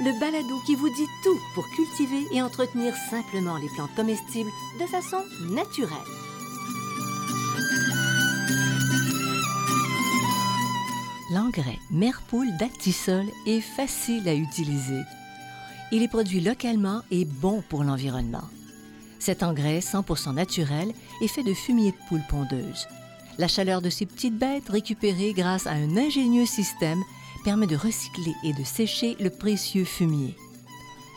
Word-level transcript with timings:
le 0.00 0.18
balado 0.20 0.60
qui 0.64 0.76
vous 0.76 0.88
dit 0.90 1.08
tout 1.24 1.38
pour 1.54 1.68
cultiver 1.70 2.26
et 2.32 2.40
entretenir 2.40 2.94
simplement 3.10 3.56
les 3.56 3.68
plantes 3.68 3.94
comestibles 3.96 4.50
de 4.80 4.86
façon 4.86 5.24
naturelle. 5.50 5.98
L'engrais 11.32 11.78
Merpoule 11.90 12.56
d'Actisol 12.58 13.26
est 13.46 13.60
facile 13.60 14.28
à 14.28 14.34
utiliser. 14.34 15.02
Il 15.90 16.02
est 16.02 16.08
produit 16.08 16.40
localement 16.40 17.02
et 17.10 17.24
bon 17.24 17.62
pour 17.68 17.84
l'environnement. 17.84 18.44
Cet 19.18 19.42
engrais 19.42 19.80
100% 19.80 20.34
naturel 20.34 20.92
est 21.20 21.28
fait 21.28 21.42
de 21.42 21.54
fumier 21.54 21.90
de 21.90 22.08
poule 22.08 22.22
pondeuse. 22.28 22.86
La 23.36 23.48
chaleur 23.48 23.82
de 23.82 23.90
ces 23.90 24.06
petites 24.06 24.38
bêtes 24.38 24.68
récupérée 24.68 25.32
grâce 25.32 25.66
à 25.66 25.72
un 25.72 25.96
ingénieux 25.96 26.46
système 26.46 27.02
permet 27.48 27.66
de 27.66 27.76
recycler 27.76 28.34
et 28.44 28.52
de 28.52 28.62
sécher 28.62 29.16
le 29.20 29.30
précieux 29.30 29.86
fumier. 29.86 30.36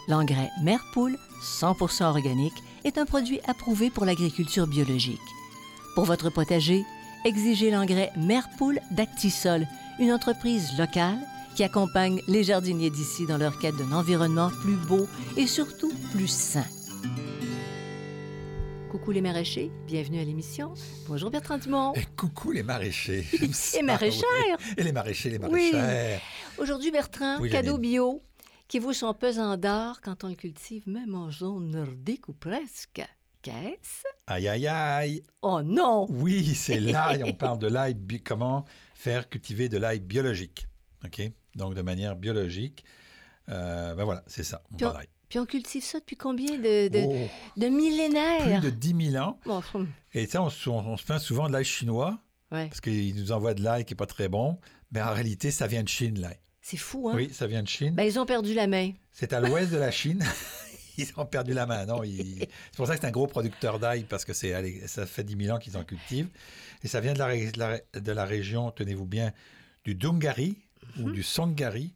L'engrais 0.07 0.49
Merpoule 0.63 1.17
100% 1.43 2.05
organique 2.05 2.63
est 2.85 2.97
un 2.97 3.03
produit 3.03 3.41
approuvé 3.49 3.89
pour 3.89 4.05
l'agriculture 4.05 4.65
biologique. 4.65 5.19
Pour 5.93 6.05
votre 6.05 6.29
potager, 6.29 6.85
exigez 7.25 7.69
l'engrais 7.69 8.13
Merpoule 8.15 8.79
d'Actisol, 8.91 9.67
une 9.99 10.13
entreprise 10.13 10.69
locale 10.77 11.19
qui 11.57 11.65
accompagne 11.65 12.21
les 12.29 12.45
jardiniers 12.45 12.91
d'ici 12.91 13.25
dans 13.25 13.37
leur 13.37 13.59
quête 13.59 13.75
d'un 13.75 13.91
environnement 13.91 14.51
plus 14.61 14.77
beau 14.87 15.07
et 15.35 15.47
surtout 15.47 15.91
plus 16.13 16.29
sain. 16.29 16.63
Coucou 19.01 19.11
les 19.13 19.21
maraîchers, 19.21 19.71
bienvenue 19.87 20.19
à 20.19 20.23
l'émission. 20.23 20.75
Bonjour 21.07 21.31
Bertrand 21.31 21.57
Dumont. 21.57 21.93
Et 21.95 22.05
coucou 22.15 22.51
les 22.51 22.61
maraîchers. 22.61 23.25
Et 23.77 23.81
maraîchères. 23.81 24.23
oui. 24.59 24.73
Et 24.77 24.83
les 24.83 24.91
maraîchers, 24.91 25.31
les 25.31 25.39
Oui. 25.39 25.71
maraîchères. 25.71 26.21
Aujourd'hui, 26.59 26.91
Bertrand, 26.91 27.39
Oui, 27.39 27.49
cadeau 27.49 27.79
bio 27.79 28.21
qui 28.67 28.77
vaut 28.77 28.93
son 28.93 29.13
pesant 29.15 29.57
d'or 29.57 30.01
quand 30.01 30.23
on 30.23 30.27
le 30.27 30.35
cultive, 30.35 30.83
même 30.87 31.15
en 31.15 31.31
zone 31.31 31.71
nordique 31.71 32.29
ou 32.29 32.33
presque. 32.33 33.01
Qu'est-ce? 33.41 34.03
Aïe, 34.27 34.47
aïe, 34.47 34.67
aïe. 34.67 35.23
Oh 35.41 35.61
non! 35.63 36.05
Oui, 36.11 36.53
c'est 36.53 36.79
l'ail. 36.79 37.23
On 37.23 37.33
parle 37.33 37.57
de 37.57 37.67
l'ail. 37.67 37.97
Comment 38.23 38.65
faire 38.93 39.29
cultiver 39.29 39.67
de 39.67 39.79
l'ail 39.79 39.99
biologique. 39.99 40.67
OK? 41.03 41.23
Donc, 41.55 41.73
de 41.73 41.81
manière 41.81 42.15
biologique. 42.15 42.85
Euh, 43.49 43.95
ben 43.95 44.03
voilà, 44.03 44.23
c'est 44.27 44.43
ça. 44.43 44.61
On 44.71 44.75
Puis 44.77 44.85
on- 44.85 44.89
parle 44.91 45.01
d'ail. 45.01 45.09
Puis 45.31 45.39
on 45.39 45.45
cultive 45.47 45.81
ça 45.83 45.99
depuis 45.99 46.15
combien 46.17 46.57
de, 46.57 46.89
de, 46.89 46.99
Oh, 47.07 47.27
de 47.57 47.67
millénaires? 47.67 48.59
plus 48.59 48.69
de 48.71 48.75
10 48.75 49.11
000 49.11 49.23
ans. 49.25 49.39
Bon, 49.45 49.61
Et 50.13 50.27
ça, 50.27 50.43
on, 50.43 50.49
se- 50.49 50.69
on 50.69 50.97
se 50.97 51.03
plaint 51.05 51.19
souvent 51.19 51.47
de 51.47 51.53
l'ail 51.53 51.65
chinois 51.65 52.19
ouais, 52.51 52.67
parce 52.67 52.81
qu'ils 52.81 53.15
nous 53.15 53.31
envoient 53.31 53.53
de 53.53 53.63
l'ail 53.63 53.85
qui 53.85 53.93
n'est 53.93 53.97
pas 53.97 54.05
très 54.05 54.27
bon. 54.27 54.59
Mais 54.91 55.01
en 55.01 55.13
réalité, 55.13 55.49
ça 55.51 55.67
vient 55.67 55.83
de 55.83 55.87
Chine, 55.87 56.19
l'ail. 56.19 56.37
c'est 56.61 56.75
fou, 56.77 57.09
hein? 57.09 57.13
Oui, 57.15 57.29
ça 57.33 57.47
vient 57.47 57.63
de 57.63 57.67
Chine. 57.67 57.95
Ben, 57.95 58.03
ils 58.03 58.19
ont 58.19 58.25
perdu 58.25 58.53
la 58.53 58.67
main. 58.67 58.91
C'est 59.11 59.31
à 59.33 59.39
l'ouest 59.39 59.71
de 59.71 59.77
la 59.77 59.89
Chine. 59.89 60.23
Ils 60.97 61.07
ont 61.15 61.25
perdu 61.25 61.53
la 61.53 61.65
main. 61.65 61.85
Non, 61.85 62.03
ils- 62.03 62.39
C'est 62.39 62.75
pour 62.75 62.85
ça 62.85 62.95
que 62.95 63.01
c'est 63.01 63.07
un 63.07 63.11
gros 63.11 63.25
producteur 63.25 63.79
d'ail, 63.79 64.03
parce 64.03 64.25
que 64.25 64.33
c'est, 64.33 64.85
ça 64.87 65.05
fait 65.05 65.23
10 65.23 65.45
000 65.45 65.55
ans 65.55 65.59
qu'ils 65.59 65.77
en 65.77 65.85
cultivent. 65.85 66.27
Et 66.83 66.89
ça 66.89 66.99
vient 66.99 67.13
de 67.13 67.17
la, 67.19 67.27
ré- 67.27 67.49
de 67.51 67.57
la- 67.59 67.79
de 67.99 68.11
la 68.11 68.25
région, 68.25 68.71
tenez-vous 68.71 69.05
bien, 69.05 69.31
du 69.85 69.95
Dungari 69.95 70.57
ou 70.99 71.07
Mhm. 71.07 71.13
du 71.13 71.23
Songari, 71.23 71.93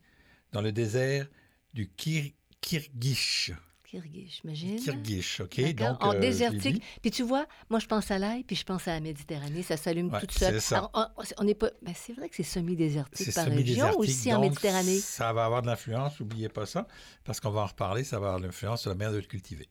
dans 0.53 0.61
le 0.61 0.71
désert 0.71 1.27
du 1.73 1.91
Kir- 1.97 2.31
Kirgish. 2.65 3.51
Kyrgyz, 3.83 4.39
j'imagine. 4.41 4.79
Kirgish, 4.79 5.39
OK? 5.41 5.73
Donc, 5.75 6.03
en 6.03 6.13
euh, 6.15 6.19
désertique. 6.19 6.81
Puis 7.03 7.11
tu 7.11 7.21
vois, 7.21 7.45
moi 7.69 7.77
je 7.79 7.85
pense 7.85 8.09
à 8.09 8.17
l'ail, 8.17 8.43
puis 8.43 8.55
je 8.55 8.63
pense 8.65 8.87
à 8.87 8.93
la 8.93 8.99
Méditerranée, 8.99 9.61
ça 9.61 9.77
s'allume 9.77 10.11
Ouais, 10.11 10.19
toute 10.19 10.31
seule. 10.31 10.55
c'est 10.55 10.59
ça. 10.59 10.77
Alors, 10.93 11.13
on- 11.37 11.43
n'est 11.43 11.53
pas. 11.53 11.69
Ben, 11.83 11.93
c'est 11.95 12.13
vrai 12.13 12.27
que 12.27 12.35
c'est 12.35 12.41
semi-désertique 12.43 13.15
C'est 13.27 13.35
par 13.35 13.45
région 13.45 13.55
semi-désertique. 13.57 13.99
aussi 13.99 14.33
en 14.33 14.41
Méditerranée? 14.41 14.97
Ça 14.99 15.31
va 15.33 15.45
avoir 15.45 15.61
de 15.61 15.67
l'influence, 15.67 16.19
n'oubliez 16.19 16.49
pas 16.49 16.65
ça, 16.65 16.87
parce 17.23 17.39
qu'on 17.39 17.51
va 17.51 17.61
en 17.61 17.65
reparler, 17.67 18.03
ça 18.03 18.19
va 18.19 18.27
avoir 18.29 18.41
de 18.41 18.47
l'influence 18.47 18.81
sur 18.81 18.89
la 18.89 18.95
manière 18.95 19.13
de 19.13 19.17
le 19.19 19.23
cultiver. 19.27 19.69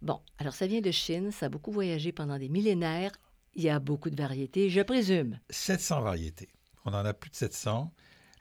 Bon, 0.00 0.20
alors 0.38 0.54
ça 0.54 0.66
vient 0.66 0.80
de 0.80 0.90
Chine, 0.90 1.30
ça 1.30 1.46
a 1.46 1.48
beaucoup 1.50 1.70
voyagé 1.70 2.10
pendant 2.12 2.38
des 2.38 2.48
millénaires. 2.48 3.12
Il 3.54 3.62
y 3.62 3.68
a 3.68 3.78
beaucoup 3.78 4.08
de 4.08 4.16
variétés, 4.16 4.70
je 4.70 4.80
présume. 4.80 5.38
700 5.50 6.00
variétés. 6.00 6.48
On 6.86 6.94
en 6.94 7.04
a 7.04 7.12
plus 7.12 7.30
de 7.30 7.36
700. 7.36 7.92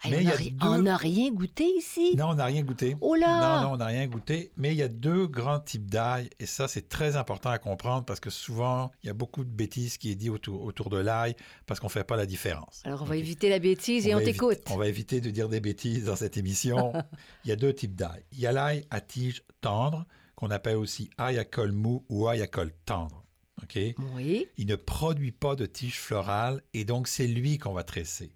Mais 0.09 0.17
on 0.17 0.23
n'a 0.23 0.31
ri- 0.35 0.51
deux- 0.51 0.93
rien 0.95 1.31
goûté 1.31 1.65
ici. 1.77 2.15
Non, 2.15 2.29
on 2.29 2.35
n'a 2.35 2.45
rien 2.45 2.63
goûté. 2.63 2.95
Oh 3.01 3.15
là! 3.15 3.61
Non, 3.61 3.67
non, 3.67 3.73
on 3.73 3.77
n'a 3.77 3.85
rien 3.85 4.07
goûté. 4.07 4.51
Mais 4.57 4.71
il 4.71 4.77
y 4.77 4.81
a 4.81 4.87
deux 4.87 5.27
grands 5.27 5.59
types 5.59 5.89
d'ail. 5.89 6.29
Et 6.39 6.45
ça, 6.45 6.67
c'est 6.67 6.89
très 6.89 7.15
important 7.15 7.49
à 7.49 7.59
comprendre 7.59 8.05
parce 8.05 8.19
que 8.19 8.29
souvent, 8.29 8.91
il 9.03 9.07
y 9.07 9.09
a 9.09 9.13
beaucoup 9.13 9.43
de 9.43 9.49
bêtises 9.49 9.97
qui 9.97 10.11
est 10.11 10.15
dit 10.15 10.29
autour, 10.29 10.63
autour 10.63 10.89
de 10.89 10.97
l'ail 10.97 11.35
parce 11.67 11.79
qu'on 11.79 11.87
ne 11.87 11.91
fait 11.91 12.03
pas 12.03 12.15
la 12.15 12.25
différence. 12.25 12.81
Alors 12.83 13.03
on 13.03 13.05
va 13.05 13.17
éviter 13.17 13.49
la 13.49 13.59
bêtise 13.59 14.07
et 14.07 14.15
on, 14.15 14.19
t'écoute. 14.19 14.61
On 14.69 14.77
va 14.77 14.87
éviter 14.87 15.21
de 15.21 15.29
dire 15.29 15.49
des 15.49 15.59
bêtises 15.59 16.05
dans 16.05 16.15
cette 16.15 16.37
émission. 16.37 16.93
il 17.45 17.49
y 17.49 17.51
a 17.51 17.55
deux 17.55 17.73
types 17.73 17.95
d'ail. 17.95 18.23
Il 18.31 18.39
y 18.39 18.47
a 18.47 18.51
l'ail 18.51 18.85
à 18.89 19.01
tige 19.01 19.43
tendre, 19.61 20.05
qu'on 20.35 20.49
appelle 20.49 20.77
aussi 20.77 21.09
ail 21.19 21.37
à 21.37 21.45
col 21.45 21.71
mou 21.71 22.03
ou 22.09 22.27
ail 22.27 22.41
à 22.41 22.47
col 22.47 22.71
tendre. 22.85 23.23
OK? 23.61 23.77
Oui. 24.15 24.47
Il 24.57 24.65
ne 24.65 24.75
produit 24.75 25.31
pas 25.31 25.55
de 25.55 25.67
tige 25.67 25.99
florale 25.99 26.63
et 26.73 26.83
donc 26.85 27.07
c'est 27.07 27.27
lui 27.27 27.59
qu'on 27.59 27.73
va 27.73 27.83
tresser. 27.83 28.35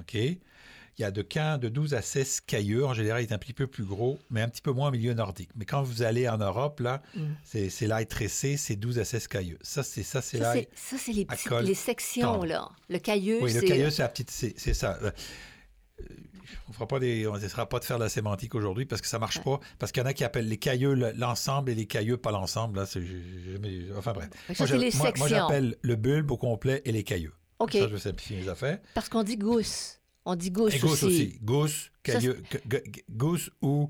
OK? 0.00 0.16
Il 0.98 1.02
y 1.02 1.04
a 1.04 1.10
de 1.10 1.20
15, 1.20 1.60
de 1.60 1.68
12 1.68 1.92
à 1.92 2.00
16 2.00 2.40
cailleux. 2.40 2.86
En 2.86 2.94
général, 2.94 3.22
il 3.22 3.28
est 3.28 3.32
un 3.34 3.38
petit 3.38 3.52
peu 3.52 3.66
plus 3.66 3.84
gros, 3.84 4.18
mais 4.30 4.40
un 4.40 4.48
petit 4.48 4.62
peu 4.62 4.72
moins 4.72 4.88
au 4.88 4.90
milieu 4.92 5.12
nordique. 5.12 5.50
Mais 5.54 5.66
quand 5.66 5.82
vous 5.82 6.00
allez 6.02 6.26
en 6.26 6.38
Europe, 6.38 6.80
là, 6.80 7.02
Mm. 7.14 7.20
c'est 7.44 7.68
c'est 7.68 7.86
l'ail 7.86 8.06
tressé, 8.06 8.56
c'est 8.56 8.76
12 8.76 8.98
à 8.98 9.04
16 9.04 9.28
cailleux. 9.28 9.58
Ça, 9.60 9.82
c'est 9.82 10.02
ça, 10.02 10.22
c'est 10.22 10.38
Ça, 10.38 10.54
l'ail. 10.54 10.68
c'est 10.74 10.96
ça, 10.96 11.02
c'est 11.04 11.12
les, 11.62 11.74
sections, 11.74 12.22
tendre. 12.32 12.46
là. 12.46 12.70
Le 12.88 12.98
cailleux, 12.98 13.40
Oui, 13.42 13.52
le 13.52 13.60
cailleux, 13.60 13.90
c'est 13.90 14.00
la 14.02 14.08
petite, 14.08 14.30
c'est 14.30 14.54
c'est 14.58 14.72
ça. 14.72 14.98
Euh, 15.02 15.10
On 16.68 16.72
fera 16.72 16.86
pas 16.86 16.98
des, 17.00 17.26
on 17.26 17.36
essaiera 17.36 17.68
pas 17.68 17.78
de 17.80 17.84
faire 17.84 17.98
de 17.98 18.04
la 18.04 18.08
sémantique 18.08 18.54
aujourd'hui 18.54 18.86
parce 18.86 19.00
que 19.02 19.08
ça 19.08 19.18
marche 19.18 19.42
pas. 19.42 19.58
Parce 19.78 19.92
qu'il 19.92 20.00
y 20.02 20.06
en 20.06 20.08
a 20.08 20.12
qui 20.14 20.24
appellent 20.24 20.48
les 20.48 20.58
cailleux 20.58 20.94
le- 20.94 21.12
l'ensemble 21.12 21.70
et 21.70 21.74
les 21.74 21.86
cailleux 21.86 22.16
pas 22.16 22.30
l'ensemble. 22.30 22.78
Là, 22.78 22.86
c'est, 22.86 23.02
enfin 23.96 24.12
bref. 24.12 24.28
Moi, 24.58 24.66
je- 24.66 25.28
j'appelle 25.28 25.76
le 25.82 25.96
bulbe 25.96 26.30
au 26.30 26.36
complet 26.36 26.82
et 26.84 26.92
les 26.92 27.02
cailleux. 27.04 27.32
OK, 27.58 27.72
Ça, 27.72 27.80
je 27.80 27.84
vais 27.86 27.98
simplifier 27.98 28.36
les 28.40 28.48
affaires. 28.48 28.78
parce 28.94 29.08
qu'on 29.08 29.22
dit 29.22 29.36
gousse. 29.36 29.95
On 30.26 30.34
dit 30.34 30.50
gousse, 30.50 30.74
Et 30.74 30.78
gousse 30.80 31.02
aussi. 31.04 31.06
aussi. 31.06 31.38
Gousse, 31.42 31.90
gu- 32.04 32.82
gousse 33.10 33.50
ou, 33.62 33.88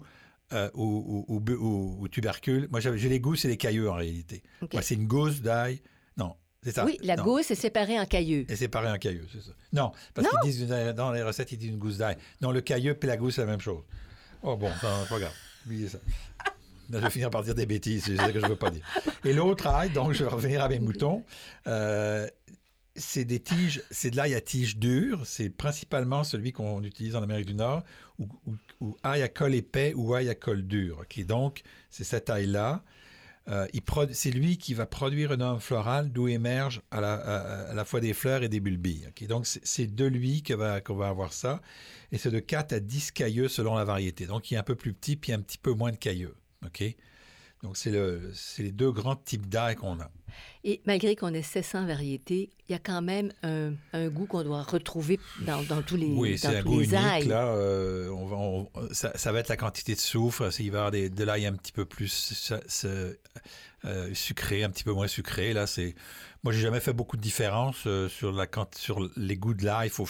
euh, 0.53 0.71
ou, 0.75 1.25
ou- 1.29 2.09
tubercule. 2.09 2.69
Moi, 2.71 2.81
j'ai 2.81 3.09
les 3.09 3.21
gousses 3.21 3.45
et 3.47 3.49
les 3.49 3.57
cailleux 3.57 3.91
en 3.91 3.95
réalité. 3.95 4.43
Moi, 4.73 4.83
c'est 4.83 4.95
une 4.95 5.07
gousse 5.07 5.41
d'ail. 5.41 5.81
Non, 6.17 6.35
c'est 6.63 6.73
ça. 6.73 6.85
Oui, 6.85 6.99
la 7.03 7.17
Non. 7.17 7.25
gousse 7.25 7.51
est 7.51 7.55
séparée 7.55 7.99
en 7.99 8.05
cailleux. 8.07 8.45
Et 8.51 8.55
séparer 8.57 8.89
un 8.89 8.99
cailleux, 8.99 9.27
c'est 9.33 9.41
ça. 9.43 9.53
Non, 9.73 9.93
parce 10.15 10.29
qu'ils 10.29 10.51
disent 10.51 10.61
une- 10.61 10.93
dans 10.93 11.11
les 11.11 11.23
recettes, 11.23 11.53
ils 11.53 11.59
disent 11.59 11.71
une 11.71 11.79
gousse 11.79 11.97
d'ail. 11.97 12.17
Non, 12.43 12.53
le 12.53 12.61
cailleux 12.61 12.97
et 13.01 13.07
la 13.07 13.17
gousse, 13.17 13.37
c'est 13.37 13.41
la 13.41 13.47
même 13.49 13.61
chose. 13.61 13.83
Oh 14.43 14.57
bon, 14.57 14.71
pas 14.81 15.19
grave. 15.19 15.33
Oubliez 15.65 15.89
ça. 15.89 15.99
Je 16.93 16.99
vais 16.99 17.11
finir 17.11 17.31
par 17.31 17.43
dire 17.43 17.55
des 17.57 17.67
bêtises, 17.67 18.05
c'est 18.05 18.15
ça 18.17 18.31
que 18.31 18.39
je 18.39 18.45
ne 18.45 18.51
veux 18.51 18.55
pas 18.57 18.71
dire. 18.71 18.85
Et 19.25 19.33
l'autre 19.33 19.67
ail, 19.67 19.91
donc 19.91 20.13
je 20.13 20.23
vais 20.23 20.31
revenir 20.31 20.63
à 20.63 20.69
mes 20.69 20.79
moutons, 20.79 21.25
euh, 21.67 22.29
c'est 22.97 23.25
des 23.25 23.41
tiges, 23.41 23.83
c'est 23.91 24.11
de 24.11 24.17
l'ail 24.17 24.35
à 24.35 24.41
tiges 24.41 24.77
dures. 24.77 25.27
C'est 25.27 25.51
principalement 25.51 26.25
celui 26.25 26.53
qu'on 26.53 26.83
utilise 26.83 27.17
en 27.17 27.23
Amérique 27.23 27.47
du 27.47 27.55
Nord, 27.55 27.83
ou, 28.19 28.29
ou- 28.81 28.97
ail 29.03 29.23
à 29.23 29.29
col 29.29 29.55
épais 29.55 29.93
ou 29.95 30.15
ail 30.15 30.29
à 30.29 30.35
col 30.35 30.63
dur. 30.67 30.99
ok? 31.03 31.25
Donc, 31.27 31.63
c'est 31.91 32.05
cette 32.05 32.31
ail-là. 32.31 32.83
Euh, 33.49 33.67
c'est 34.11 34.33
lui 34.33 34.59
qui 34.59 34.75
va 34.75 34.87
produire 34.87 35.33
une 35.33 35.41
arme 35.43 35.61
florale 35.61 36.11
d'où 36.11 36.27
émergent 36.27 36.83
à 36.91 37.01
la, 37.01 37.85
fois 37.85 38.01
des 38.01 38.13
fleurs 38.13 38.43
et 38.43 38.49
des 38.49 38.59
bulbilles. 38.59 39.09
Donc, 39.29 39.47
c'est- 39.47 39.87
de 39.87 40.05
lui 40.05 40.43
qu'on 40.43 40.57
va 40.97 41.09
avoir 41.09 41.33
ça. 41.33 41.63
Et 42.11 42.19
c'est 42.19 42.33
de 42.33 42.41
4 42.41 42.73
à 42.73 42.81
10 42.81 43.13
cailleux 43.13 43.47
selon 43.49 43.77
la 43.77 43.85
variété. 43.85 44.27
Donc, 44.27 44.51
il 44.51 44.55
est 44.55 44.59
un 44.59 44.65
peu 44.65 44.75
plus 44.75 44.93
petit 44.93 45.15
puis 45.17 45.33
un 45.33 45.41
petit 45.41 45.59
peu 45.59 45.73
moins 45.73 45.93
de 45.93 45.97
cailleux. 45.97 46.35
Donc, 47.63 47.77
c'est 47.77 47.93
les 48.63 48.73
deux 48.73 48.91
grands 48.91 49.17
types 49.17 49.49
d'ail 49.49 49.77
qu'on 49.77 50.01
a. 50.01 50.11
Et 50.69 50.81
malgré 50.85 51.15
qu'on 51.15 51.33
ait 51.33 51.43
700 51.43 51.87
variétés, 51.87 52.51
il 52.69 52.73
y 52.73 52.75
a 52.75 52.81
quand 52.81 53.01
même 53.01 53.33
un, 53.45 53.73
un 53.93 54.09
goût 54.09 54.27
qu'on 54.27 54.43
doit 54.43 54.65
retrouver 54.65 55.21
dans, 55.47 55.63
dans 55.63 55.81
tous 55.81 55.95
les, 55.97 56.07
Oui, 56.09 56.37
c'est 56.37 56.49
un 56.49 56.63
goût 56.63 56.81
unique. 56.81 56.93
ailes. 56.93 57.29
Là, 57.29 57.47
euh, 57.47 58.09
on 58.11 58.27
va, 58.27 58.37
on- 58.37 58.69
ça, 58.93 59.17
ça 59.17 59.31
va 59.31 59.39
être 59.39 59.49
la 59.49 59.57
quantité 59.57 59.95
de 59.95 60.01
soufre. 60.01 60.43
Il 60.59 60.73
va 60.73 60.77
y 60.77 60.79
avoir 60.81 60.91
des- 60.91 61.09
de 61.09 61.23
l'ail 61.25 61.47
un 61.47 61.53
petit 61.55 61.71
peu 61.73 61.85
plus 61.85 62.09
ça- 62.09 62.61
ça- 62.67 62.89
euh, 63.85 64.11
sucré, 64.15 64.65
un 64.65 64.71
petit 64.71 64.83
peu 64.83 64.93
moins 64.93 65.07
sucré. 65.07 65.53
Là, 65.53 65.69
c'est 65.69 65.95
moi, 66.43 66.53
j'ai 66.53 66.61
jamais 66.61 66.81
fait 66.81 66.93
beaucoup 66.93 67.17
de 67.17 67.23
différence 67.23 67.77
euh, 67.89 68.09
sur 68.09 68.31
la 68.31 68.47
quant- 68.47 68.69
sur 68.77 69.01
les 69.17 69.37
goûts 69.37 69.55
de 69.55 69.65
l'ail. 69.65 69.89
Il 69.89 69.91
faut, 69.91 70.07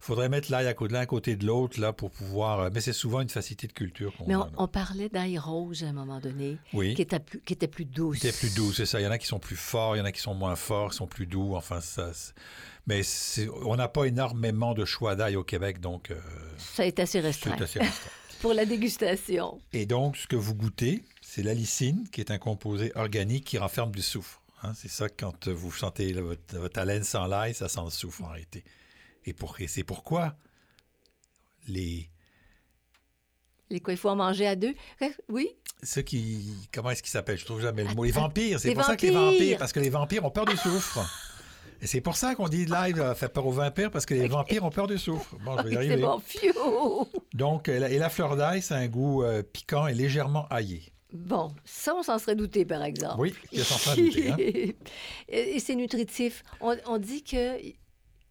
faudrait 0.00 0.28
mettre 0.28 0.50
l'ail 0.52 0.68
à 0.68 0.74
côté 0.74 0.88
de 0.90 0.94
l'un 0.94 1.00
à 1.00 1.06
côté 1.06 1.34
de 1.36 1.44
l'autre 1.46 1.80
là 1.80 1.92
pour 1.92 2.10
pouvoir. 2.12 2.70
mais 2.72 2.80
c'est 2.80 2.92
souvent 2.92 3.20
une 3.20 3.28
facilité 3.28 3.66
de 3.66 3.72
culture 3.72 4.12
qu'on 4.16 4.26
Mais 4.28 4.36
on, 4.36 4.68
parlait 4.68 5.08
d'ail 5.08 5.36
rose 5.38 5.82
à 5.82 5.88
un 5.88 5.92
moment 5.92 6.20
donné, 6.20 6.58
Oui. 6.74 6.94
qui 6.94 7.02
était 7.02 7.18
plus, 7.18 7.40
qui 7.40 7.52
était 7.54 7.66
plus 7.66 7.84
douce. 7.86 8.20
Qui 8.20 8.28
est 8.28 8.38
plus 8.38 8.54
doux, 8.54 8.72
c'est 8.72 8.86
ça. 8.86 9.00
Il 9.00 9.04
y 9.04 9.06
en 9.06 9.10
a 9.10 9.18
qui 9.18 9.26
sont 9.26 9.38
plus 9.40 9.56
plus 9.56 9.56
forts, 9.84 9.96
il 9.96 9.98
y 9.98 10.02
en 10.02 10.04
a 10.04 10.12
qui 10.12 10.20
sont 10.20 10.34
moins 10.34 10.56
forts, 10.56 10.90
qui 10.90 10.96
sont 10.96 11.06
plus 11.06 11.26
doux. 11.26 11.54
Enfin, 11.54 11.80
ça. 11.80 12.10
Mais 12.86 13.02
on 13.62 13.76
n'a 13.76 13.88
pas 13.88 14.04
énormément 14.04 14.74
de 14.74 14.84
choix 14.84 15.16
d'ail 15.16 15.36
au 15.36 15.44
Québec, 15.44 15.80
donc. 15.80 16.10
Euh, 16.10 16.20
ça 16.58 16.86
est 16.86 16.98
assez 16.98 17.20
restreint. 17.20 17.52
Assez 17.52 17.78
restreint. 17.78 18.10
Pour 18.40 18.52
la 18.52 18.66
dégustation. 18.66 19.60
Et 19.72 19.86
donc, 19.86 20.16
ce 20.16 20.26
que 20.26 20.36
vous 20.36 20.54
goûtez, 20.54 21.02
c'est 21.22 21.42
l'alicine, 21.42 22.06
qui 22.10 22.20
est 22.20 22.30
un 22.30 22.38
composé 22.38 22.92
organique 22.94 23.44
qui 23.44 23.56
renferme 23.56 23.90
du 23.90 24.02
soufre. 24.02 24.42
Hein. 24.62 24.72
c'est 24.74 24.90
ça, 24.90 25.08
quand 25.08 25.48
vous 25.48 25.72
sentez 25.72 26.12
votre, 26.12 26.78
haleine 26.78 27.04
sans 27.04 27.26
l'ail, 27.26 27.54
ça 27.54 27.68
sent 27.68 27.80
le 27.84 27.90
soufre 27.90 28.22
en 28.22 28.28
réalité. 28.28 28.64
Et, 29.24 29.32
pour, 29.32 29.58
et 29.60 29.66
c'est 29.66 29.84
pourquoi 29.84 30.36
les 31.68 32.10
les 33.70 33.80
quoi, 33.80 33.94
il 33.94 33.96
faut 33.96 34.10
en 34.10 34.16
manger 34.16 34.46
à 34.46 34.56
deux? 34.56 34.74
Oui? 35.28 35.48
Ceux 35.82 36.02
qui. 36.02 36.54
Comment 36.72 36.90
est-ce 36.90 37.02
qu'ils 37.02 37.10
s'appellent? 37.10 37.38
Je 37.38 37.44
trouve 37.44 37.60
jamais 37.60 37.84
le 37.84 37.94
mot. 37.94 38.04
Les 38.04 38.10
vampires. 38.10 38.60
C'est 38.60 38.74
pour 38.74 38.84
ça 38.84 38.96
que 38.96 39.06
les 39.06 39.12
vampires. 39.12 39.58
Parce 39.58 39.72
que 39.72 39.80
les 39.80 39.90
vampires 39.90 40.24
ont 40.24 40.30
peur 40.30 40.44
du 40.44 40.56
soufre. 40.56 41.00
Et 41.82 41.86
c'est 41.86 42.00
pour 42.00 42.16
ça 42.16 42.34
qu'on 42.34 42.48
dit 42.48 42.64
live 42.64 42.98
euh, 42.98 43.14
fait 43.14 43.28
peur 43.28 43.46
aux 43.46 43.52
vampires, 43.52 43.90
parce 43.90 44.06
que 44.06 44.14
les 44.14 44.28
vampires 44.28 44.64
ont 44.64 44.70
peur 44.70 44.86
du 44.86 44.96
soufre. 44.96 45.36
Bon, 45.44 45.58
je 45.58 45.64
vais 45.64 45.74
y 45.74 45.76
arriver. 45.76 45.96
Bon, 45.96 47.06
Donc, 47.34 47.68
et 47.68 47.98
la, 47.98 48.08
fleur 48.08 48.36
d'ail, 48.36 48.62
c'est 48.62 48.74
un 48.74 48.86
goût 48.86 49.22
euh, 49.22 49.42
piquant 49.42 49.86
et 49.86 49.92
légèrement 49.92 50.46
aillé. 50.48 50.94
Bon, 51.12 51.54
ça, 51.64 51.94
on 51.94 52.02
s'en 52.02 52.18
serait 52.18 52.36
douté, 52.36 52.64
par 52.64 52.82
exemple. 52.82 53.16
Oui, 53.18 53.34
il 53.52 53.64
s'en 53.64 53.76
serait 53.76 54.00
douté. 54.00 54.30
Hein? 54.30 54.36
et 55.28 55.60
c'est 55.60 55.74
nutritif. 55.74 56.42
On, 56.60 56.74
on 56.86 56.96
dit 56.96 57.22
que 57.22 57.58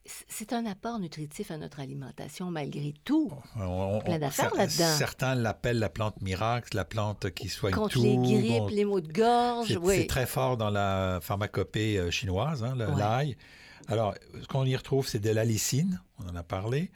c'est 0.05 0.51
un 0.51 0.65
apport 0.65 0.99
nutritif 0.99 1.49
à 1.51 1.57
notre 1.57 1.79
alimentation 1.79 2.51
malgré 2.51 2.93
tout. 3.05 3.31
On, 3.55 4.01
Plein 4.03 4.19
d'affaires 4.19 4.53
là-dedans. 4.55 4.97
Certains 4.97 5.35
l'appellent 5.35 5.79
la 5.79 5.89
plante 5.89 6.21
miracle, 6.21 6.75
la 6.75 6.83
plante 6.83 7.31
qui 7.31 7.47
soigne 7.47 7.73
Contre 7.73 7.93
tout. 7.93 8.03
les 8.03 8.17
grippes, 8.17 8.69
les 8.69 8.85
maux 8.85 8.99
de 8.99 9.11
gorge. 9.11 9.79
C'est 9.87 10.07
très 10.07 10.25
fort 10.25 10.57
dans 10.57 10.69
la 10.69 11.19
pharmacopée 11.21 11.97
euh, 11.97 12.11
chinoise, 12.11 12.63
hein, 12.63 12.75
l'ail. 12.75 13.37
Alors, 13.87 14.13
ce 14.41 14.47
qu'on 14.47 14.65
y 14.65 14.75
retrouve, 14.75 15.07
c'est 15.07 15.19
de 15.19 15.29
l'alicine, 15.29 16.01
on 16.19 16.29
en 16.29 16.35
a 16.35 16.43
parlé, 16.43 16.91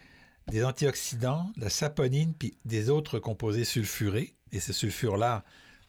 des 0.48 0.64
antioxydants, 0.64 1.52
de 1.58 1.64
la 1.64 1.70
saponine, 1.70 2.34
puis 2.34 2.58
des 2.66 2.90
autres 2.90 3.20
composés 3.20 3.66
sulfurés. 3.66 4.36
Et 4.52 4.60
ces 4.60 4.74
sulfures-là, 4.74 5.44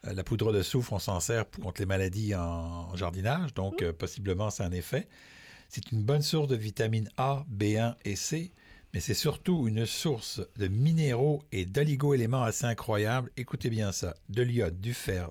euh, 0.07 0.13
la 0.13 0.23
poudre 0.23 0.51
de 0.51 0.61
soufre, 0.61 0.93
on 0.93 0.99
s'en 0.99 1.19
sert 1.19 1.45
contre 1.49 1.81
les 1.81 1.85
maladies 1.85 2.35
en, 2.35 2.95
jardinage, 2.95 3.53
donc 3.53 3.81
mmh. 3.81 3.85
euh, 3.85 3.93
possiblement 3.93 4.49
c'est 4.49 4.63
un 4.63 4.71
effet. 4.71 5.07
C'est 5.71 5.91
une 5.91 6.01
bonne 6.01 6.23
source 6.23 6.47
de 6.47 6.55
vitamines 6.55 7.11
A, 7.17 7.45
B1 7.55 7.93
et 8.03 8.15
C, 8.15 8.51
mais 8.91 8.99
c'est 8.99 9.13
surtout 9.13 9.67
une 9.67 9.85
source 9.85 10.41
de 10.57 10.67
minéraux 10.67 11.43
et 11.51 11.67
d'oligo-éléments 11.67 12.41
assez 12.41 12.65
incroyables. 12.65 13.29
Écoutez 13.37 13.69
bien 13.69 13.91
ça 13.91 14.15
de 14.29 14.41
l'iode, 14.41 14.81
du 14.81 14.95
fer, 14.95 15.29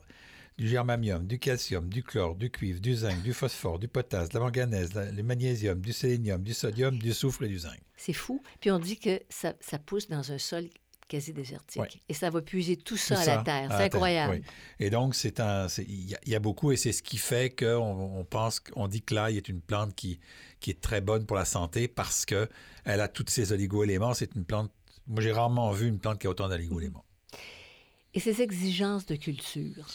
du 0.57 0.69
germanium, 0.69 1.27
du 1.27 1.41
calcium, 1.41 1.89
du 1.89 2.05
chlore, 2.05 2.37
du 2.37 2.51
cuivre, 2.53 2.79
du 2.79 2.95
zinc, 2.95 3.21
du 3.25 3.33
phosphore, 3.33 3.81
du 3.81 3.89
potasse, 3.89 4.29
de 4.29 4.35
la 4.35 4.45
manganèse, 4.45 4.95
le 4.95 5.23
magnésium, 5.25 5.81
du 5.81 5.93
sélénium, 5.93 6.41
du 6.41 6.55
sodium, 6.55 6.97
du 6.97 7.13
soufre 7.13 7.43
et 7.43 7.49
du 7.49 7.59
zinc. 7.59 7.81
C'est 7.97 8.13
fou. 8.13 8.41
Puis 8.61 8.71
on 8.71 8.79
dit 8.79 8.97
que 8.97 9.21
ça, 9.29 9.55
ça 9.59 9.81
pousse 9.81 10.07
dans 10.07 10.31
un 10.31 10.39
sol 10.39 10.69
quasi 11.09 11.33
désertique. 11.33 12.03
Et 12.09 12.15
ça 12.15 12.31
va 12.31 12.43
puiser 12.43 12.77
tout 12.77 12.97
ça, 12.97 13.19
à 13.19 13.27
la 13.27 13.43
terre. 13.43 13.69
C'est 13.71 13.85
incroyable. 13.85 14.43
Et 14.79 14.91
donc, 14.91 15.15
c'est 15.15 15.41
un, 15.41 15.67
il 15.79 16.17
y, 16.27 16.35
a 16.35 16.39
beaucoup, 16.39 16.71
et 16.71 16.77
c'est 16.77 16.93
ce 16.93 17.03
qui 17.03 17.17
fait 17.17 17.51
qu'on 17.51 17.77
on 18.19 18.25
pense, 18.25 18.63
on 18.77 18.87
dit 18.87 19.03
que 19.03 19.15
l'ail 19.15 19.37
est 19.37 19.49
une 19.49 19.61
plante 19.61 19.95
qui, 19.95 20.21
qui 20.61 20.71
est 20.71 20.81
très 20.81 21.01
bonne 21.01 21.27
pour 21.27 21.37
la 21.37 21.45
santé 21.45 21.89
parce 21.89 22.27
que 22.27 22.49
elle 22.85 23.01
a 23.01 23.09
tous 23.09 23.25
ces 23.29 23.53
oligo-éléments. 23.53 24.15
C'est 24.15 24.35
une 24.35 24.45
plante. 24.45 24.71
Moi, 25.07 25.23
j'ai 25.23 25.33
rarement 25.33 25.73
vu 25.73 25.89
une 25.89 25.99
plante 25.99 26.21
qui 26.21 26.27
a 26.27 26.31
autant 26.31 26.49
d'oligo-éléments. 26.49 27.05
Et 28.15 28.21
ses 28.21 28.43
exigences 28.43 29.07
de 29.07 29.17
culture? 29.17 29.87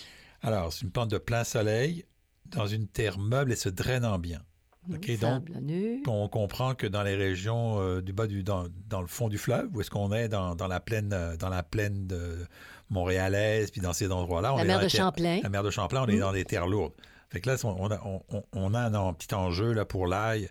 Alors, 0.42 0.74
c'est 0.74 0.81
une 0.81 0.92
plante 0.92 1.10
de 1.10 1.18
plein 1.18 1.44
soleil 1.44 2.06
dans 2.45 2.68
une 2.68 2.88
terre 2.88 3.18
meuble 3.18 3.51
et 3.51 3.56
se 3.56 3.69
drainant 3.69 4.19
bien. 4.19 4.42
Donc, 4.88 6.07
on 6.07 6.27
comprend 6.27 6.75
que 6.75 6.88
dans 6.88 7.03
les 7.03 7.15
régions 7.15 7.80
euh, 7.80 8.01
du 8.01 8.12
bas 8.12 8.27
du 8.27 8.44
dans, 8.44 8.65
dans, 8.89 9.01
le 9.01 9.07
fond 9.07 9.30
du 9.30 9.38
fleuve, 9.38 9.69
où 9.74 9.81
est-ce 9.81 9.89
qu'on 9.89 10.12
est 10.12 10.27
dans, 10.27 10.56
dans, 10.56 10.68
la 10.68 10.80
plaine 10.80 11.12
euh, 11.13 11.38
dans 11.38 11.50
la 11.50 11.63
plaine 11.63 12.07
de 12.07 12.45
montréalaise, 12.89 13.71
puis 13.71 13.81
dans 13.81 13.94
ces 13.94 14.12
endroits-là, 14.12 14.53
on 14.53 14.57
la 14.57 14.63
est 14.63 14.68
mer 14.68 14.81
de 14.81 14.88
Champlain. 14.89 15.39
La 15.41 15.50
mer 15.50 15.63
de 15.63 15.69
Champlain, 15.69 16.03
on 16.03 16.07
est 16.07 16.18
mmh. 16.18 16.19
dans 16.19 16.33
des 16.33 16.45
terres 16.45 16.68
lourdes. 16.68 16.94
Fait 17.30 17.41
que 17.41 17.50
là, 17.50 17.56
on 17.63 17.89
a, 17.89 18.00
on, 18.03 18.44
on 18.51 18.74
a 18.74 18.80
un, 18.80 19.13
petit 19.13 19.33
enjeu 19.33 19.71
là, 19.71 19.85
pour 19.85 20.06
l'ail 20.06 20.50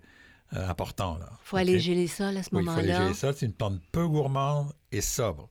euh, 0.55 0.69
important. 0.69 1.19
Il 1.21 1.27
faut 1.45 1.57
alléger 1.57 1.95
les 1.95 2.09
sols 2.09 2.37
à 2.37 2.43
ce 2.43 2.55
moment-là. 2.55 2.73
Il 2.73 2.87
faut 2.87 2.91
alléger 2.91 3.09
les 3.09 3.15
sols. 3.15 3.35
C'est 3.37 3.47
une 3.47 3.53
plante 3.53 3.81
peu 3.93 4.07
gourmande 4.09 4.73
et 4.91 5.01
sobre. 5.01 5.49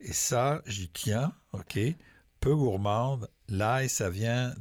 Et 0.00 0.12
ça, 0.12 0.60
j'y 0.66 0.88
tiens, 0.88 1.32
OK? 1.52 1.78
Peu 2.40 2.56
gourmande. 2.56 3.28
L'ail, 3.48 3.88
ça 3.88 4.10
vient, 4.10 4.52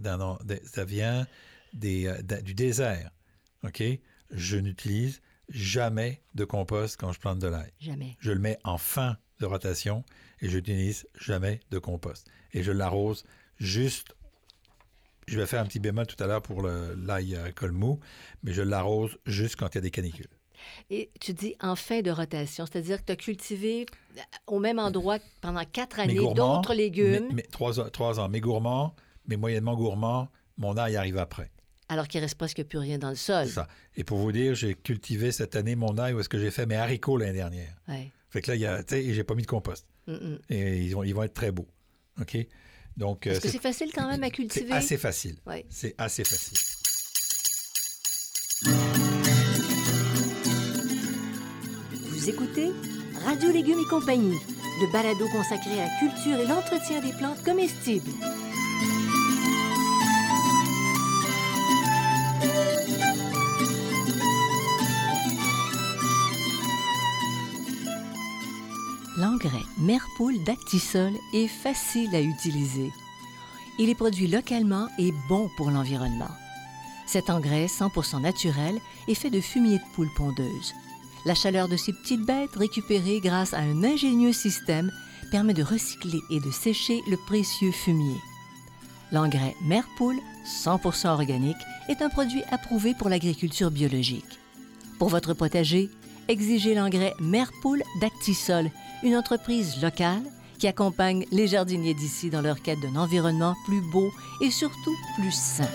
ça 0.66 0.86
vient 0.86 1.26
des, 1.74 2.14
du 2.44 2.54
désert. 2.54 3.10
OK? 3.64 3.84
Je 4.32 4.58
n'utilise 4.58 5.22
jamais 5.50 6.22
de 6.36 6.46
compost 6.46 6.98
quand 7.00 7.12
je 7.12 7.20
plante 7.20 7.40
de 7.40 7.48
l'ail. 7.48 7.72
Jamais. 7.80 8.16
Je 8.20 8.32
le 8.32 8.40
mets 8.40 8.58
en 8.64 8.78
fin 8.78 9.18
de 9.40 9.46
rotation 9.46 10.04
et 10.40 10.50
je 10.50 10.58
n'utilise 10.58 11.08
jamais 11.20 11.60
de 11.72 11.80
compost. 11.80 12.28
Et 12.54 12.64
je 12.64 12.72
l'arrose 12.72 13.24
juste. 13.60 14.16
Je 15.28 15.40
vais 15.40 15.46
faire 15.46 15.62
un 15.62 15.66
petit 15.66 15.80
bémol 15.80 16.08
tout 16.08 16.22
à 16.24 16.28
l'heure 16.28 16.42
pour 16.42 16.64
l'ail 16.64 17.38
colmou, 17.56 18.00
mais 18.44 18.54
je 18.54 18.62
l'arrose 18.62 19.18
juste 19.26 19.56
quand 19.56 19.68
il 19.70 19.76
y 19.76 19.78
a 19.78 19.82
des 19.82 19.92
canicules. 19.92 20.28
Et 20.90 21.10
tu 21.20 21.34
dis 21.34 21.56
en 21.60 21.76
fin 21.76 22.02
de 22.02 22.12
rotation, 22.12 22.66
c'est-à-dire 22.66 23.00
que 23.00 23.06
tu 23.06 23.12
as 23.12 23.16
cultivé 23.16 23.86
au 24.46 24.60
même 24.60 24.78
endroit 24.80 25.18
pendant 25.42 25.64
quatre 25.66 26.00
années 26.00 26.16
d'autres 26.16 26.74
légumes. 26.74 27.30
Mais, 27.34 27.44
trois, 27.44 27.90
trois 27.90 28.20
ans. 28.20 28.30
Mes 28.30 28.42
gourmands, 28.42 28.96
mes 29.28 29.38
moyennement 29.38 29.76
gourmands, 29.76 30.30
mon 30.58 30.78
ail 30.78 30.98
arrive 30.98 31.18
après 31.18 31.52
alors 31.92 32.08
qu'il 32.08 32.22
reste 32.22 32.36
presque 32.36 32.64
plus 32.64 32.80
rien 32.80 32.98
dans 32.98 33.10
le 33.10 33.18
sol. 33.18 33.50
Ça. 33.50 33.68
Et 33.98 34.06
pour 34.06 34.18
vous 34.18 34.32
dire, 34.32 34.56
j'ai 34.56 34.76
cultivé 34.76 35.34
cette 35.34 35.58
année 35.58 35.76
mon 35.76 35.98
ail 35.98 36.14
où 36.14 36.22
est-ce 36.22 36.30
que 36.30 36.40
j'ai 36.40 36.50
fait 36.50 36.66
mes 36.66 36.78
haricots 36.78 37.18
l'année 37.18 37.34
dernière. 37.34 37.76
Ouais. 37.90 38.10
Fait 38.30 38.42
que 38.42 38.50
là, 38.50 38.56
il 38.56 38.62
y 38.62 38.66
a, 38.66 38.82
et 38.92 39.14
j'ai 39.14 39.26
pas 39.26 39.36
mis 39.36 39.42
de 39.42 39.48
compost. 39.48 39.86
Et 40.50 40.84
ils 40.84 40.96
vont, 40.96 41.04
ils 41.04 41.14
vont 41.14 41.24
être 41.24 41.34
très 41.34 41.52
beaux. 41.52 41.68
OK? 42.22 42.38
Donc, 42.96 43.28
Est-ce 43.28 43.40
euh, 43.40 43.42
que 43.42 43.50
c'est 43.50 43.62
facile 43.62 43.92
quand 43.94 44.08
même 44.08 44.24
à 44.24 44.30
cultiver? 44.30 44.68
C'est 44.70 44.74
assez 44.74 44.98
facile. 44.98 45.36
C'est 45.70 45.94
assez 45.98 46.24
facile. 46.24 46.58
Vous 52.08 52.30
écoutez 52.30 52.72
Radio 53.26 53.52
Légumes 53.52 53.80
et 53.86 53.90
compagnie, 53.90 54.38
le 54.80 54.92
balado 54.94 55.28
consacré 55.30 55.74
à 55.74 55.88
la 55.88 56.00
culture 56.00 56.40
et 56.40 56.48
l'entretien 56.48 57.02
des 57.02 57.12
plantes 57.18 57.44
comestibles. 57.44 58.12
L'engrais 69.44 69.66
Merpoule 69.80 70.44
d'Actisol 70.44 71.14
est 71.34 71.48
facile 71.48 72.14
à 72.14 72.22
utiliser. 72.22 72.92
Il 73.80 73.90
est 73.90 73.96
produit 73.96 74.28
localement 74.28 74.88
et 75.00 75.12
bon 75.30 75.50
pour 75.58 75.72
l'environnement. 75.72 76.30
Cet 77.08 77.30
engrais 77.30 77.66
100% 77.66 78.22
naturel 78.22 78.80
est 79.08 79.16
fait 79.16 79.30
de 79.32 79.42
fumier 79.42 79.80
de 79.80 79.84
poule 79.96 80.12
pondeuse. 80.16 80.74
La 81.26 81.34
chaleur 81.34 81.68
de 81.68 81.78
ces 81.78 81.92
petites 81.92 82.26
bêtes 82.26 82.56
récupérée 82.56 83.20
grâce 83.20 83.54
à 83.54 83.60
un 83.60 83.84
ingénieux 83.84 84.34
système 84.34 84.92
permet 85.32 85.54
de 85.54 85.64
recycler 85.64 86.20
et 86.30 86.40
de 86.40 86.52
sécher 86.52 87.02
le 87.10 87.18
précieux 87.18 87.72
fumier. 87.72 88.18
L'engrais 89.12 89.56
Merpoule, 89.64 90.20
100% 90.46 91.08
organique, 91.08 91.58
est 91.90 92.04
un 92.04 92.10
produit 92.10 92.44
approuvé 92.52 92.94
pour 92.94 93.10
l'agriculture 93.10 93.72
biologique. 93.72 94.40
Pour 95.00 95.10
votre 95.10 95.34
potager, 95.34 95.90
exigez 96.28 96.76
l'engrais 96.76 97.16
Merpoule 97.20 97.82
d'Actisol 98.02 98.70
une 99.04 99.16
entreprise 99.16 99.82
locale 99.82 100.24
qui 100.60 100.68
accompagne 100.68 101.26
les 101.32 101.48
jardiniers 101.48 101.94
d'ici 101.94 102.30
dans 102.30 102.42
leur 102.42 102.62
quête 102.62 102.80
d'un 102.82 102.96
environnement 102.96 103.56
plus 103.66 103.82
beau 103.92 104.12
et 104.42 104.52
surtout 104.52 104.96
plus 105.16 105.32
sain. 105.32 105.68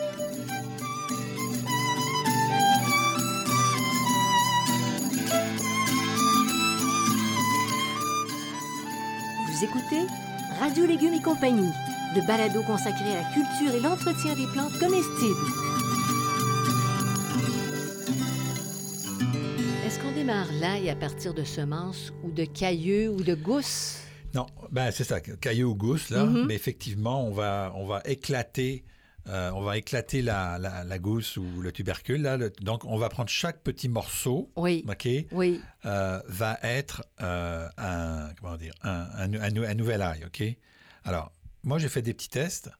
Vous 9.49 9.65
écoutez 9.65 10.07
Radio 10.61 10.87
Légumes 10.87 11.15
et 11.15 11.23
compagnie, 11.23 11.73
le 12.15 12.27
balado 12.27 12.63
consacré 12.63 13.11
à 13.11 13.23
la 13.23 13.29
culture 13.33 13.75
et 13.75 13.81
l'entretien 13.81 14.35
des 14.35 14.47
plantes 14.53 14.79
comestibles. 14.79 15.76
L'ail 20.61 20.89
à 20.91 20.97
partir 20.97 21.35
de 21.35 21.45
semences 21.45 22.13
ou 22.23 22.31
de 22.31 22.45
cailloux 22.45 23.15
ou 23.15 23.23
de 23.23 23.35
gousses? 23.35 24.01
Non, 24.35 24.47
ben 24.71 24.91
c'est 24.91 25.05
ça, 25.05 25.21
cailloux 25.21 25.71
ou 25.71 25.75
gousses, 25.75 26.11
là. 26.11 26.25
Mm-hmm. 26.25 26.47
Mais 26.47 26.55
effectivement, 26.55 27.27
on 27.27 27.31
va, 27.31 27.73
on 27.75 27.87
va 27.87 28.03
éclater, 28.05 28.85
euh, 29.29 29.51
on 29.55 29.63
va 29.63 29.77
éclater 29.77 30.23
la, 30.23 30.59
la, 30.59 30.99
gousse 30.99 31.37
ou 31.37 31.61
le 31.61 31.73
tubercule. 31.73 32.23
Là. 32.23 32.39
donc, 32.61 32.85
on 32.85 32.97
va 32.97 33.09
prendre 33.09 33.29
chaque 33.29 33.63
petit 33.63 33.89
morceau, 33.89 34.51
oui. 34.57 34.85
OK, 34.89 35.09
oui. 35.33 35.61
Euh, 35.85 36.21
va 36.27 36.59
être 36.63 37.05
euh, 37.21 37.69
un, 37.77 38.31
comment 38.41 38.57
dire, 38.57 38.75
un, 38.83 39.33
un, 39.35 39.75
nouvel 39.75 40.03
ail, 40.03 40.25
OK? 40.27 40.43
Alors, 41.05 41.33
moi, 41.65 41.79
j'ai 41.79 41.89
fait 41.89 42.03
des 42.03 42.15
petits 42.15 42.31
tests. 42.31 42.71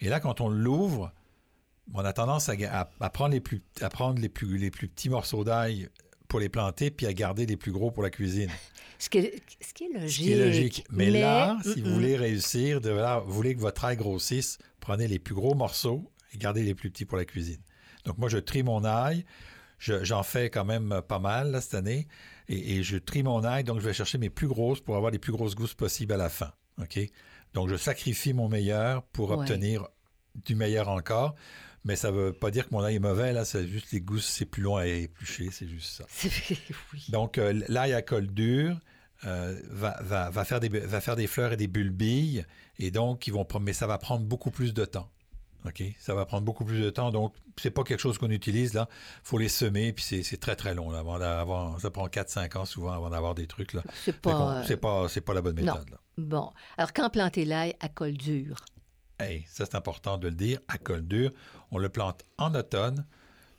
Et 0.00 0.08
là, 0.08 0.20
quand 0.20 0.40
on 0.40 0.48
l'ouvre, 0.48 1.12
on 1.94 2.04
a 2.04 2.12
tendance 2.12 2.48
à, 2.48 2.84
prendre, 3.10 3.32
les 3.32 3.40
plus, 3.40 3.62
à 3.80 3.88
prendre 3.88 4.20
les 4.20 4.28
plus, 4.28 4.58
les 4.58 4.70
plus 4.70 4.88
petits 4.88 5.08
morceaux 5.08 5.44
d'ail 5.44 5.88
pour 6.28 6.40
les 6.40 6.48
planter, 6.48 6.90
puis 6.90 7.06
à 7.06 7.12
garder 7.12 7.46
les 7.46 7.56
plus 7.56 7.72
gros 7.72 7.90
pour 7.90 8.02
la 8.02 8.10
cuisine. 8.10 8.50
Ce 9.00 9.08
qui 9.08 9.18
est, 9.18 9.40
ce 9.60 9.72
qui 9.72 9.84
est 9.84 9.92
logique. 9.92 10.10
Ce 10.10 10.16
qui 10.16 10.32
est 10.32 10.44
logique. 10.44 10.84
Mais, 10.90 11.10
là, 11.10 11.56
si 11.62 11.80
vous 11.80 11.94
voulez 11.94 12.16
réussir, 12.16 12.80
de, 12.80 12.90
vous 13.24 13.32
voulez 13.32 13.54
que 13.54 13.60
votre 13.60 13.84
ail 13.84 13.96
grossisse, 13.96 14.58
prenez 14.80 15.06
les 15.06 15.20
plus 15.20 15.36
gros 15.36 15.54
morceaux 15.54 16.10
et 16.34 16.36
gardez 16.36 16.64
les 16.64 16.74
plus 16.74 16.90
petits 16.90 17.04
pour 17.04 17.16
la 17.16 17.24
cuisine. 17.24 17.60
Donc 18.04 18.18
moi, 18.18 18.28
je 18.28 18.38
trie 18.38 18.64
mon 18.64 18.84
ail. 18.84 19.24
J'en 19.78 20.24
fais 20.24 20.50
quand 20.50 20.64
même 20.64 21.00
pas 21.06 21.20
mal 21.20 21.52
là, 21.52 21.60
cette 21.60 21.74
année. 21.74 22.08
Et, 22.48 22.82
je 22.82 22.96
trie 22.96 23.22
mon 23.22 23.44
ail, 23.44 23.62
donc 23.62 23.78
je 23.78 23.84
vais 23.84 23.92
chercher 23.92 24.18
mes 24.18 24.30
plus 24.30 24.48
grosses 24.48 24.80
pour 24.80 24.96
avoir 24.96 25.12
les 25.12 25.20
plus 25.20 25.30
grosses 25.30 25.54
gousses 25.54 25.74
possibles 25.74 26.14
à 26.14 26.16
la 26.16 26.28
fin. 26.28 26.50
OK? 26.80 26.98
Donc 27.54 27.68
je 27.68 27.76
sacrifie 27.76 28.32
mon 28.32 28.48
meilleur 28.48 29.04
pour 29.04 29.30
obtenir 29.30 29.86
du 30.34 30.54
meilleur 30.54 30.88
encore. 30.88 31.34
Mais 31.84 31.96
ça 31.96 32.10
ne 32.10 32.16
veut 32.16 32.32
pas 32.32 32.50
dire 32.50 32.68
que 32.68 32.74
mon 32.74 32.82
ail 32.82 32.96
est 32.96 33.00
mauvais, 33.00 33.32
là, 33.32 33.44
c'est 33.44 33.66
juste 33.66 33.92
les 33.92 34.00
gousses, 34.00 34.26
c'est 34.26 34.44
plus 34.44 34.62
long 34.62 34.76
à 34.76 34.86
éplucher, 34.86 35.50
c'est 35.50 35.68
juste 35.68 35.90
ça. 35.90 36.04
oui. 36.92 37.04
Donc, 37.08 37.38
euh, 37.38 37.62
l'ail 37.68 37.94
à 37.94 38.02
col 38.02 38.26
dur 38.26 38.78
euh, 39.24 39.60
va, 39.70 39.96
va, 40.02 40.44
faire 40.44 40.60
des, 40.60 40.68
va 40.68 41.00
faire 41.00 41.16
des 41.16 41.26
fleurs 41.26 41.52
et 41.52 41.56
des 41.56 41.68
bulbilles, 41.68 42.44
et 42.78 42.90
donc, 42.90 43.26
ils 43.26 43.32
vont, 43.32 43.46
mais 43.60 43.72
ça 43.72 43.86
va 43.86 43.98
prendre 43.98 44.24
beaucoup 44.24 44.50
plus 44.50 44.74
de 44.74 44.84
temps. 44.84 45.10
OK? 45.66 45.82
Ça 45.98 46.14
va 46.14 46.24
prendre 46.24 46.44
beaucoup 46.44 46.64
plus 46.64 46.80
de 46.80 46.90
temps. 46.90 47.10
Donc, 47.10 47.34
c'est 47.56 47.70
pas 47.70 47.82
quelque 47.82 48.00
chose 48.00 48.18
qu'on 48.18 48.30
utilise, 48.30 48.74
là. 48.74 48.88
Il 48.90 49.28
faut 49.28 49.38
les 49.38 49.48
semer, 49.48 49.92
puis 49.92 50.04
c'est 50.04 50.40
très, 50.40 50.56
très 50.56 50.74
long, 50.74 50.90
là, 50.90 51.00
avant 51.00 51.18
d'avoir... 51.18 51.80
Ça 51.80 51.90
prend 51.90 52.06
4-5 52.06 52.58
ans, 52.58 52.64
souvent, 52.64 52.92
avant 52.92 53.10
d'avoir 53.10 53.34
des 53.34 53.46
trucs, 53.46 53.72
là. 53.72 53.82
C'est 54.04 54.16
pas... 54.16 54.62
C'est 54.66 54.76
pas, 54.76 55.08
pas, 55.26 55.34
la 55.34 55.42
bonne 55.42 55.56
méthode, 55.56 55.90
là. 55.90 55.98
Bon. 56.16 56.52
Alors, 56.76 56.92
quand 56.92 57.10
planter 57.10 57.44
l'ail 57.44 57.74
à 57.80 57.88
col 57.88 58.12
dur? 58.12 58.56
Hey, 59.18 59.44
ça, 59.48 59.64
c'est 59.66 59.74
important 59.74 60.18
de 60.18 60.28
le 60.28 60.34
dire, 60.34 60.60
à 60.68 60.78
col 60.78 61.06
dur. 61.06 61.32
On 61.70 61.78
le 61.78 61.88
plante 61.88 62.24
en 62.36 62.54
automne, 62.54 63.04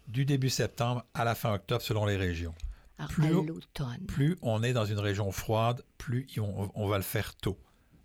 du 0.08 0.26
début 0.26 0.50
septembre 0.50 1.06
à 1.14 1.24
la 1.24 1.36
fin 1.36 1.54
octobre, 1.54 1.82
selon 1.82 2.06
les 2.06 2.18
régions. 2.18 2.56
Alors, 2.98 3.12
plus, 3.12 3.26
à 3.26 3.42
l'automne. 3.42 4.06
Plus 4.08 4.38
on 4.42 4.64
est 4.64 4.74
dans 4.74 4.86
une 4.86 5.00
région 5.00 5.32
froide, 5.32 5.84
plus 5.98 6.28
on 6.38 6.88
va 6.88 6.98
le 6.98 7.04
faire 7.04 7.36
tôt 7.36 7.60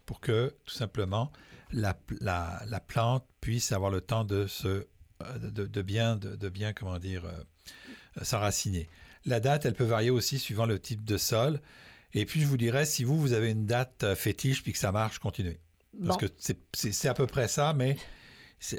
pour 0.06 0.20
que, 0.20 0.54
tout 0.64 0.74
simplement, 0.74 1.32
la, 1.72 1.96
la, 2.20 2.80
plante 2.80 3.26
puisse 3.40 3.72
avoir 3.72 3.90
le 3.90 4.00
temps 4.00 4.24
de 4.24 4.46
se 4.46 4.86
euh, 5.22 5.38
de, 5.38 5.82
bien 5.82 6.16
de, 6.16 6.48
bien 6.48 6.72
comment 6.72 6.98
dire 6.98 7.24
euh, 7.24 8.24
s'enraciner. 8.24 8.88
La 9.24 9.40
date, 9.40 9.64
elle 9.64 9.74
peut 9.74 9.84
varier 9.84 10.10
aussi 10.10 10.38
suivant 10.38 10.66
le 10.66 10.78
type 10.78 11.04
de 11.04 11.16
sol. 11.16 11.60
Et 12.12 12.26
puis 12.26 12.40
je 12.40 12.46
vous 12.46 12.56
dirais, 12.56 12.86
si 12.86 13.02
vous 13.02 13.18
vous 13.18 13.32
avez 13.32 13.50
une 13.50 13.66
date 13.66 14.04
euh, 14.04 14.14
fétiche 14.14 14.62
puis 14.62 14.72
que 14.72 14.78
ça 14.78 14.92
marche, 14.92 15.18
continuez. 15.18 15.58
Parce 16.06 16.18
que 16.18 16.26
c'est 16.72 17.08
à 17.08 17.14
peu 17.14 17.26
près 17.26 17.48
ça, 17.48 17.72
mais 17.74 17.96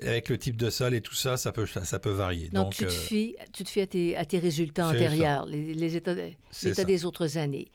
avec 0.02 0.30
le 0.30 0.38
type 0.38 0.58
de 0.58 0.70
sol 0.70 0.94
et 0.94 1.02
tout 1.02 1.14
ça, 1.14 1.38
ça 1.38 1.52
peut, 1.52 1.66
ça, 1.66 2.00
peut 2.00 2.12
varier. 2.12 2.50
Donc, 2.50 2.74
tu, 2.76 2.86
te 2.86 2.90
fies, 2.90 3.36
tu 3.54 3.64
te 3.64 3.80
à, 3.80 3.88
tes, 3.88 4.18
à 4.18 4.26
tes 4.26 4.40
résultats 4.40 4.88
antérieurs, 4.88 5.46
les, 5.46 5.74
les, 5.74 5.96
états, 5.96 6.16
des 6.16 7.06
autres 7.06 7.38
années. 7.38 7.72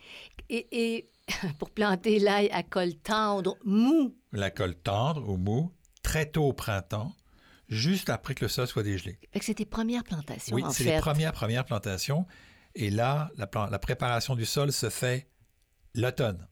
Et, 0.48 0.66
et 0.72 1.10
pour 1.58 1.70
planter 1.70 2.18
l'ail 2.18 2.48
à 2.50 2.62
col 2.62 2.94
tendre, 2.94 3.56
mou. 3.64 4.16
La 4.32 4.50
col 4.50 4.74
tendre 4.74 5.28
ou 5.28 5.36
mou, 5.36 5.72
très 6.02 6.26
tôt 6.26 6.44
au 6.44 6.52
printemps, 6.52 7.14
juste 7.68 8.10
après 8.10 8.34
que 8.34 8.44
le 8.44 8.48
sol 8.48 8.66
soit 8.66 8.82
dégelé. 8.82 9.18
c'est 9.40 9.54
tes 9.54 9.66
premières 9.66 10.04
plantations, 10.04 10.56
oui, 10.56 10.64
c'est 10.72 10.84
les 10.84 10.98
premières, 10.98 11.32
premières 11.32 11.64
plantations. 11.64 12.26
Et 12.74 12.90
là, 12.90 13.30
la, 13.36 13.48
la 13.70 13.78
préparation 13.78 14.34
du 14.34 14.46
sol 14.46 14.72
se 14.72 14.90
fait 14.90 15.28
l'automne. 15.94 16.46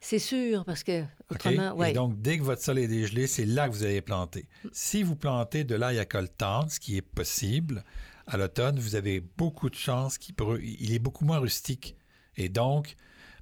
C'est 0.00 0.18
sûr, 0.18 0.64
parce 0.64 0.82
que 0.82 1.02
autrement, 1.30 1.82
Et 1.84 1.92
donc, 1.92 2.20
dès 2.20 2.38
que 2.38 2.42
votre 2.42 2.62
sol 2.62 2.78
est 2.78 2.88
dégelé, 2.88 3.26
c'est 3.26 3.46
là 3.46 3.68
que 3.68 3.74
vous 3.74 3.84
allez 3.84 4.02
planter. 4.02 4.46
Si 4.72 5.02
vous 5.02 5.16
plantez 5.16 5.64
de 5.64 5.74
l'ail 5.74 5.98
à 5.98 6.04
col 6.04 6.28
tendre, 6.28 6.70
ce 6.70 6.78
qui 6.80 6.96
est 6.96 7.02
possible, 7.02 7.84
à 8.26 8.36
l'automne, 8.36 8.78
vous 8.78 8.96
avez 8.96 9.20
beaucoup 9.20 9.70
de 9.70 9.74
chances 9.74 10.18
qu'il 10.18 10.34
il 10.62 10.94
est 10.94 10.98
beaucoup 10.98 11.24
moins 11.24 11.38
rustique. 11.38 11.96
Et 12.36 12.48
donc, 12.48 12.96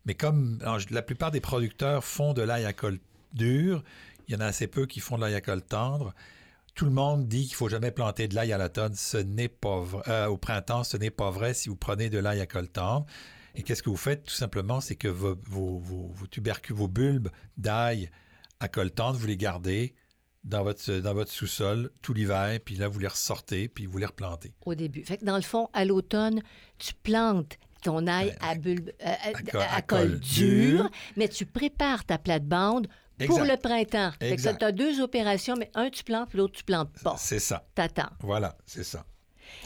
mais 0.04 0.14
comme 0.14 0.58
la 0.90 1.02
plupart 1.02 1.30
des 1.30 1.40
producteurs 1.40 2.04
font 2.04 2.32
de 2.32 2.42
l'ail 2.42 2.64
à 2.64 2.72
col 2.72 2.98
dur, 3.32 3.82
il 4.28 4.34
y 4.34 4.36
en 4.36 4.40
a 4.40 4.46
assez 4.46 4.66
peu 4.66 4.86
qui 4.86 5.00
font 5.00 5.16
de 5.16 5.22
l'ail 5.22 5.34
à 5.34 5.40
col 5.40 5.62
tendre. 5.62 6.14
Tout 6.74 6.86
le 6.86 6.90
monde 6.90 7.28
dit 7.28 7.46
qu'il 7.46 7.54
faut 7.54 7.68
jamais 7.68 7.90
planter 7.90 8.28
de 8.28 8.34
l'ail 8.34 8.52
à 8.52 8.58
l'automne. 8.58 8.94
Ce 8.94 9.18
n'est 9.18 9.48
pas 9.48 9.80
vrai. 9.80 10.02
Euh, 10.08 10.26
au 10.26 10.38
printemps, 10.38 10.84
ce 10.84 10.96
n'est 10.96 11.10
pas 11.10 11.30
vrai 11.30 11.54
si 11.54 11.68
vous 11.68 11.76
prenez 11.76 12.08
de 12.08 12.18
l'ail 12.18 12.40
à 12.40 12.46
col 12.46 12.68
tendre. 12.68 13.06
Et 13.54 13.62
qu'est-ce 13.62 13.82
que 13.82 13.90
vous 13.90 13.96
faites 13.96 14.24
Tout 14.24 14.34
simplement, 14.34 14.80
c'est 14.80 14.96
que 14.96 15.08
vos, 15.08 15.36
vos, 15.46 16.14
tubercules, 16.30 16.74
vos 16.74 16.88
bulbes 16.88 17.28
d'ail 17.56 18.10
à 18.60 18.68
col 18.68 18.90
tendre, 18.90 19.18
vous 19.18 19.26
les 19.26 19.36
gardez 19.36 19.94
dans 20.44 20.62
votre, 20.64 20.92
dans 21.00 21.14
votre 21.14 21.30
sous-sol 21.30 21.90
tout 22.00 22.14
l'hiver, 22.14 22.58
puis 22.64 22.76
là, 22.76 22.88
vous 22.88 22.98
les 22.98 23.08
ressortez, 23.08 23.68
puis 23.68 23.86
vous 23.86 23.98
les 23.98 24.06
replantez. 24.06 24.52
Au 24.64 24.74
début. 24.74 25.04
Fait 25.04 25.18
que 25.18 25.24
dans 25.24 25.36
le 25.36 25.42
fond, 25.42 25.68
à 25.72 25.84
l'automne, 25.84 26.42
tu 26.78 26.94
plantes 26.94 27.58
ton 27.82 28.06
ail 28.06 28.34
à, 28.40 28.54
bulbe, 28.54 28.90
euh, 29.04 29.14
à, 29.54 29.82
col, 29.82 30.18
dur, 30.20 30.88
mais 31.16 31.28
tu 31.28 31.46
prépares 31.46 32.04
ta 32.04 32.18
plate-bande 32.18 32.86
pour 33.26 33.40
le 33.40 33.56
printemps. 33.56 34.12
tu 34.18 34.64
as 34.64 34.72
deux 34.72 35.00
opérations, 35.00 35.54
mais 35.58 35.70
un 35.74 35.90
tu 35.90 36.04
plantes, 36.04 36.34
l'autre 36.34 36.54
tu 36.54 36.64
plantes 36.64 36.92
pas. 37.02 37.16
C'est 37.18 37.38
ça. 37.38 37.66
T'attends. 37.74 38.10
Voilà, 38.20 38.56
c'est 38.64 38.84
ça. 38.84 39.04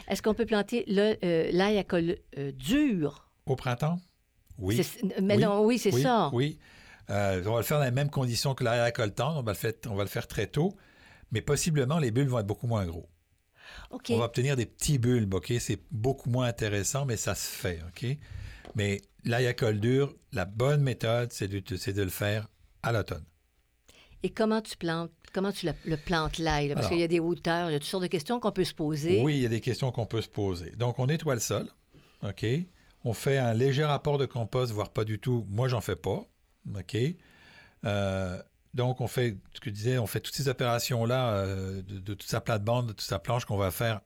Est-ce 0.07 0.21
qu'on 0.21 0.33
peut 0.33 0.45
planter 0.45 0.85
euh, 0.89 1.49
l'ail 1.51 1.77
à 1.77 1.83
col 1.83 2.17
euh, 2.37 2.51
dur? 2.51 3.26
Au 3.47 3.55
printemps? 3.55 3.99
Oui. 4.57 4.81
Mais 5.21 5.37
non, 5.37 5.63
oui, 5.65 5.77
c'est 5.77 5.91
ça. 5.91 6.29
Oui. 6.33 6.59
on 7.09 7.13
va 7.13 7.57
le 7.57 7.63
faire 7.63 7.79
dans 7.79 7.85
les 7.85 7.91
mêmes 7.91 8.09
conditions 8.09 8.53
que 8.55 8.63
l'ail 8.63 8.79
à 8.79 8.91
col 8.91 9.13
tendre. 9.13 9.39
On 9.39 9.43
va, 9.43 9.51
le 9.51 9.57
faire, 9.57 9.73
on 9.87 9.95
va 9.95 10.03
le 10.03 10.09
faire 10.09 10.27
très 10.27 10.47
tôt, 10.47 10.75
mais 11.31 11.41
possiblement 11.41 11.99
les 11.99 12.11
bulbes 12.11 12.29
vont 12.29 12.39
être 12.39 12.47
beaucoup 12.47 12.67
moins 12.67 12.85
gros. 12.85 13.07
On 13.91 14.17
va 14.17 14.25
obtenir 14.25 14.55
des 14.55 14.65
petits 14.65 14.97
bulbes, 14.97 15.33
OK? 15.33 15.53
C'est 15.59 15.81
beaucoup 15.91 16.29
moins 16.29 16.47
intéressant, 16.47 17.05
mais 17.05 17.17
ça 17.17 17.35
se 17.35 17.49
fait, 17.49 17.81
OK? 17.87 18.05
Mais 18.75 19.01
l'ail 19.23 19.47
à 19.47 19.53
col 19.53 19.79
dur, 19.79 20.15
la 20.33 20.45
bonne 20.45 20.81
méthode, 20.81 21.31
c'est 21.31 21.47
de, 21.47 21.59
de, 21.59 22.03
le 22.03 22.09
faire 22.09 22.47
à 22.83 22.91
l'automne. 22.91 23.23
Et 24.23 24.29
comment 24.29 24.61
tu 24.61 24.75
plantes, 24.77 25.11
comment 25.33 25.51
tu 25.51 25.69
le, 25.85 25.97
plantes 25.97 26.37
l'ail? 26.37 26.73
Parce 26.73 26.87
qu'il 26.87 26.99
y 26.99 27.03
a 27.03 27.07
des 27.07 27.19
hauteurs, 27.19 27.69
il 27.69 27.73
y 27.73 27.75
a 27.75 27.79
toutes 27.79 27.87
sortes 27.87 28.03
de 28.03 28.07
questions 28.07 28.39
qu'on 28.39 28.51
peut 28.51 28.65
se 28.65 28.73
poser. 28.73 29.21
Oui, 29.21 29.35
il 29.35 29.41
y 29.43 29.45
a 29.45 29.49
des 29.49 29.61
questions 29.61 29.91
qu'on 29.91 30.05
peut 30.05 30.21
se 30.21 30.29
poser. 30.29 30.71
Donc, 30.71 30.99
on 30.99 31.07
nettoie 31.07 31.35
le 31.35 31.41
sol, 31.41 31.67
OK? 32.23 32.45
On 33.07 33.13
fait 33.13 33.37
un 33.37 33.53
léger 33.53 33.85
rapport 33.85 34.17
de 34.17 34.25
compost, 34.25 34.73
voire 34.73 34.89
pas 34.89 35.05
du 35.05 35.17
tout. 35.17 35.45
Moi, 35.49 35.69
j'en 35.69 35.79
fais 35.79 35.95
pas, 35.95 36.25
OK? 36.75 36.97
Euh, 37.85 38.41
donc, 38.73 38.99
on 38.99 39.07
fait, 39.07 39.37
ce 39.53 39.61
que 39.61 39.69
je 39.69 39.75
disais, 39.75 39.97
on 39.97 40.07
fait 40.07 40.19
toutes 40.19 40.35
ces 40.35 40.49
opérations-là 40.49 41.29
euh, 41.29 41.81
de, 41.83 42.13
toute 42.13 42.29
sa 42.29 42.41
plate-bande, 42.41 42.87
de 42.87 42.91
toute 42.91 43.07
sa 43.07 43.17
planche 43.17 43.45
qu'on 43.45 43.55
va 43.55 43.71
faire 43.71 44.01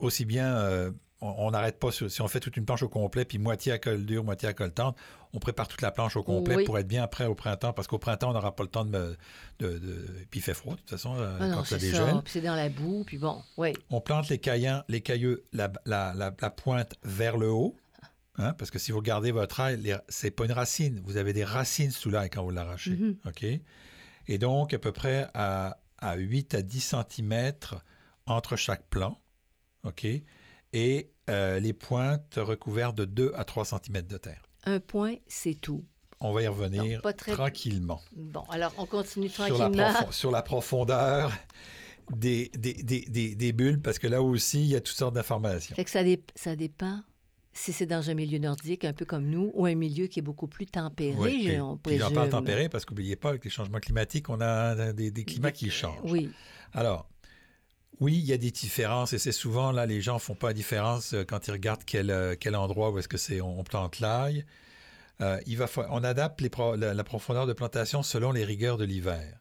aussi 0.00 0.24
bien. 0.24 0.56
Euh, 0.56 0.90
on 1.20 1.52
n'arrête 1.52 1.78
pas 1.78 1.92
si 1.92 2.20
on 2.22 2.26
fait 2.26 2.40
toute 2.40 2.56
une 2.56 2.64
planche 2.64 2.82
au 2.82 2.88
complet, 2.88 3.24
puis 3.24 3.38
moitié 3.38 3.70
à 3.70 3.78
col 3.78 4.04
dur, 4.04 4.24
moitié 4.24 4.48
à 4.48 4.52
col 4.52 4.72
tendre, 4.72 4.96
on 5.32 5.38
prépare 5.38 5.68
toute 5.68 5.82
la 5.82 5.92
planche 5.92 6.16
au 6.16 6.24
complet 6.24 6.64
pour 6.64 6.76
être 6.78 6.88
bien 6.88 7.06
prêt 7.06 7.26
au 7.26 7.36
printemps, 7.36 7.72
parce 7.72 7.86
qu'au 7.86 7.98
printemps, 7.98 8.30
on 8.30 8.32
n'aura 8.32 8.56
pas 8.56 8.64
le 8.64 8.70
temps 8.70 8.86
de, 8.86 9.16
de, 9.60 9.78
Puis 10.30 10.40
il 10.40 10.42
fait 10.42 10.54
froid, 10.54 10.74
de 10.74 10.80
toute 10.80 10.90
façon, 10.90 11.14
ah 11.18 11.46
quand 11.52 11.64
ça 11.64 11.76
dégèle. 11.76 12.22
c'est 12.24 12.40
dans 12.40 12.56
la 12.56 12.70
boue, 12.70 13.04
puis 13.06 13.18
bon, 13.18 13.42
oui. 13.58 13.74
On 13.90 14.00
plante 14.00 14.28
les 14.28 14.38
caillins, 14.38 14.82
les 14.88 15.02
cailleux, 15.02 15.44
la, 15.52 15.70
la, 15.84 16.50
pointe 16.50 16.94
vers 17.04 17.36
le 17.36 17.50
haut, 17.50 17.76
hein, 18.40 18.54
parce 18.54 18.70
que 18.70 18.78
si 18.78 18.92
vous 18.92 18.98
regardez 18.98 19.32
votre 19.32 19.60
ail, 19.60 19.98
c'est 20.08 20.30
pas 20.30 20.44
une 20.44 20.52
racine, 20.52 21.00
vous 21.04 21.16
avez 21.16 21.32
des 21.32 21.44
racines 21.44 21.90
sous 21.90 22.10
l'ail 22.10 22.30
quand 22.30 22.42
vous 22.42 22.50
l'arrachez, 22.50 22.92
mm-hmm. 22.92 23.28
OK? 23.28 23.60
Et 24.28 24.38
donc 24.38 24.74
à 24.74 24.78
peu 24.78 24.92
près 24.92 25.28
à, 25.34 25.76
8 26.16 26.54
à 26.54 26.62
10 26.62 26.94
cm 27.10 27.52
entre 28.26 28.56
chaque 28.56 28.86
plan. 28.88 29.20
OK? 29.84 30.06
Et 30.72 31.10
euh, 31.28 31.58
les 31.60 31.72
pointes 31.72 32.34
recouvertes 32.36 32.96
de 32.96 33.04
2 33.04 33.32
à 33.34 33.44
3 33.44 33.64
cm 33.64 34.02
de 34.06 34.16
terre. 34.18 34.42
Un 34.64 34.80
point, 34.80 35.16
c'est 35.26 35.54
tout. 35.54 35.84
On 36.20 36.32
va 36.32 36.42
y 36.42 36.46
revenir 36.46 37.00
tranquillement. 37.16 38.00
Bon, 38.14 38.42
alors 38.50 38.74
on 38.76 38.84
continue 38.84 39.30
tranquillement. 39.30 40.10
Sur 40.10 40.30
la, 40.30 40.42
profondeur 40.42 41.32
des, 42.10 42.50
des, 42.54 43.52
bulles, 43.52 43.80
parce 43.80 43.98
que 43.98 44.06
là 44.06 44.20
aussi, 44.20 44.60
il 44.60 44.66
y 44.66 44.76
a 44.76 44.80
toutes 44.80 44.96
sortes 44.96 45.14
d'informations. 45.14 45.74
Fait 45.74 45.84
que 45.84 45.90
ça, 45.90 46.00
ça 46.34 46.56
dépend 46.56 47.00
si 47.52 47.72
c'est 47.72 47.86
dans 47.86 48.10
un 48.10 48.14
milieu 48.14 48.38
nordique, 48.38 48.84
un 48.84 48.92
peu 48.92 49.04
comme 49.04 49.26
nous, 49.26 49.50
ou 49.54 49.66
un 49.66 49.74
milieu 49.74 50.06
qui 50.06 50.20
est 50.20 50.22
beaucoup 50.22 50.46
plus 50.46 50.66
tempéré, 50.66 51.16
oui, 51.18 51.60
on 51.60 51.76
présume. 51.76 52.06
J'en 52.06 52.12
parle 52.12 52.28
tempéré 52.28 52.68
parce 52.68 52.84
qu'oubliez 52.84 53.16
pas, 53.16 53.30
avec 53.30 53.44
les 53.44 53.50
changements 53.50 53.80
climatiques, 53.80 54.28
on 54.28 54.40
a 54.40 54.92
des, 54.92 55.24
climats 55.24 55.52
qui 55.52 55.70
changent. 55.70 55.98
Oui. 56.04 56.30
Alors, 56.72 57.08
oui, 58.00 58.16
il 58.16 58.24
y 58.24 58.32
a 58.32 58.38
des 58.38 58.50
différences 58.50 59.12
et 59.12 59.18
c'est 59.18 59.32
souvent 59.32 59.72
là, 59.72 59.84
les 59.84 60.00
gens 60.00 60.18
font 60.18 60.34
pas 60.34 60.48
la 60.48 60.54
différence 60.54 61.12
euh, 61.12 61.24
quand 61.24 61.48
ils 61.48 61.50
regardent 61.50 61.84
quel, 61.84 62.10
euh, 62.10 62.34
quel 62.38 62.56
endroit 62.56 62.90
où 62.90 62.98
est-ce 62.98 63.08
que 63.08 63.18
c'est 63.18 63.42
on, 63.42 63.62
plante 63.62 64.00
l'ail. 64.00 64.46
Euh, 65.20 65.38
il 65.46 65.58
va, 65.58 65.66
on 65.90 66.02
adapte 66.02 66.40
les 66.40 66.50
la, 66.78 67.04
profondeur 67.04 67.46
de 67.46 67.52
plantation 67.52 68.02
selon 68.02 68.32
les 68.32 68.44
rigueurs 68.44 68.78
de 68.78 68.84
l'hiver. 68.84 69.38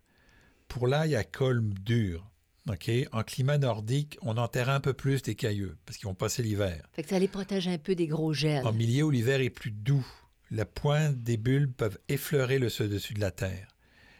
Pour 0.67 0.87
l'ail 0.87 1.15
à 1.15 1.23
colme 1.23 1.73
dur, 1.73 2.29
en 3.11 3.23
climat 3.23 3.57
nordique, 3.57 4.17
on 4.21 4.37
enterre 4.37 4.69
un 4.69 4.79
peu 4.79 4.93
plus 4.93 5.21
des 5.21 5.35
cailleux 5.35 5.77
parce 5.85 5.97
qu'ils 5.97 6.07
vont 6.07 6.15
passer 6.15 6.43
l'hiver. 6.43 6.87
Fait 6.93 7.03
que 7.03 7.09
ça 7.09 7.19
les 7.19 7.27
protège 7.27 7.67
un 7.67 7.77
peu 7.77 7.95
des 7.95 8.07
gros 8.07 8.33
gels. 8.33 8.65
En 8.65 8.73
milieu 8.73 9.03
où 9.03 9.11
l'hiver 9.11 9.41
est 9.41 9.49
plus 9.49 9.71
doux, 9.71 10.05
la 10.51 10.65
pointe 10.65 11.21
des 11.21 11.37
bulbes 11.37 11.73
peuvent 11.73 11.99
effleurer 12.07 12.59
le 12.59 12.67
dessus 12.67 13.13
de 13.13 13.19
la 13.19 13.31
terre. 13.31 13.75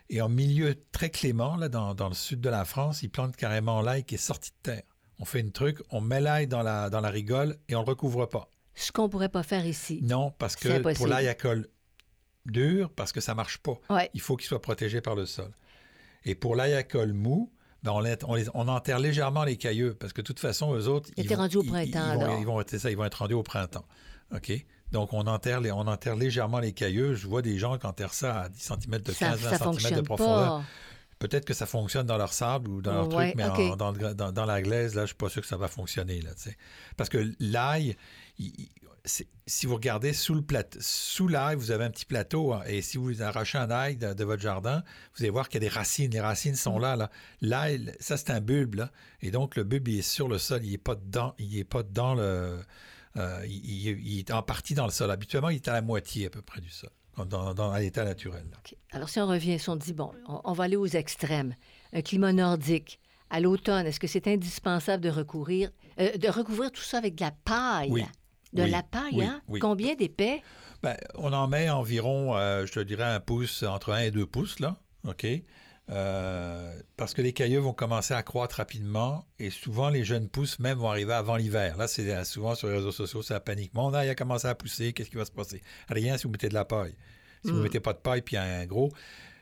Et 0.10 0.22
en 0.22 0.30
milieu 0.30 0.76
très 0.92 1.12
clément, 1.12 1.56
là, 1.56 1.70
dans, 1.70 2.10
le 2.10 2.16
sud 2.16 2.42
de 2.42 2.50
la 2.50 2.66
France, 2.66 3.04
ils 3.04 3.10
plantent 3.10 3.36
carrément 3.36 3.82
l'ail 3.82 4.04
qui 4.04 4.16
est 4.16 4.20
sorti 4.20 4.50
de 4.52 4.72
terre. 4.72 4.84
on 5.20 5.26
fait 5.26 5.40
une 5.40 5.52
truc, 5.52 5.80
on 5.92 6.02
met 6.02 6.20
l'ail 6.20 6.48
dans 6.48 6.64
la, 6.64 6.90
dans 6.90 7.02
la 7.02 7.10
rigole 7.10 7.58
et 7.68 7.76
on 7.76 7.84
le 7.84 7.88
recouvre 7.88 8.26
pas. 8.26 8.52
Ce 8.74 8.92
qu'on 8.92 9.10
pourrait 9.10 9.30
pas 9.30 9.44
faire 9.44 9.66
ici. 9.66 10.00
Non, 10.02 10.32
parce 10.32 10.56
que 10.56 10.94
pour 10.96 11.06
l'ail 11.06 11.28
à 11.28 11.36
colle 11.36 11.68
dur, 12.46 12.90
parce 12.92 13.12
que 13.12 13.22
ça 13.22 13.36
marche 13.36 13.60
pas. 13.60 13.80
Il 14.14 14.22
faut 14.22 14.36
qu'il 14.36 14.48
soit 14.48 14.62
protégé 14.62 15.02
par 15.02 15.16
le 15.16 15.26
sol. 15.26 15.52
Et 16.26 16.34
pour 16.34 16.56
l'ail 16.56 16.74
à 16.74 16.84
colle 16.84 17.14
mou, 17.14 17.52
ben 17.84 17.92
on, 17.92 18.38
on, 18.54 18.68
enterre 18.68 19.00
légèrement 19.00 19.44
les 19.44 19.58
cailleux, 19.58 19.94
parce 19.94 20.14
que 20.14 20.22
de 20.22 20.28
toute 20.28 20.40
façon, 20.40 20.76
eux 20.76 20.88
autres... 20.88 21.10
Ils, 21.18 21.28
vont, 21.28 21.46
au 21.46 21.64
printemps, 21.64 22.14
ils, 22.14 22.20
vont, 22.20 22.40
ils, 22.40 22.46
vont, 22.46 22.64
ça, 22.66 22.92
ils 22.92 22.98
vont 22.98 23.06
être 23.06 23.16
rendus 23.16 23.36
au 23.36 23.44
printemps. 23.44 23.86
OK? 24.36 24.52
Donc, 24.92 25.14
on 25.14 25.28
enterre, 25.28 25.62
les, 25.62 25.72
on 25.72 25.82
enterre 25.82 26.16
légèrement 26.16 26.60
les 26.60 26.74
cailleux. 26.74 27.14
Je 27.14 27.28
vois 27.28 27.42
des 27.42 27.58
gens 27.58 27.78
qui 27.78 27.86
enterrent 27.86 28.14
ça 28.14 28.42
à 28.42 28.50
10 28.50 28.60
cm 28.60 29.02
de 29.02 29.12
15-20 29.12 29.80
cm 29.80 29.96
de 29.98 30.02
profondeur. 30.02 30.64
Peut-être 31.20 31.46
que 31.46 31.54
ça 31.54 31.66
fonctionne 31.66 32.08
dans 32.08 32.18
leur 32.18 32.32
sable 32.32 32.70
ou 32.70 32.82
dans 32.82 32.94
leur 32.94 33.10
truc, 33.10 33.34
mais 33.36 33.44
dans, 33.76 34.46
la 34.46 34.62
glaise, 34.62 34.96
là, 34.96 35.02
je 35.02 35.04
ne 35.04 35.08
suis 35.08 35.16
pas 35.16 35.30
sûr 35.30 35.42
que 35.42 35.48
ça 35.48 35.58
va 35.58 35.68
fonctionner. 35.68 36.22
Là, 36.22 36.32
Parce 36.96 37.10
que 37.10 37.34
l'ail, 37.40 37.98
si 39.06 39.66
vous 39.66 39.76
regardez 39.76 40.14
sous 40.14 40.34
le 40.34 40.44
sous 40.80 41.28
l'ail, 41.28 41.56
vous 41.56 41.72
avez 41.72 41.86
un 41.86 41.90
petit 41.90 42.06
plateau, 42.06 42.54
hein, 42.54 42.62
et 42.68 42.82
si 42.82 42.98
vous 42.98 43.22
arrachez 43.22 43.58
un 43.58 43.72
ail 43.72 43.98
de, 43.98 44.24
votre 44.24 44.42
jardin, 44.42 44.84
vous 45.16 45.24
allez 45.24 45.30
voir 45.30 45.50
qu'il 45.50 45.62
y 45.62 45.66
a 45.66 45.70
des 45.70 45.74
racines. 45.74 46.12
Les 46.12 46.22
racines 46.22 46.56
sont 46.56 46.80
là. 46.80 46.96
là. 46.96 47.10
L'ail, 47.42 47.94
ça, 48.00 48.18
c'est 48.18 48.32
un 48.32 48.42
bulbe, 48.42 48.76
là, 48.76 48.92
et 49.22 49.32
donc 49.32 49.56
le 49.56 49.64
bulbe, 49.64 49.88
il 49.88 50.00
est 50.00 50.02
sur 50.02 50.28
le 50.28 50.38
sol, 50.38 50.64
il 50.64 50.72
n'est 50.72 50.78
pas 50.78 50.96
dedans, 50.96 51.36
il 51.38 51.58
est 51.58 51.64
pas 51.64 51.84
dans 51.84 52.16
le... 52.16 52.60
Euh, 53.18 53.46
il, 53.48 54.20
est 54.20 54.32
en 54.32 54.44
partie 54.44 54.76
dans 54.76 54.86
le 54.86 54.92
sol. 54.92 55.10
Habituellement, 55.10 55.50
il 55.50 55.56
est 55.56 55.68
à 55.68 55.74
la 55.74 55.82
moitié 55.82 56.28
à 56.28 56.30
peu 56.30 56.44
près 56.44 56.62
du 56.62 56.70
sol 56.70 56.92
dans, 57.26 57.76
l'état 57.76 58.06
naturel. 58.06 58.46
Alors, 58.92 59.10
si 59.10 59.20
on 59.20 59.28
revient, 59.28 59.60
si 59.60 59.70
on 59.70 59.76
dit, 59.76 59.94
bon, 59.94 60.12
on, 60.28 60.54
va 60.54 60.66
aller 60.66 60.76
aux 60.76 60.86
extrêmes, 60.86 61.56
un 61.94 62.02
climat 62.02 62.34
nordique, 62.34 63.00
à 63.30 63.40
l'automne, 63.40 63.86
est-ce 63.86 64.00
que 64.00 64.08
c'est 64.08 64.28
indispensable 64.28 65.04
de 65.04 65.10
recourir, 65.10 65.70
euh, 66.00 66.18
de 66.18 66.28
recouvrir 66.30 66.72
tout 66.72 66.82
ça 66.82 66.98
avec 66.98 67.16
de 67.16 67.22
la 67.22 67.32
paille? 67.32 67.90
Oui. 67.92 68.04
De 68.54 68.64
la 68.64 68.84
paille, 68.84 69.22
hein? 69.22 69.42
Combien 69.60 69.96
d'épais? 69.96 70.42
Ben, 70.82 70.96
on 71.16 71.34
en 71.34 71.48
met 71.48 71.70
environ, 71.70 72.38
euh, 72.38 72.66
je 72.66 72.72
te 72.72 72.80
dirais, 72.80 73.04
un 73.04 73.20
pouce, 73.20 73.64
entre 73.64 73.92
un 73.92 74.00
et 74.00 74.12
deux 74.12 74.26
pouces, 74.26 74.60
là. 74.60 74.78
OK? 75.08 75.26
Euh, 75.92 76.80
parce 76.98 77.16
que 77.16 77.22
les 77.22 77.34
cailleux 77.34 77.60
vont 77.60 77.74
commencer 77.74 78.14
à 78.14 78.22
croître 78.22 78.58
rapidement 78.58 79.26
et 79.40 79.50
souvent 79.50 79.90
les 79.90 80.04
jeunes 80.04 80.30
pousses 80.30 80.60
même 80.60 80.78
vont 80.78 80.90
arriver 80.90 81.14
avant 81.14 81.36
l'hiver. 81.36 81.78
Là, 81.78 81.88
c'est 81.88 82.14
euh, 82.14 82.24
souvent 82.24 82.54
sur 82.54 82.68
les 82.68 82.76
réseaux 82.76 82.92
sociaux, 82.92 83.24
c'est 83.24 83.34
la 83.34 83.40
panique. 83.40 83.74
Mon 83.74 83.94
ail 83.94 84.10
a 84.10 84.16
commencé 84.16 84.48
à 84.48 84.54
pousser, 84.54 84.94
qu'est-ce 84.94 85.10
qui 85.10 85.18
va 85.18 85.26
se 85.26 85.32
passer? 85.32 85.64
Rien 85.90 86.18
si 86.18 86.24
vous 86.24 86.30
mettez 86.30 86.50
de 86.50 86.54
la 86.54 86.66
paille. 86.66 86.96
Si 87.44 87.50
vous 87.50 87.56
ne 87.56 87.62
hmm. 87.62 87.64
mettez 87.64 87.80
pas 87.80 87.94
de 87.94 88.00
paille, 88.00 88.22
puis 88.22 88.38
un 88.38 88.66
gros. 88.66 88.92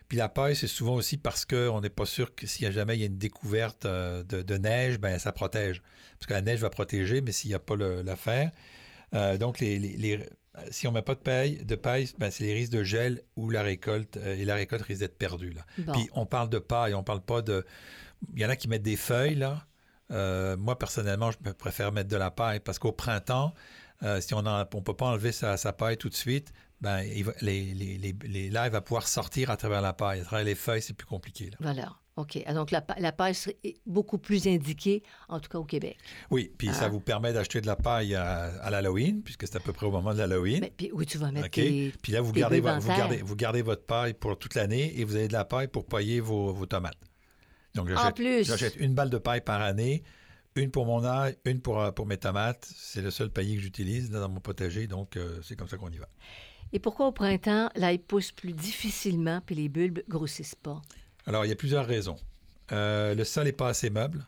Puis 0.08 0.18
la 0.18 0.30
paille, 0.30 0.56
c'est 0.56 0.68
souvent 0.68 0.96
aussi 0.96 1.18
parce 1.18 1.44
qu'on 1.44 1.82
n'est 1.82 1.90
pas 1.90 2.06
sûr 2.06 2.34
que 2.34 2.48
s'il 2.48 2.64
y 2.64 2.68
a 2.68 2.72
jamais 2.72 2.96
il 2.96 3.02
y 3.02 3.04
a 3.04 3.08
une 3.08 3.18
découverte 3.18 3.86
de, 3.86 4.58
neige, 4.58 5.00
ben 5.00 5.20
ça 5.20 5.34
protège. 5.34 5.82
Parce 6.18 6.28
que 6.28 6.34
la 6.34 6.42
neige 6.42 6.62
va 6.62 6.70
protéger, 6.70 7.20
mais 7.20 7.34
s'il 7.34 7.50
n'y 7.50 7.56
a 7.56 7.60
pas 7.60 7.76
l'affaire. 9.12 9.40
donc, 9.40 9.60
les, 9.60 10.20
euh, 10.58 10.62
si 10.72 10.88
on 10.88 10.92
ne 10.92 10.96
met 10.96 11.02
pas 11.02 11.16
de 11.16 11.20
paille, 11.20 11.64
de 11.64 11.76
paille 11.76 12.10
ben, 12.18 12.32
c'est 12.32 12.44
les 12.44 12.54
risques 12.54 12.72
de 12.72 12.84
gel 12.84 13.22
ou 13.36 13.50
la 13.50 13.62
récolte, 13.62 14.18
euh, 14.18 14.36
et 14.36 14.46
la 14.46 14.56
récolte 14.56 14.84
risque 14.84 15.02
d'être 15.02 15.18
perdue. 15.18 15.52
Là. 15.52 15.66
Puis 15.94 16.10
on 16.14 16.26
parle 16.26 16.50
de 16.50 16.60
paille, 16.60 16.94
on 16.94 17.04
parle 17.04 17.22
pas 17.22 17.42
de... 17.42 17.66
Il 18.34 18.42
y 18.42 18.46
en 18.46 18.50
a 18.50 18.56
qui 18.56 18.68
mettent 18.68 18.84
des 18.84 18.96
feuilles, 18.96 19.36
là. 19.36 19.66
Euh, 20.10 20.58
moi, 20.58 20.80
personnellement, 20.80 21.32
je 21.32 21.52
préfère 21.52 21.92
mettre 21.92 22.10
de 22.10 22.18
la 22.18 22.32
paille 22.32 22.60
parce 22.60 22.80
qu'au 22.80 22.92
printemps, 22.92 23.54
si 24.20 24.34
on 24.34 24.42
ne 24.42 24.64
peut 24.64 24.96
pas 24.96 25.08
enlever 25.08 25.32
sa, 25.32 25.58
paille 25.74 25.98
tout 25.98 26.10
de 26.10 26.16
suite, 26.16 26.52
ben, 26.82 27.02
les, 27.42 27.74
les, 27.74 28.16
les, 28.24 28.50
l'ail 28.50 28.70
va 28.72 28.82
pouvoir 28.82 29.08
sortir 29.08 29.52
à 29.52 29.58
travers 29.58 29.82
la 29.82 29.94
paille. 29.94 30.22
À 30.22 30.24
travers 30.24 30.46
les 30.46 30.56
feuilles, 30.56 30.82
c'est 30.82 30.94
plus 30.94 31.06
compliqué. 31.06 31.50
Là. 31.52 31.58
Voilà. 31.60 31.96
OK. 32.18 32.40
Ah, 32.48 32.54
donc, 32.54 32.72
la, 32.72 32.84
la 32.98 33.12
paille 33.12 33.36
serait 33.36 33.58
beaucoup 33.86 34.18
plus 34.18 34.48
indiquée, 34.48 35.04
en 35.30 35.40
tout 35.40 35.50
cas 35.50 35.60
au 35.60 35.64
Québec. 35.64 35.98
Oui, 36.32 36.51
puis 36.58 36.68
ça 36.70 36.86
ah. 36.86 36.90
vous 36.90 37.00
permet 37.00 37.32
d'acheter 37.32 37.62
de 37.62 37.68
la 37.68 37.75
paille 37.75 38.16
à, 38.16 38.70
l'Halloween, 38.72 39.22
puisque 39.22 39.48
c'est 39.48 39.56
à 39.56 39.60
peu 39.60 39.72
près 39.72 39.86
au 39.86 39.92
moment 39.92 40.14
de 40.14 40.18
l'Halloween. 40.18 40.68
puis 40.75 40.90
oui, 40.92 41.06
tu 41.06 41.20
vas 41.20 41.32
mettre 41.32 41.50
tes, 41.51 41.94
Puis 42.01 42.12
là, 42.12 42.22
vous 42.22 42.34
gardez, 42.34 42.60
vous, 42.60 42.88
gardez, 42.88 43.22
vous 43.22 43.36
gardez 43.36 43.62
votre 43.62 43.86
paille 43.86 44.16
pour 44.16 44.38
toute 44.38 44.56
l'année 44.56 45.00
et 45.00 45.03
vous 45.03 45.16
avez 45.16 45.27
de 45.27 45.34
la 45.34 45.46
paille 45.46 45.68
pour 45.68 45.86
pailler 45.86 46.20
vos, 46.20 46.51
vos 46.51 46.66
tomates. 46.66 46.98
Donc, 47.75 47.88
j'achète, 47.88 48.44
j'achète 48.46 48.75
une 48.77 48.96
balle 48.96 49.12
de 49.12 49.20
paille 49.20 49.42
par 49.42 49.62
année, 49.62 50.01
une 50.56 50.72
pour 50.72 50.88
mon 50.88 51.03
ail, 51.06 51.38
une 51.46 51.62
pour, 51.62 51.94
pour 51.94 52.08
mes 52.08 52.18
tomates. 52.18 52.68
C'est 52.75 53.03
le 53.03 53.12
seul 53.12 53.30
paillis 53.30 53.58
que 53.58 53.62
j'utilise 53.62 54.10
dans 54.10 54.27
mon 54.27 54.40
potager, 54.40 54.88
donc 54.88 55.18
euh, 55.18 55.40
c'est 55.44 55.56
comme 55.56 55.68
ça 55.68 55.77
qu'on 55.77 55.92
y 55.92 55.98
va. 55.98 56.10
Et 56.74 56.80
pourquoi 56.80 57.06
au 57.06 57.12
printemps, 57.12 57.70
l'ail 57.75 58.00
pousse 58.00 58.32
plus 58.32 58.53
difficilement 58.53 59.42
puis 59.46 59.53
les 59.53 59.70
bulbes 59.70 60.01
grossissent 60.10 60.56
pas? 60.56 60.82
Alors, 61.27 61.46
il 61.46 61.50
y 61.50 61.51
a 61.51 61.55
plusieurs 61.55 61.85
raisons. 61.85 62.18
Euh, 62.72 63.13
le 63.13 63.24
sol 63.24 63.46
n'est 63.46 63.51
pas 63.51 63.70
assez 63.70 63.90
meuble. 63.90 64.25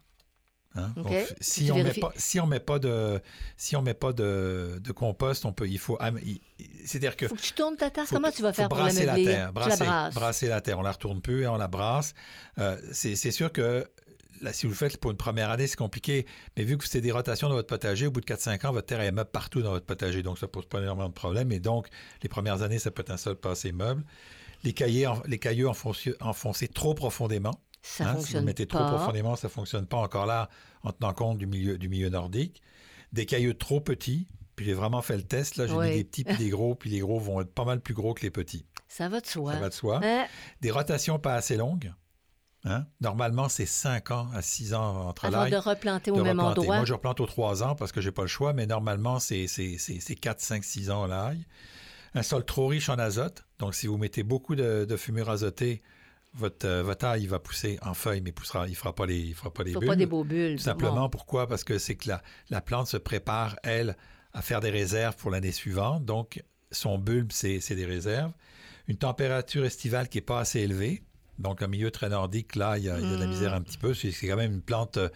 Hein. 0.76 0.94
si, 1.42 1.72
on 1.72 1.84
met 1.84 1.94
pas, 1.94 2.12
si 2.16 2.40
on 2.40 2.46
met 2.46 2.60
pas 2.60 2.78
de 2.78 3.20
si 3.58 3.76
on 3.76 3.82
met 3.82 3.96
pas 3.96 4.14
de, 4.14 4.80
de 4.80 4.92
compost, 4.92 5.44
on 5.46 5.52
peut 5.52 5.68
il 5.68 5.80
faut 5.80 5.98
c'est-à-dire 6.86 7.18
que 7.18 7.28
faut 7.28 7.36
que 7.36 7.42
tu 7.42 7.54
tournes 7.54 7.76
ta 7.76 7.90
terre. 7.90 8.06
Comment 8.08 8.30
tu 8.30 8.44
vas 8.44 8.54
faire 8.54 8.70
pour 8.70 8.78
la, 8.78 8.94
la 8.94 9.16
terre, 9.16 9.52
brasser, 9.52 9.84
la 9.84 10.12
brasser 10.12 10.48
la 10.48 10.62
terre. 10.62 10.78
On 10.78 10.84
la 10.84 10.92
retourne 10.92 11.22
plus 11.22 11.42
et 11.42 11.48
on 11.48 11.58
la 11.58 11.68
brasse. 11.68 12.14
Euh, 12.60 12.78
c'est 12.92 13.16
sûr 13.32 13.52
que 13.52 13.88
Là, 14.42 14.54
si 14.54 14.66
vous 14.66 14.72
le 14.72 14.78
faites 14.78 14.98
pour 14.98 15.12
une 15.12 15.18
première 15.18 15.50
année, 15.50 15.68
c'est 15.68 15.76
compliqué. 15.76 16.26
Mais 16.56 16.64
vu 16.64 16.78
que 16.78 16.88
c'est 16.88 17.02
des 17.02 17.12
rotations 17.12 17.50
dans 17.50 17.56
votre 17.56 17.68
potager, 17.68 18.08
au 18.08 18.12
bout 18.12 18.22
de 18.22 18.26
4-5 18.26 18.68
ans, 18.68 18.72
votre 18.72 18.88
terre 18.88 19.02
est 19.02 19.12
meuble 19.12 19.30
partout 19.30 19.62
dans 19.62 19.72
votre 19.72 19.86
potager. 19.86 20.24
Donc, 20.24 20.40
ça 20.40 20.46
ne 20.46 20.52
pose 20.52 20.66
pas 20.66 20.80
énormément 20.80 21.10
de 21.10 21.14
problèmes. 21.14 21.52
Et 21.52 21.60
donc, 21.60 21.88
les 22.24 22.30
premières 22.30 22.62
années, 22.62 22.80
ça 22.80 22.92
peut 22.92 23.02
être 23.02 23.12
un 23.12 23.18
sol 23.18 23.36
pas 23.36 23.52
assez 23.52 23.72
meuble. 23.72 24.04
Les, 24.64 24.74
cahiers, 24.74 25.10
les 25.26 25.40
cailloux 25.40 25.70
enfoncés 25.70 26.68
trop 26.68 26.94
profondément. 26.94 27.62
Ça 27.82 28.10
hein, 28.10 28.20
si 28.20 28.34
vous 28.36 28.42
mettez 28.42 28.68
trop 28.68 28.86
profondément, 28.86 29.36
ça 29.36 29.48
ne 29.48 29.52
fonctionne 29.52 29.86
pas 29.86 29.98
encore 29.98 30.26
là 30.26 30.50
en 30.84 30.92
tenant 30.92 31.14
compte 31.14 31.38
du 31.38 31.48
milieu, 31.48 31.78
du 31.78 31.90
milieu 31.90 32.10
nordique. 32.10 32.62
Des 33.14 33.26
cailloux 33.26 33.54
trop 33.54 33.82
petits, 33.82 34.28
puis 34.56 34.66
j'ai 34.66 34.74
vraiment 34.74 35.02
fait 35.02 35.16
le 35.16 35.24
test, 35.24 35.56
là, 35.56 35.68
j'ai 35.68 35.76
mis 35.76 35.96
des 35.96 36.04
petits 36.04 36.24
puis 36.24 36.38
des 36.38 36.50
gros, 36.50 36.76
puis 36.80 36.90
les 36.90 37.00
gros 37.00 37.20
vont 37.20 37.42
être 37.42 37.54
pas 37.54 37.66
mal 37.66 37.80
plus 37.80 37.94
gros 37.94 38.14
que 38.14 38.22
les 38.22 38.32
petits. 38.32 38.66
Ça 38.88 39.08
va 39.08 39.22
de 39.22 39.26
soi. 39.26 39.54
Ça 39.54 39.60
va 39.60 39.70
de 39.70 39.74
soi. 39.74 40.02
Des 40.62 40.72
rotations 40.72 41.20
pas 41.20 41.36
assez 41.36 41.56
longues. 41.56 41.94
Hein? 42.66 42.86
Normalement, 43.00 43.48
c'est 43.48 43.66
5 43.66 44.12
ans 44.12 44.30
à 44.34 44.42
6 44.42 44.74
ans 44.74 45.08
entre 45.08 45.26
Avant 45.26 45.48
de 45.48 45.56
replanter 45.56 46.12
au 46.12 46.22
même 46.22 46.40
endroit. 46.40 46.78
Moi, 46.78 46.86
je 46.86 46.94
replante 46.94 47.22
aux 47.22 47.26
3 47.26 47.64
ans 47.64 47.76
parce 47.76 47.92
que 47.92 48.02
j'ai 48.02 48.12
pas 48.12 48.24
le 48.24 48.28
choix, 48.28 48.54
mais 48.54 48.66
normalement, 48.66 49.20
c'est 49.20 49.48
4, 49.48 50.42
5, 50.42 50.64
6 50.64 50.90
ans 50.90 51.08
l'ail. 51.08 51.46
Un 52.16 52.24
sol 52.24 52.44
trop 52.46 52.68
riche 52.68 52.90
en 52.90 52.98
azote. 52.98 53.46
Donc, 53.60 53.76
si 53.76 53.88
vous 53.88 53.98
mettez 53.98 54.24
beaucoup 54.24 54.56
de, 54.56 54.86
de 54.86 54.98
fumure 54.98 55.30
azotée, 55.30 55.82
votre, 56.34 56.68
euh, 56.68 56.84
votre 56.84 57.06
ail 57.06 57.28
va 57.28 57.40
pousser 57.40 57.80
en 57.82 57.94
feuilles, 57.94 58.22
mais 58.22 58.32
poussera, 58.32 58.68
il 58.68 58.72
ne 58.72 58.76
fera 58.76 58.94
pas 58.94 59.06
les, 59.06 59.20
il 59.20 59.34
fera 59.34 59.52
pas 59.52 59.64
les 59.64 59.74
bulles. 59.74 59.88
pas 59.88 59.96
des 59.96 60.06
beaux 60.06 60.24
bulles. 60.24 60.58
Tout 60.58 60.64
simplement, 60.64 61.10
pourquoi? 61.10 61.48
Parce 61.48 61.64
que 61.64 61.78
c'est 61.78 61.96
que 61.96 62.08
la, 62.08 62.22
la, 62.50 62.62
plante 62.62 62.88
se 62.88 62.98
prépare, 62.98 63.58
elle, 63.64 63.98
à 64.34 64.42
faire 64.42 64.60
des 64.60 64.70
réserves 64.70 65.16
pour 65.16 65.32
l'année 65.32 65.52
suivante. 65.52 66.06
Donc, 66.06 66.44
son 66.72 66.98
bulbe, 66.98 67.32
c'est 67.32 67.76
des 67.76 67.86
réserves. 67.86 68.32
Une 68.88 68.98
température 68.98 69.66
estivale 69.66 70.10
qui 70.10 70.18
n'est 70.18 70.24
pas 70.24 70.40
assez 70.40 70.60
élevée. 70.60 71.04
Donc, 71.40 71.62
un 71.62 71.68
milieu 71.68 71.90
très 71.90 72.10
nordique, 72.10 72.56
là, 72.56 72.78
il 72.78 72.84
y, 72.84 72.90
a, 72.90 73.00
de 73.00 73.18
la 73.18 73.26
misère 73.26 73.54
un 73.54 73.62
petit 73.62 73.78
peu. 73.78 73.94
C'est 73.94 74.12
quand 74.28 74.36
même 74.36 74.54
une 74.54 74.62
plante 74.62 74.98
euh, 74.98 75.08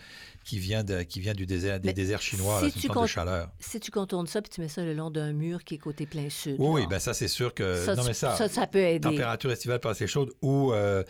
qui 0.46 0.58
vient, 0.58 0.84
de, 0.84 1.04
qui 1.04 1.20
vient 1.20 1.34
du 1.34 1.46
désert, 1.46 1.82
des 1.82 1.92
déserts 1.92 2.22
chinois, 2.22 2.62
si 2.70 2.88
une 2.88 2.92
plante 2.92 3.04
de 3.04 3.10
chaleur. 3.10 3.50
Si 3.60 3.80
tu 3.80 3.92
contournes 3.92 4.28
ça, 4.28 4.42
puis 4.42 4.50
tu 4.50 4.62
mets 4.62 4.70
ça 4.70 4.84
le 4.84 4.94
long 4.94 5.12
d'un 5.12 5.34
mur 5.34 5.66
qui 5.66 5.76
est 5.76 5.80
côté 5.80 6.06
plein 6.06 6.30
sud. 6.30 6.56
Oui, 6.60 6.88
ben 6.90 7.00
ça, 7.00 7.14
c'est 7.14 7.28
sûr 7.28 7.54
que... 7.54 7.76
Ça, 7.76 7.96
non, 7.96 8.04
mais 8.06 8.14
ça, 8.14 8.48
ça, 8.48 8.68
peut 8.68 8.80
aider. 8.80 9.10
Température 9.10 9.52
estivale 9.52 9.80
pas 9.80 9.92
assez 9.92 10.08
chaude 10.08 10.32
ou... 10.42 10.72
Euh, 10.72 11.04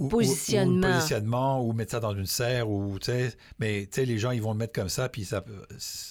ou, 0.00 0.08
positionnement. 0.08 0.88
Ou, 0.88 0.92
positionnement, 0.92 1.64
ou 1.64 1.72
mettre 1.72 1.92
ça 1.92 2.00
dans 2.00 2.14
une 2.14 2.26
serre, 2.26 2.68
ou, 2.68 2.98
tu 2.98 3.06
sais, 3.06 3.32
mais, 3.58 3.82
tu 3.82 4.00
sais, 4.00 4.04
les 4.06 4.18
gens, 4.18 4.30
ils 4.30 4.42
vont 4.42 4.52
le 4.52 4.58
mettre 4.58 4.72
comme 4.72 4.88
ça, 4.88 5.08
puis 5.08 5.24
ça, 5.24 5.44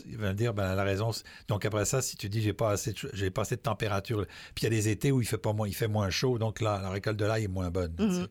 ils 0.06 0.18
vont 0.18 0.34
dire, 0.34 0.54
ben, 0.54 0.76
la 0.76 0.84
raison, 0.84 1.12
donc 1.48 1.66
après 1.66 1.86
ça, 1.86 2.02
si 2.02 2.16
tu 2.16 2.30
dis, 2.30 2.42
j'ai 2.42 2.54
pas 2.54 2.72
assez, 2.72 2.94
j'ai 3.14 3.32
pas 3.32 3.42
assez 3.42 3.56
de 3.56 3.62
température, 3.62 4.26
puis 4.56 4.64
il 4.64 4.64
y 4.64 4.68
a 4.68 4.70
des 4.70 4.90
étés 4.90 5.12
où 5.12 5.22
il 5.22 5.28
fait 5.28 5.38
pas 5.38 5.54
moins, 5.54 5.68
il 5.68 5.76
fait 5.76 5.88
moins 5.88 6.10
chaud, 6.10 6.38
donc 6.38 6.62
là, 6.62 6.80
la 6.82 6.90
récolte 6.90 7.18
de 7.18 7.26
l'ail 7.26 7.46
est 7.46 7.50
moins 7.50 7.72
bonne. 7.72 7.94
Mm-hmm. 7.98 8.28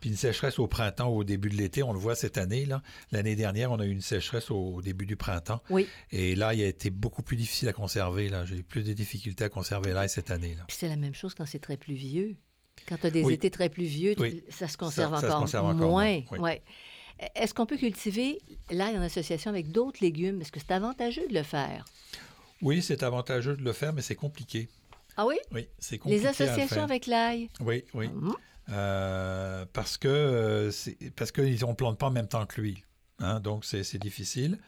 Puis 0.00 0.10
une 0.10 0.16
sécheresse 0.16 0.58
au 0.58 0.68
printemps 0.68 1.08
ou 1.08 1.18
au 1.18 1.24
début 1.24 1.48
de 1.48 1.56
l'été, 1.56 1.82
on 1.82 1.92
le 1.92 1.98
voit 1.98 2.14
cette 2.14 2.38
année. 2.38 2.66
là. 2.66 2.82
L'année 3.10 3.36
dernière, 3.36 3.72
on 3.72 3.80
a 3.80 3.84
eu 3.84 3.90
une 3.90 4.00
sécheresse 4.00 4.50
au 4.50 4.80
début 4.80 5.06
du 5.06 5.16
printemps. 5.16 5.60
Oui. 5.70 5.88
Et 6.12 6.34
là, 6.36 6.54
il 6.54 6.62
a 6.62 6.66
été 6.66 6.90
beaucoup 6.90 7.22
plus 7.22 7.36
difficile 7.36 7.68
à 7.68 7.72
conserver. 7.72 8.28
Là. 8.28 8.44
J'ai 8.44 8.58
eu 8.58 8.62
plus 8.62 8.84
de 8.84 8.92
difficultés 8.92 9.44
à 9.44 9.48
conserver 9.48 9.92
l'ail 9.92 10.08
cette 10.08 10.30
année. 10.30 10.54
Là. 10.54 10.64
Puis 10.68 10.76
c'est 10.78 10.88
la 10.88 10.96
même 10.96 11.14
chose 11.14 11.34
quand 11.34 11.46
c'est 11.46 11.58
très 11.58 11.76
pluvieux. 11.76 12.36
Quand 12.88 12.96
tu 12.96 13.06
as 13.06 13.10
des 13.10 13.30
étés 13.32 13.50
très 13.50 13.68
pluvieux, 13.68 14.14
ça 14.48 14.68
se 14.68 14.76
conserve 14.76 15.14
encore 15.14 15.74
moins. 15.74 16.22
Ouais. 16.38 16.62
Est-ce 17.34 17.52
qu'on 17.52 17.66
peut 17.66 17.76
cultiver 17.76 18.38
l'ail 18.70 18.96
en 18.96 19.02
association 19.02 19.50
avec 19.50 19.72
d'autres 19.72 19.98
légumes? 20.00 20.40
Est-ce 20.40 20.52
que 20.52 20.60
c'est 20.60 20.72
avantageux 20.72 21.26
de 21.28 21.34
le 21.34 21.42
faire? 21.42 21.84
Oui, 22.62 22.80
c'est 22.80 23.02
avantageux 23.02 23.56
de 23.56 23.62
le 23.62 23.72
faire, 23.72 23.92
mais 23.92 24.02
c'est 24.02 24.14
compliqué. 24.14 24.68
Ah 25.16 25.26
oui? 25.26 25.36
Oui, 25.52 25.68
c'est 25.78 25.98
compliqué. 25.98 26.22
Les 26.22 26.26
associations 26.28 26.82
avec 26.82 27.06
l'ail? 27.06 27.50
Oui, 27.60 27.84
oui. 27.94 28.06
Hum. 28.06 28.36
Euh, 28.70 29.64
parce 29.72 29.96
que 29.96 30.08
euh, 30.08 30.70
parce 31.16 31.32
qu'ils 31.32 31.58
ne 31.66 31.72
plantent 31.72 31.98
pas 31.98 32.06
en 32.06 32.10
même 32.10 32.28
temps 32.28 32.46
que 32.46 32.60
lui. 32.60 32.84
Hein, 33.18 33.40
donc, 33.40 33.64
c'est 33.64 33.98
difficile. 33.98 34.58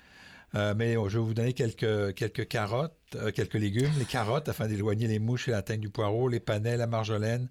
Euh, 0.56 0.74
mais 0.76 0.94
je 0.94 1.18
vais 1.18 1.24
vous 1.24 1.34
donner 1.34 1.52
quelques, 1.52 2.14
quelques 2.14 2.48
carottes, 2.48 2.96
quelques 3.34 3.54
légumes. 3.54 3.92
Les 3.98 4.04
carottes, 4.04 4.48
afin 4.48 4.66
d'éloigner 4.66 5.06
les 5.06 5.20
mouches 5.20 5.46
et 5.46 5.52
la 5.52 5.62
teigne 5.62 5.80
du 5.80 5.90
poireau, 5.90 6.28
les 6.28 6.40
panais, 6.40 6.76
la 6.76 6.88
marjolaine, 6.88 7.48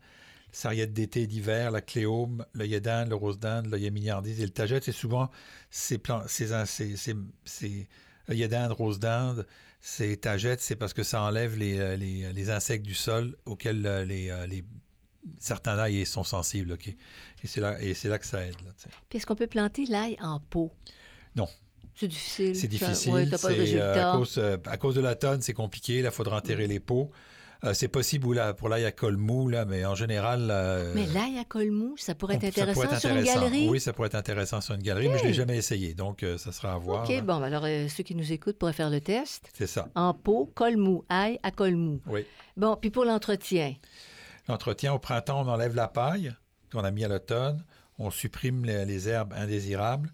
sarriette 0.52 0.94
d'été 0.94 1.24
et 1.24 1.28
d'hiver, 1.28 1.72
la 1.72 1.82
cléome, 1.82 2.46
l'œillet 2.54 2.82
d'Inde, 2.82 3.10
le 3.10 3.16
rose 3.16 3.40
d'Inde, 3.40 3.68
l'œillet 3.68 3.92
milliardise 3.92 4.40
et 4.40 4.46
le 4.46 4.52
tagette, 4.52 4.84
c'est 4.84 4.92
souvent 4.92 5.30
ces, 5.70 5.98
plants, 5.98 6.24
ces, 6.28 6.48
ces, 6.66 6.96
ces, 6.98 7.16
ces 7.46 7.88
œillets 8.30 8.48
d'Inde, 8.48 8.72
rose 8.72 9.00
d'Inde, 9.00 9.46
ces 9.82 10.18
tagettes, 10.18 10.62
c'est 10.62 10.76
parce 10.76 10.94
que 10.94 11.04
ça 11.04 11.22
enlève 11.24 11.58
les, 11.58 11.80
euh, 11.80 11.96
les, 11.96 12.34
les, 12.34 12.50
insectes 12.50 12.86
du 12.86 12.94
sol 12.94 13.38
auxquels 13.46 13.86
euh, 13.86 14.04
les, 14.04 14.30
euh, 14.30 14.46
les 14.46 14.64
certains 15.40 15.78
ails 15.78 16.06
sont 16.06 16.24
sensibles. 16.24 16.74
ok 16.74 16.88
Et 16.88 16.96
c'est 17.46 17.62
là, 17.62 17.82
et 17.82 17.94
là 18.04 18.20
que 18.20 18.26
ça 18.26 18.46
aide. 18.46 18.56
Là, 18.66 18.72
Puis 19.10 19.18
est-ce 19.18 19.26
qu'on 19.26 19.36
peut 19.36 19.48
planter 19.48 19.86
l'ail 19.86 20.18
en 20.22 20.40
pot? 20.40 20.72
Non. 21.36 21.48
C'est 21.96 22.08
difficile. 22.08 22.56
C'est 22.56 22.68
difficile. 22.68 23.12
Ouais, 23.12 23.30
pas 23.30 23.38
de 23.38 23.80
à, 23.80 24.18
cause, 24.18 24.42
à, 24.66 24.78
cause, 24.78 24.96
de 24.96 25.02
la 25.02 25.16
tonne, 25.16 25.42
c'est 25.42 25.54
compliqué. 25.54 26.02
Là, 26.02 26.10
il 26.10 26.16
faudra 26.16 26.38
enterrer 26.38 26.68
les 26.68 26.80
pots. 26.80 27.12
Euh, 27.66 27.74
c'est 27.74 27.90
possible 27.90 28.34
là, 28.34 28.54
pour 28.54 28.70
l'ail 28.70 28.86
à 28.86 28.92
col 28.94 29.18
mou, 29.18 29.50
là, 29.50 29.66
mais 29.66 29.84
en 29.86 29.94
général. 29.94 30.48
Euh, 30.50 30.94
mais 30.96 31.06
l'ail 31.08 31.38
à 31.40 31.44
col 31.44 31.72
mou, 31.72 31.96
ça 31.98 32.16
pourrait 32.16 32.36
être 32.36 32.46
intéressant, 32.46 32.84
être 32.84 33.00
sur 33.00 33.10
une 33.10 33.24
galerie? 33.24 33.68
Oui, 33.68 33.82
ça 33.82 33.92
pourrait 33.92 34.08
être 34.08 34.16
intéressant 34.16 34.62
sur 34.62 34.76
une 34.76 34.82
galerie, 34.82 35.10
mais 35.10 35.18
je 35.18 35.24
ne 35.24 35.28
l'ai 35.28 35.34
jamais 35.34 35.58
essayé, 35.58 35.94
donc 35.94 36.24
euh, 36.24 36.38
ça 36.38 36.54
sera 36.54 36.74
à 36.74 36.78
voir. 36.78 37.10
OK, 37.10 37.22
bon, 37.22 37.44
alors 37.44 37.66
ceux 37.90 38.04
qui 38.04 38.16
nous 38.16 38.32
écoutent 38.32 38.58
pourraient 38.58 38.72
faire 38.72 38.90
le 38.90 39.02
test. 39.02 39.50
C'est 39.54 39.68
ça. 39.68 39.90
En 39.96 40.14
pot, 40.14 40.50
col 40.56 40.78
mou, 40.78 41.04
ail 41.10 41.38
à 41.44 41.52
col 41.52 41.76
mou. 41.76 42.00
Oui. 42.08 42.26
Bon, 42.56 42.78
puis 42.78 42.92
pour 42.92 43.04
l'entretien? 43.04 43.76
L'entretien, 44.48 44.94
au 44.94 45.00
printemps, 45.00 45.42
on 45.42 45.50
enlève 45.50 45.76
la 45.76 45.90
paille 45.90 46.34
qu'on 46.72 46.84
a 46.84 46.92
mis 46.92 47.04
à 47.04 47.10
l'automne, 47.10 47.66
on 47.98 48.10
supprime 48.10 48.64
les, 48.64 49.10
herbes 49.10 49.34
indésirables, 49.34 50.14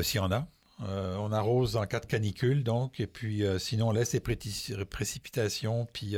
s'il 0.00 0.18
y 0.20 0.24
en 0.24 0.32
a. 0.32 0.46
on 0.80 1.30
arrose 1.30 1.76
en 1.76 1.84
cas 1.84 2.00
de 2.00 2.06
canicule, 2.06 2.64
donc, 2.64 3.00
et 3.00 3.06
puis 3.06 3.44
sinon, 3.58 3.88
on 3.88 3.92
laisse 3.92 4.14
les 4.14 4.20
précipitations, 4.20 5.86
puis 5.92 6.16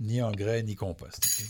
ni 0.00 0.22
engrais, 0.22 0.62
ni 0.62 0.74
compost. 0.74 1.44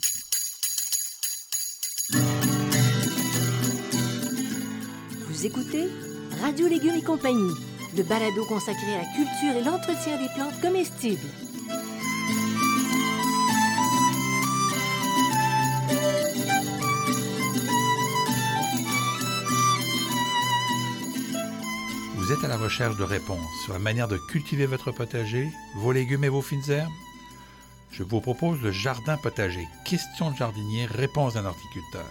Vous 5.29 5.47
écoutez 5.47 5.89
Radio 6.43 6.67
Légumes 6.67 6.97
et 6.97 7.03
compagnie, 7.03 7.55
le 7.97 8.03
balado 8.03 8.45
consacré 8.47 8.95
à 8.95 8.99
la 8.99 9.05
culture 9.05 9.57
et 9.57 9.65
l'entretien 9.65 10.21
des 10.21 10.29
plantes 10.35 10.61
comestibles. 10.61 11.21
Vous 22.17 22.33
êtes 22.33 22.45
à 22.45 22.49
la 22.49 22.57
recherche 22.57 22.97
de 22.97 23.05
réponses 23.05 23.39
sur 23.65 23.73
la 23.73 23.79
manière 23.79 24.09
de 24.09 24.19
cultiver 24.29 24.67
votre 24.67 24.91
potager, 24.91 25.49
vos 25.77 25.93
légumes 25.93 26.25
et 26.25 26.29
vos 26.29 26.43
fines 26.43 26.69
herbes? 26.69 26.91
Je 27.91 28.03
vous 28.03 28.21
propose 28.21 28.61
le 28.63 28.71
jardin 28.71 29.17
potager, 29.17 29.67
questions 29.85 30.31
de 30.31 30.37
jardinier, 30.37 30.87
réponses 30.87 31.35
d'un 31.35 31.45
horticulteur. 31.45 32.07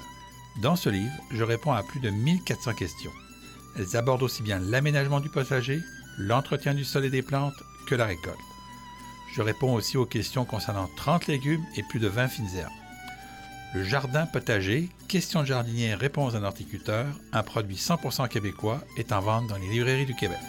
Dans 0.61 0.75
ce 0.75 0.89
livre, 0.89 1.13
je 1.31 1.43
réponds 1.43 1.71
à 1.71 1.83
plus 1.83 1.99
de 1.99 2.09
1400 2.09 2.73
questions. 2.73 3.11
Elles 3.77 3.95
abordent 3.95 4.23
aussi 4.23 4.43
bien 4.43 4.59
l'aménagement 4.59 5.19
du 5.19 5.29
potager, 5.29 5.79
l'entretien 6.17 6.73
du 6.73 6.83
sol 6.83 7.05
et 7.05 7.09
des 7.09 7.21
plantes 7.21 7.53
que 7.87 7.95
la 7.95 8.05
récolte. 8.05 8.37
Je 9.33 9.41
réponds 9.41 9.73
aussi 9.73 9.95
aux 9.95 10.05
questions 10.05 10.43
concernant 10.43 10.89
30 10.97 11.27
légumes 11.27 11.63
et 11.77 11.83
plus 11.83 11.99
de 11.99 12.07
20 12.07 12.27
fines 12.27 12.55
herbes. 12.55 12.71
Le 13.73 13.83
jardin 13.83 14.25
potager, 14.25 14.89
questions 15.07 15.41
de 15.41 15.45
jardinier, 15.45 15.93
réponses 15.93 16.33
d'un 16.33 16.43
horticulteur, 16.43 17.05
un 17.31 17.43
produit 17.43 17.75
100% 17.75 18.27
québécois, 18.27 18.81
est 18.97 19.11
en 19.11 19.21
vente 19.21 19.47
dans 19.47 19.57
les 19.57 19.69
librairies 19.69 20.07
du 20.07 20.15
Québec. 20.15 20.39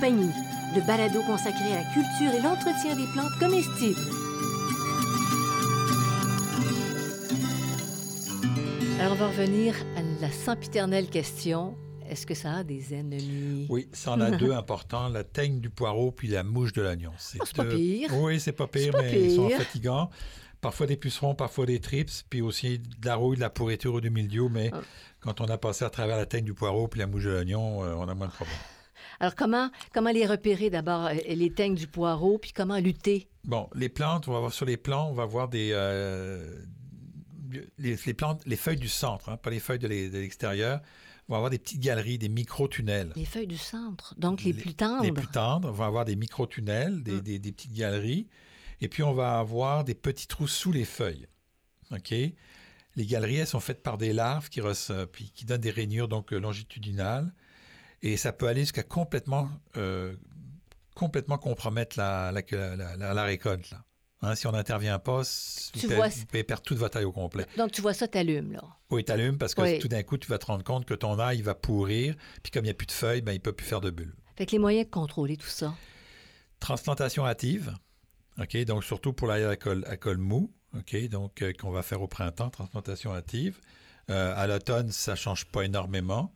Compagnie, 0.00 0.32
le 0.74 0.80
balado 0.86 1.20
consacré 1.24 1.72
à 1.72 1.82
la 1.82 1.84
culture 1.92 2.32
et 2.34 2.40
l'entretien 2.40 2.96
des 2.96 3.06
plantes 3.12 3.38
comestibles. 3.38 4.00
Alors, 8.98 9.12
on 9.12 9.16
va 9.16 9.28
revenir 9.28 9.74
à 9.98 10.22
la 10.22 10.30
sempiternelle 10.30 11.10
question. 11.10 11.76
Est-ce 12.08 12.26
que 12.26 12.34
ça 12.34 12.52
a 12.52 12.64
des 12.64 12.94
ennemis? 12.94 13.66
Oui, 13.68 13.88
ça 13.92 14.12
en 14.12 14.20
a 14.22 14.30
deux 14.38 14.52
importants, 14.52 15.10
la 15.10 15.22
teigne 15.22 15.60
du 15.60 15.68
poireau 15.68 16.12
puis 16.12 16.28
la 16.28 16.44
mouche 16.44 16.72
de 16.72 16.80
l'oignon. 16.80 17.12
C'est 17.18 17.38
oh, 17.42 17.44
pas 17.54 17.64
pire. 17.66 18.10
Oui, 18.14 18.40
c'est 18.40 18.52
pas 18.52 18.68
pire, 18.68 18.94
mais 18.98 19.20
ils 19.20 19.36
sont 19.36 19.50
fatigants. 19.50 20.08
Parfois 20.62 20.86
des 20.86 20.96
pucerons, 20.96 21.34
parfois 21.34 21.66
des 21.66 21.80
trips, 21.80 22.24
puis 22.30 22.40
aussi 22.40 22.78
de 22.78 23.06
la 23.06 23.16
rouille, 23.16 23.36
de 23.36 23.42
la 23.42 23.50
pourriture 23.50 23.94
ou 23.94 24.00
du 24.00 24.08
milieu, 24.08 24.48
mais 24.48 24.70
ah. 24.72 24.80
quand 25.20 25.42
on 25.42 25.46
a 25.46 25.58
passé 25.58 25.84
à 25.84 25.90
travers 25.90 26.16
la 26.16 26.24
teigne 26.24 26.44
du 26.44 26.54
poireau 26.54 26.88
puis 26.88 27.00
la 27.00 27.06
mouche 27.06 27.24
de 27.24 27.30
l'oignon, 27.30 27.84
euh, 27.84 27.92
on 27.94 28.08
a 28.08 28.14
moins 28.14 28.28
de 28.28 28.32
problèmes. 28.32 28.56
Alors, 29.20 29.34
comment, 29.34 29.70
comment 29.92 30.10
les 30.10 30.26
repérer 30.26 30.70
d'abord, 30.70 31.06
euh, 31.06 31.14
les 31.28 31.52
teignes 31.52 31.74
du 31.74 31.86
poireau, 31.86 32.38
puis 32.38 32.52
comment 32.52 32.78
lutter? 32.78 33.28
Bon, 33.44 33.68
les 33.74 33.90
plantes, 33.90 34.28
on 34.28 34.32
va 34.32 34.40
voir 34.40 34.52
sur 34.52 34.64
les 34.64 34.78
plants, 34.78 35.10
on 35.10 35.14
va 35.14 35.26
voir 35.26 35.48
des. 35.48 35.70
Euh, 35.72 36.62
les, 37.78 37.96
plantes, 38.14 38.42
les 38.46 38.56
feuilles 38.56 38.78
du 38.78 38.88
centre, 38.88 39.28
hein, 39.28 39.36
pas 39.36 39.50
les 39.50 39.60
feuilles 39.60 39.78
de 39.78 39.88
l'extérieur. 39.88 40.80
On 41.28 41.34
va 41.34 41.36
avoir 41.36 41.50
des 41.50 41.58
petites 41.58 41.80
galeries, 41.80 42.18
des 42.18 42.28
micro-tunnels. 42.28 43.12
Les 43.14 43.24
feuilles 43.24 43.46
du 43.46 43.58
centre, 43.58 44.14
donc 44.18 44.42
les, 44.42 44.52
plus 44.52 44.74
tendres. 44.74 45.04
Les 45.04 45.12
plus 45.12 45.28
tendres. 45.28 45.68
On 45.68 45.72
va 45.72 45.86
avoir 45.86 46.04
des 46.04 46.16
micro-tunnels, 46.16 47.02
des, 47.02 47.12
mm. 47.12 47.38
des, 47.38 47.52
petites 47.52 47.72
galeries. 47.72 48.26
Et 48.80 48.88
puis, 48.88 49.02
on 49.02 49.12
va 49.12 49.38
avoir 49.38 49.84
des 49.84 49.94
petits 49.94 50.26
trous 50.26 50.48
sous 50.48 50.72
les 50.72 50.84
feuilles. 50.84 51.28
OK? 51.92 52.10
Les 52.10 53.06
galeries, 53.06 53.36
elles 53.36 53.46
sont 53.46 53.60
faites 53.60 53.82
par 53.82 53.96
des 53.96 54.12
larves 54.12 54.48
qui, 54.48 54.60
puis 55.12 55.30
qui 55.32 55.44
donnent 55.44 55.60
des 55.60 55.70
rainures 55.70 56.08
donc 56.08 56.32
longitudinales. 56.32 57.32
Et 58.02 58.16
ça 58.16 58.32
peut 58.32 58.46
aller 58.46 58.62
jusqu'à 58.62 58.82
complètement, 58.82 59.50
euh, 59.76 60.14
complètement 60.94 61.38
compromettre 61.38 61.98
la, 61.98 62.32
la, 62.32 62.96
la, 63.14 63.24
récolte. 63.24 63.70
Là. 63.70 63.84
Hein, 64.22 64.34
si 64.34 64.46
on 64.46 64.52
n'intervient 64.52 64.98
pas, 64.98 65.22
vous, 65.22 66.26
pouvez 66.26 66.44
perdre 66.44 66.62
toute 66.62 66.78
votre 66.78 66.98
ail 66.98 67.04
au 67.04 67.12
complet. 67.12 67.46
Donc, 67.56 67.72
tu 67.72 67.80
vois 67.80 67.94
ça, 67.94 68.06
t'allumes, 68.06 68.52
là. 68.52 68.62
Oui, 68.90 69.04
t'allumes 69.04 69.38
parce 69.38 69.54
que 69.54 69.80
tout 69.80 69.88
d'un 69.88 70.02
coup, 70.02 70.18
tu 70.18 70.28
vas 70.28 70.38
te 70.38 70.46
rendre 70.46 70.64
compte 70.64 70.84
que 70.84 70.94
ton 70.94 71.18
ail 71.18 71.40
va 71.42 71.54
pourrir, 71.54 72.14
puis 72.42 72.50
comme 72.50 72.64
il 72.64 72.68
n'y 72.68 72.72
a 72.72 72.74
plus 72.74 72.86
de 72.86 72.92
feuilles, 72.92 73.22
ben, 73.22 73.32
il 73.32 73.36
ne 73.36 73.40
peut 73.40 73.52
plus 73.52 73.66
faire 73.66 73.80
de 73.80 73.90
bulles. 73.90 74.14
Fait 74.36 74.50
les 74.50 74.58
moyens 74.58 74.86
de 74.86 74.90
contrôler 74.90 75.36
tout 75.36 75.46
ça. 75.46 75.74
Transplantation 76.58 77.26
hâtive, 77.26 77.74
OK, 78.38 78.56
donc 78.64 78.84
surtout 78.84 79.12
pour 79.12 79.26
l'ail 79.26 79.44
à 79.44 79.56
col, 79.56 79.84
à 79.86 79.96
col 79.96 80.18
mou, 80.18 80.52
OK, 80.76 80.96
donc 81.08 81.40
euh, 81.42 81.52
qu'on 81.52 81.70
va 81.70 81.82
faire 81.82 82.02
au 82.02 82.08
printemps, 82.08 82.50
transplantation 82.50 83.14
hâtive. 83.14 83.58
Euh, 84.10 84.34
à 84.36 84.46
l'automne, 84.46 84.90
ça 84.90 85.12
ne 85.12 85.16
change 85.16 85.46
pas 85.46 85.62
énormément. 85.62 86.32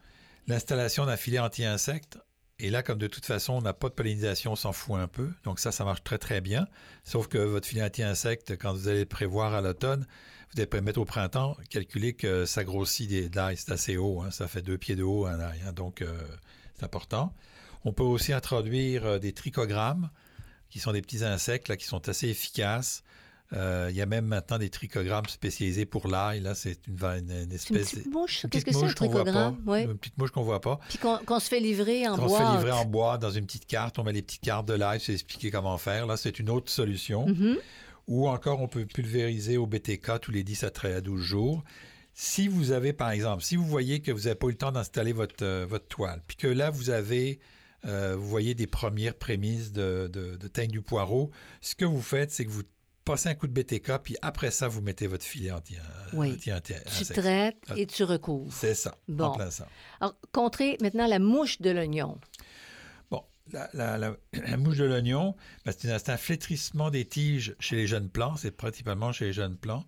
L'installation 0.47 1.07
d'un 1.07 1.17
filet 1.17 1.39
anti-insectes, 1.39 2.19
et 2.61 2.71
là, 2.71 2.83
comme 2.83 2.99
de 2.99 3.07
toute 3.07 3.27
façon, 3.27 3.55
on 3.55 3.63
n'a 3.63 3.73
pas 3.73 3.89
de 3.89 3.95
pollinisation, 3.95 4.53
on 4.53 4.57
s'en 4.57 4.73
fout 4.73 4.97
un 4.97 5.09
peu. 5.09 5.31
Donc 5.43 5.59
ça, 5.59 5.73
ça 5.73 5.85
marche 5.85 6.05
très, 6.05 6.19
très 6.19 6.41
bien. 6.41 6.69
Sauf 7.03 7.27
que 7.27 7.39
votre 7.39 7.67
filet 7.67 7.83
anti-insectes, 7.83 8.57
quand 8.57 8.73
vous 8.73 8.89
allez 8.89 9.01
le 9.01 9.07
prévoir 9.07 9.55
à 9.55 9.61
l'automne, 9.61 10.07
vous 10.51 10.63
devez 10.63 10.81
mettre 10.81 11.01
au 11.01 11.05
printemps, 11.05 11.57
calculer 11.69 12.13
que 12.13 12.45
ça 12.45 12.63
grossit 12.63 13.09
des 13.09 13.29
d'ail, 13.29 13.57
c'est 13.57 13.73
assez 13.73 13.97
haut. 13.97 14.23
Hein. 14.23 14.31
ça 14.31 14.47
fait 14.47 14.63
deux 14.63 14.79
pieds 14.79 14.95
de 14.95 15.03
haut 15.03 15.27
un 15.27 15.41
ail. 15.41 15.61
Hein. 15.67 15.73
donc, 15.73 16.01
euh, 16.01 16.17
c'est 16.77 16.85
important. 16.85 17.35
On 17.85 17.93
peut 17.93 18.05
aussi 18.05 18.33
introduire 18.33 19.05
euh, 19.05 19.19
des 19.19 19.33
trichogrammes, 19.33 20.11
qui 20.75 20.81
sont 20.81 20.91
des 20.91 21.03
petits 21.03 21.25
insectes 21.25 21.77
qui 21.77 21.87
sont 21.87 22.09
assez 22.09 22.29
efficaces. 22.29 23.04
Euh, 23.53 23.89
il 23.91 23.97
y 23.97 24.01
a 24.01 24.07
même 24.07 24.27
maintenant 24.27 24.59
des 24.59 24.71
trichogrammes 24.71 25.27
spécialisés 25.27 25.85
pour 25.85 26.09
l'ail. 26.09 26.41
Là, 26.41 26.55
c'est 26.55 26.79
une, 26.89 27.31
une, 27.31 27.53
espèce. 27.53 27.93
Une 27.93 27.99
petite 28.01 28.13
mouche? 28.13 28.47
Qu'est-ce 28.51 28.65
que 28.65 28.73
c'est 28.73 28.85
un 28.85 28.93
trichogramme 28.93 29.57
Une 29.69 29.99
petite 29.99 30.19
mouche 30.19 30.31
qu'on 30.31 30.43
voit 30.43 30.61
pas. 30.61 30.81
Puis 30.89 30.99
qu'on 30.99 31.41
se 31.41 31.49
fait 31.49 31.61
livrer 31.61 32.09
en 32.09 32.17
boîte. 32.17 32.31
On 32.31 32.35
se 32.35 32.43
fait 32.43 32.57
livrer 32.57 32.73
en 32.73 32.85
boîte 32.85 33.21
dans 33.21 33.31
une 33.31 33.47
petite 33.47 33.67
carte. 33.67 33.99
On 33.99 34.05
met 34.05 34.13
les 34.13 34.23
petites 34.23 34.43
cartes 34.43 34.67
de 34.67 34.75
l'ail. 34.75 34.99
C'est 35.01 35.13
expliqué 35.13 35.51
comment 35.51 35.79
faire. 35.79 36.07
Là, 36.07 36.17
c'est 36.17 36.39
une 36.39 36.51
autre 36.51 36.71
solution. 36.71 37.27
Mm-hmm. 37.27 37.59
Ou 38.09 38.29
encore, 38.29 38.61
on 38.61 38.69
peut 38.69 38.87
pulvériser 38.87 39.57
au 39.57 39.67
BTK 39.67 40.21
tous 40.21 40.31
les 40.31 40.43
10 40.43 40.65
à 40.65 40.71
13 40.71 40.97
à 40.97 41.01
12 41.01 41.21
jours. 41.21 41.65
Si 42.13 42.49
vous 42.49 42.73
avez, 42.73 42.93
par 42.93 43.11
exemple, 43.11 43.43
si 43.43 43.57
vous 43.57 43.67
voyez 43.67 44.01
que 44.01 44.13
vous 44.13 44.23
n'avez 44.23 44.35
pas 44.37 44.47
eu 44.47 44.51
le 44.51 44.57
temps 44.57 44.73
d'installer 44.73 45.13
votre, 45.13 45.45
euh, 45.45 45.67
votre 45.69 45.87
toile, 45.89 46.23
puis 46.27 46.37
que 46.37 46.47
là, 46.47 46.71
vous 46.71 46.91
avez 46.91 47.41
euh, 47.87 48.17
vous 48.17 48.29
voyez 48.29 48.55
des 48.55 48.67
premières 48.67 49.15
prémices 49.15 49.73
de, 49.73 50.09
de, 50.11 50.37
de 50.37 50.49
teigne 50.49 50.71
du 50.71 50.81
poireau. 50.81 51.31
Ce 51.61 51.75
que 51.75 51.85
vous 51.85 52.01
faites, 52.01 52.31
c'est 52.31 52.45
que 52.45 52.51
vous 52.51 52.63
passez 53.05 53.29
un 53.29 53.35
coup 53.35 53.47
de 53.47 53.53
BTK, 53.53 53.99
puis 54.03 54.17
après 54.23 54.51
ça, 54.51 54.69
vous 54.69 54.81
mettez 54.81 55.07
votre 55.07 55.25
filet 55.25 55.51
anti 55.51 55.77
Oui. 56.13 56.33
Anti 56.33 56.73
tu 56.99 57.05
traites 57.13 57.57
et 57.77 57.87
tu 57.87 58.05
recouvres. 58.05 58.53
C'est 58.53 58.75
ça. 58.75 58.97
Bon. 59.09 59.27
En 59.27 59.33
plein 59.33 59.51
ça. 59.51 59.69
Alors, 60.01 60.17
contrer 60.33 60.77
maintenant 60.81 61.07
la 61.07 61.19
mouche 61.19 61.61
de 61.61 61.71
l'oignon. 61.71 62.19
Bon, 63.11 63.23
la, 63.53 63.99
la, 63.99 64.17
mouche 64.57 64.79
de 64.79 64.85
l'oignon, 64.85 65.35
ben, 65.65 65.73
c'est 65.77 66.09
un, 66.09 66.17
flétrissement 66.17 66.91
des 66.91 67.05
tiges 67.05 67.55
chez 67.59 67.77
les 67.77 67.87
jeunes 67.87 68.09
plants, 68.09 68.37
c'est 68.37 68.51
principalement 68.51 69.13
chez 69.13 69.27
les 69.27 69.33
jeunes 69.33 69.57
plants. 69.57 69.85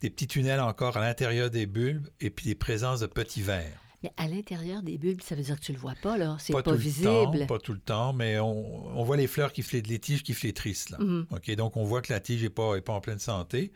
Des 0.00 0.10
petits 0.10 0.26
tunnels 0.26 0.60
encore 0.60 0.96
à 0.98 1.00
l'intérieur 1.00 1.48
des 1.50 1.66
bulbes 1.66 2.08
et 2.20 2.28
puis 2.28 2.46
des 2.46 2.54
présences 2.54 3.00
de 3.00 3.06
petits 3.06 3.42
vers. 3.42 3.85
Mais 4.02 4.12
à 4.16 4.28
l'intérieur 4.28 4.82
des 4.82 4.98
bulbes, 4.98 5.22
ça 5.22 5.34
veut 5.34 5.42
dire 5.42 5.58
que 5.58 5.64
tu 5.64 5.72
le 5.72 5.78
vois 5.78 5.94
pas, 6.02 6.18
là. 6.18 6.36
C'est 6.38 6.52
pas, 6.52 6.62
pas 6.62 6.74
visible. 6.74 7.46
pas 7.46 7.58
tout 7.58 7.72
le 7.72 7.78
temps, 7.78 8.12
mais 8.12 8.38
on, 8.38 9.02
voit 9.04 9.16
les 9.16 9.26
fleurs 9.26 9.52
qui 9.52 9.62
flétrissent, 9.62 9.90
les 9.90 9.98
tiges 9.98 10.22
qui 10.22 10.34
flétrissent, 10.34 10.90
là. 10.90 10.98
Mhm. 10.98 11.26
OK? 11.30 11.50
Donc, 11.56 11.76
on 11.76 11.84
voit 11.84 12.02
que 12.02 12.12
la 12.12 12.20
tige 12.20 12.42
n'est 12.42 12.50
pas, 12.50 12.76
est 12.76 12.82
pas 12.82 12.92
en 12.92 13.00
pleine 13.00 13.18
santé. 13.18 13.72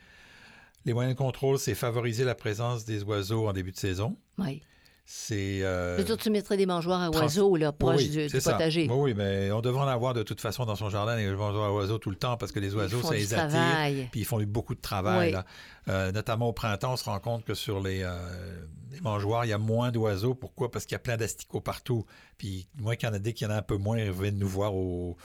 Les 0.84 0.92
moyens 0.92 1.14
de 1.14 1.18
contrôle, 1.18 1.58
c'est 1.58 1.74
favoriser 1.74 2.24
la 2.24 2.34
présence 2.34 2.84
des 2.84 3.02
oiseaux 3.02 3.48
en 3.48 3.52
début 3.52 3.72
de 3.72 3.76
saison. 3.76 4.16
Oui. 4.38 4.62
C'est. 5.12 5.58
euh, 5.64 5.96
Peut-être 5.96 6.22
tu 6.22 6.30
mettrais 6.30 6.56
des 6.56 6.66
mangeoires 6.66 7.00
à 7.00 7.10
oiseaux 7.10 7.56
là, 7.56 7.72
proche 7.72 7.96
oui, 7.96 8.28
du, 8.28 8.38
potager. 8.38 8.86
Oui, 8.88 8.96
oui, 8.96 9.14
mais 9.16 9.50
on 9.50 9.60
devrait 9.60 9.82
en 9.82 9.88
avoir 9.88 10.14
de 10.14 10.22
toute 10.22 10.40
façon 10.40 10.64
dans 10.64 10.76
son 10.76 10.88
jardin 10.88 11.16
des 11.16 11.28
mangeoires 11.32 11.70
à 11.70 11.72
oiseaux 11.72 11.98
tout 11.98 12.10
le 12.10 12.16
temps 12.16 12.36
parce 12.36 12.52
que 12.52 12.60
les 12.60 12.76
oiseaux, 12.76 13.02
ça 13.02 13.14
les 13.14 13.34
attire. 13.34 13.48
travail. 13.48 14.08
Puis 14.12 14.20
ils 14.20 14.24
font 14.24 14.40
beaucoup 14.44 14.76
de 14.76 14.80
travail. 14.80 15.30
Oui. 15.30 15.32
là. 15.32 15.44
Euh, 15.88 16.12
notamment 16.12 16.46
au 16.50 16.52
printemps, 16.52 16.92
on 16.92 16.96
se 16.96 17.06
rend 17.06 17.18
compte 17.18 17.44
que 17.44 17.54
sur 17.54 17.80
les, 17.80 18.04
euh, 18.04 18.12
les 18.92 19.00
mangeoires, 19.00 19.44
il 19.44 19.48
y 19.48 19.52
a 19.52 19.58
moins 19.58 19.90
d'oiseaux. 19.90 20.34
Pourquoi? 20.34 20.70
Parce 20.70 20.84
qu'il 20.84 20.94
y 20.94 20.96
a 20.96 21.00
plein 21.00 21.16
d'asticots 21.16 21.60
partout. 21.60 22.06
Puis 22.38 22.68
moins 22.78 22.94
qu'il 22.94 23.08
y 23.08 23.10
en 23.10 23.14
a, 23.14 23.18
dès 23.18 23.32
qu'il 23.32 23.48
y 23.48 23.50
en 23.50 23.52
a 23.52 23.56
un 23.56 23.62
peu 23.62 23.78
moins, 23.78 23.98
ils 23.98 24.12
viennent 24.12 24.38
nous 24.38 24.46
voir 24.46 24.76
au, 24.76 25.16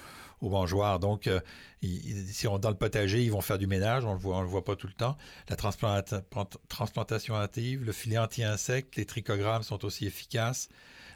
au 0.41 0.49
mangeoire. 0.49 0.99
Donc, 0.99 1.27
euh, 1.27 1.39
ils- 1.81 2.27
si 2.27 2.47
on 2.47 2.57
dans 2.59 2.69
le 2.69 2.75
potager, 2.77 3.23
ils 3.23 3.31
vont 3.31 3.41
faire 3.41 3.57
du 3.57 3.67
ménage. 3.67 4.03
On 4.05 4.09
ne 4.09 4.13
le, 4.15 4.19
voit- 4.19 4.37
on 4.37 4.41
le 4.41 4.47
voit 4.47 4.63
pas 4.63 4.75
tout 4.75 4.87
le 4.87 4.93
temps. 4.93 5.17
La 5.49 5.55
transplanta- 5.55 6.21
transplantation 6.69 7.35
hâtive, 7.35 7.83
le 7.83 7.91
filet 7.91 8.17
anti-insectes, 8.17 8.95
les 8.95 9.05
trichogrammes 9.05 9.63
sont 9.63 9.83
aussi 9.85 10.05
efficaces. 10.05 10.69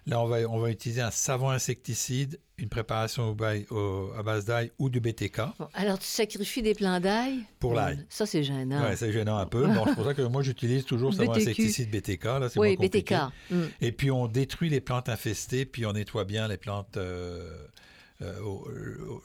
Là, 0.05 0.21
on 0.21 0.27
va, 0.27 0.37
on 0.49 0.59
va 0.59 0.71
utiliser 0.71 1.01
un 1.01 1.11
savon 1.11 1.49
insecticide, 1.49 2.39
une 2.57 2.69
préparation 2.69 3.29
au 3.29 3.35
bail- 3.35 3.65
au- 3.69 4.11
à 4.17 4.23
base 4.23 4.45
d'ail 4.45 4.71
ou 4.79 4.89
du 4.89 5.01
BTK. 5.01 5.41
Alors, 5.73 5.99
tu 5.99 6.07
sacrifies 6.07 6.61
des 6.61 6.73
plants 6.73 6.99
d'ail? 7.01 7.43
Pour 7.59 7.73
l'ail. 7.75 8.05
Ça, 8.09 8.25
c'est 8.25 8.43
gênant. 8.43 8.81
Ouais, 8.81 8.95
c'est 8.95 9.11
gênant 9.11 9.37
un 9.37 9.45
peu. 9.45 9.67
Bon, 9.67 9.83
c'est 9.85 9.95
pour 9.95 10.05
ça 10.05 10.13
que 10.13 10.21
moi, 10.23 10.41
j'utilise 10.41 10.85
toujours 10.85 11.13
savon 11.13 11.33
insecticide 11.33 11.91
BTK. 11.91 12.23
Là, 12.25 12.47
oui. 12.55 12.77
BTK. 12.77 13.13
Mm. 13.51 13.55
Et 13.81 13.91
puis, 13.91 14.09
on 14.09 14.27
détruit 14.27 14.69
les 14.69 14.81
plantes 14.81 15.09
infestées, 15.09 15.65
puis 15.65 15.85
on 15.85 15.91
nettoie 15.93 16.23
bien 16.23 16.47
les 16.47 16.57
plantes. 16.57 16.97
euh, 16.97 17.67
euh, 18.21 18.39
au- 18.41 18.67
au- 19.07 19.23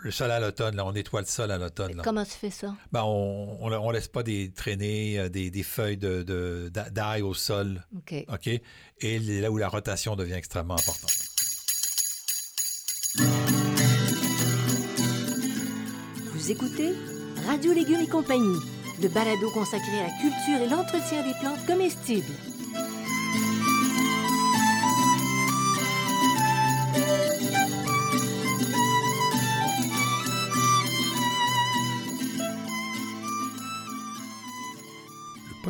le 0.00 0.10
sol 0.12 0.30
à 0.30 0.38
l'automne, 0.38 0.76
là, 0.76 0.86
on 0.86 0.92
nettoie 0.92 1.20
le 1.22 1.26
sol 1.26 1.50
à 1.50 1.58
l'automne. 1.58 1.96
là. 1.96 2.02
Comment 2.04 2.24
tu 2.24 2.30
fais 2.30 2.50
ça? 2.50 2.72
Ben, 2.92 3.02
on, 3.02 3.58
on, 3.60 3.72
on 3.72 3.90
laisse 3.90 4.06
pas 4.06 4.22
des 4.22 4.52
traînées, 4.52 5.18
euh, 5.18 5.28
des, 5.28 5.50
des 5.50 5.64
feuilles 5.64 5.96
de, 5.96 6.22
de- 6.22 6.70
d'a- 6.72 6.88
d'ail 6.90 7.22
au 7.22 7.34
sol, 7.34 7.84
OK. 7.96 8.14
OK? 8.32 8.46
Et 8.46 8.60
c'est 9.00 9.40
là 9.40 9.50
où 9.50 9.56
la 9.58 9.68
rotation 9.68 10.14
devient 10.14 10.34
extrêmement 10.34 10.74
importante. 10.74 11.10
Vous 16.32 16.50
écoutez 16.50 16.92
Radio 17.46 17.72
Légumes 17.72 18.00
et 18.02 18.06
compagnie, 18.08 18.58
le 19.02 19.08
balado 19.08 19.50
consacré 19.52 19.98
à 19.98 20.02
la 20.04 20.10
culture 20.20 20.64
et 20.64 20.68
l'entretien 20.68 21.22
des 21.26 21.34
plantes 21.40 21.64
comestibles. 21.66 22.32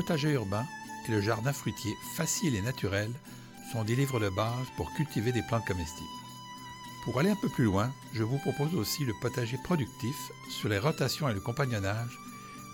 Potager 0.09 0.33
urbain 0.33 0.65
et 1.07 1.11
le 1.11 1.21
jardin 1.21 1.53
fruitier 1.53 1.95
facile 2.17 2.55
et 2.55 2.63
naturel 2.63 3.11
sont 3.71 3.85
des 3.85 3.95
livres 3.95 4.19
de 4.19 4.31
base 4.31 4.67
pour 4.75 4.91
cultiver 4.95 5.33
des 5.33 5.43
plantes 5.43 5.67
comestibles. 5.67 6.09
Pour 7.05 7.21
aller 7.21 7.29
un 7.29 7.37
peu 7.37 7.51
plus 7.51 7.65
loin, 7.65 7.93
je 8.15 8.23
vous 8.23 8.39
propose 8.39 8.75
aussi 8.75 9.05
le 9.05 9.13
potager 9.21 9.59
productif 9.65 10.17
sur 10.49 10.71
les 10.71 10.79
rotations 10.79 11.29
et 11.29 11.35
le 11.35 11.41
compagnonnage 11.41 12.19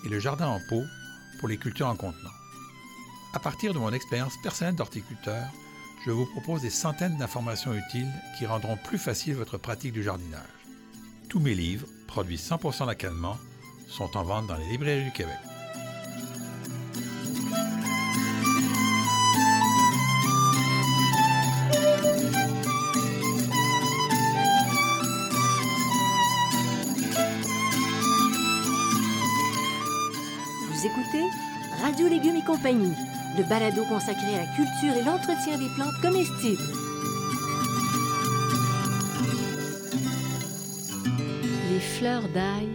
et 0.05 0.09
le 0.09 0.17
jardin 0.17 0.47
en 0.47 0.61
pot 0.69 0.85
pour 1.37 1.49
les 1.49 1.57
cultures 1.57 1.87
en 1.87 1.97
contenant. 1.97 2.37
À 3.33 3.39
partir 3.39 3.73
de 3.73 3.79
mon 3.79 3.91
expérience 3.91 4.37
personnelle 4.41 4.75
d'horticulteur, 4.75 5.45
je 6.05 6.11
vous 6.11 6.27
propose 6.27 6.61
des 6.61 6.69
centaines 6.69 7.17
d'informations 7.17 7.73
utiles 7.73 8.13
qui 8.37 8.45
rendront 8.45 8.77
plus 8.77 8.97
facile 8.97 9.35
votre 9.35 9.57
pratique 9.57 9.91
du 9.91 10.03
jardinage. 10.03 10.41
Tous 11.27 11.41
mes 11.41 11.53
livres, 11.53 11.87
produits 12.07 12.37
100% 12.37 12.87
localement, 12.87 13.37
sont 13.89 14.15
en 14.15 14.23
vente 14.23 14.47
dans 14.47 14.55
les 14.55 14.69
librairies 14.69 15.03
du 15.03 15.11
Québec. 15.11 15.35
Écoutez 30.85 31.31
Radio 31.81 32.07
Légumes 32.07 32.35
et 32.35 32.43
compagnie, 32.43 32.93
le 33.35 33.43
balado 33.49 33.83
consacré 33.85 34.35
à 34.35 34.45
la 34.45 34.55
culture 34.55 34.93
et 34.95 35.03
l'entretien 35.03 35.57
des 35.57 35.67
plantes 35.73 35.99
comestibles. 35.99 36.61
Les 41.71 41.79
fleurs 41.79 42.29
d'ail 42.29 42.69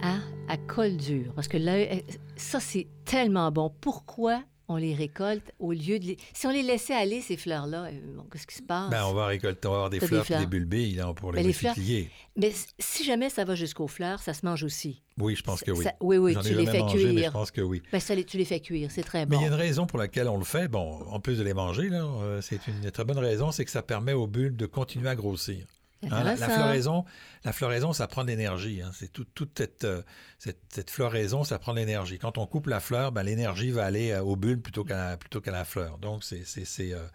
à, 0.00 0.14
à 0.48 0.56
col 0.56 0.96
dur. 0.96 1.32
Parce 1.34 1.48
que 1.48 1.56
là, 1.56 1.72
euh, 1.72 1.96
ça, 2.36 2.60
c'est 2.60 2.86
tellement 3.04 3.50
bon. 3.50 3.72
Pourquoi 3.80 4.42
on 4.68 4.76
les 4.76 4.94
récolte 4.94 5.52
au 5.58 5.72
lieu 5.72 5.98
de 5.98 6.04
les... 6.06 6.16
Si 6.32 6.46
on 6.46 6.50
les 6.50 6.62
laissait 6.62 6.94
aller, 6.94 7.20
ces 7.20 7.36
fleurs-là, 7.36 7.84
euh, 7.84 7.90
bon, 8.16 8.24
qu'est-ce 8.32 8.46
qui 8.46 8.54
se 8.56 8.62
passe? 8.62 8.90
Ben, 8.90 9.04
on 9.04 9.12
va 9.14 9.26
récolter, 9.26 9.68
on 9.68 9.70
va 9.70 9.76
avoir 9.76 9.90
des 9.90 9.98
des 10.00 10.06
fleurs, 10.06 10.26
fleurs. 10.26 10.40
des 10.40 10.46
bulbées 10.46 10.90
là, 10.90 11.12
pour 11.14 11.32
les 11.32 11.40
Ben, 11.40 11.46
les 11.46 11.52
fleurs- 11.52 11.76
multiplier. 11.76 12.10
Mais 12.36 12.52
si 12.78 13.04
jamais 13.04 13.30
ça 13.30 13.44
va 13.44 13.54
jusqu'aux 13.54 13.86
fleurs, 13.88 14.20
ça 14.20 14.34
se 14.34 14.44
mange 14.44 14.64
aussi. 14.64 15.02
Oui, 15.18 15.34
je 15.36 15.42
pense 15.42 15.62
que 15.62 15.70
oui. 15.70 15.84
Ça- 15.84 15.94
oui, 16.00 16.18
oui, 16.18 16.36
tu 16.42 16.48
ai 16.48 16.54
les 16.54 16.66
fais 16.66 16.78
mangé, 16.80 17.04
mais 17.04 17.10
je 17.10 17.16
cuire. 17.20 17.32
pense 17.32 17.50
que 17.50 17.60
oui. 17.62 17.82
Ben, 17.92 18.00
ça, 18.00 18.14
tu 18.22 18.36
les 18.36 18.44
fais 18.44 18.60
cuire, 18.60 18.90
c'est 18.90 19.02
très 19.04 19.20
Mais 19.26 19.36
bon. 19.36 19.40
il 19.40 19.42
y 19.42 19.44
a 19.44 19.48
une 19.48 19.54
raison 19.54 19.86
pour 19.86 19.98
laquelle 19.98 20.28
on 20.28 20.36
le 20.38 20.44
fait. 20.44 20.68
Bon, 20.68 21.00
en 21.10 21.20
plus 21.20 21.38
de 21.38 21.42
les 21.44 21.54
manger, 21.54 21.88
là, 21.88 22.04
euh, 22.04 22.40
c'est 22.42 22.60
une 22.66 22.90
très 22.90 23.04
bonne 23.04 23.18
raison, 23.18 23.52
c'est 23.52 23.64
que 23.64 23.70
ça 23.70 23.82
permet 23.82 24.12
aux 24.12 24.26
bulbes 24.26 24.56
de 24.56 24.66
continuer 24.66 25.08
à 25.08 25.14
grossir. 25.14 25.64
Hein, 26.02 26.22
la, 26.24 26.36
floraison, 26.36 27.04
la 27.44 27.52
floraison, 27.52 27.92
ça 27.92 28.06
prend 28.06 28.22
de 28.22 28.28
l'énergie. 28.28 28.82
hein. 28.82 28.90
C'est 28.94 29.10
tout- 29.12 29.24
toute 29.34 29.56
cette, 29.56 29.84
euh, 29.84 30.02
cette, 30.38 30.60
cette 30.68 30.90
floraison, 30.90 31.42
ça 31.42 31.58
prend 31.58 31.72
de 31.72 31.78
l'énergie. 31.78 32.18
Quand 32.18 32.38
on 32.38 32.46
coupe 32.46 32.66
la 32.66 32.80
fleur, 32.80 33.12
ben, 33.12 33.22
l'énergie 33.22 33.70
va 33.70 33.84
aller 33.86 34.10
euh, 34.12 34.22
au 34.22 34.36
bulbe 34.36 34.60
plutôt 34.60 34.84
qu'à 34.84 34.96
la, 34.96 35.16
plutôt 35.16 35.40
qu'à 35.40 35.52
la 35.52 35.64
fleur. 35.64 35.98
Donc, 35.98 36.22
c'est 36.22 36.44
c'est- 36.46 36.64
c'est, 36.66 36.92
euh, 36.92 37.06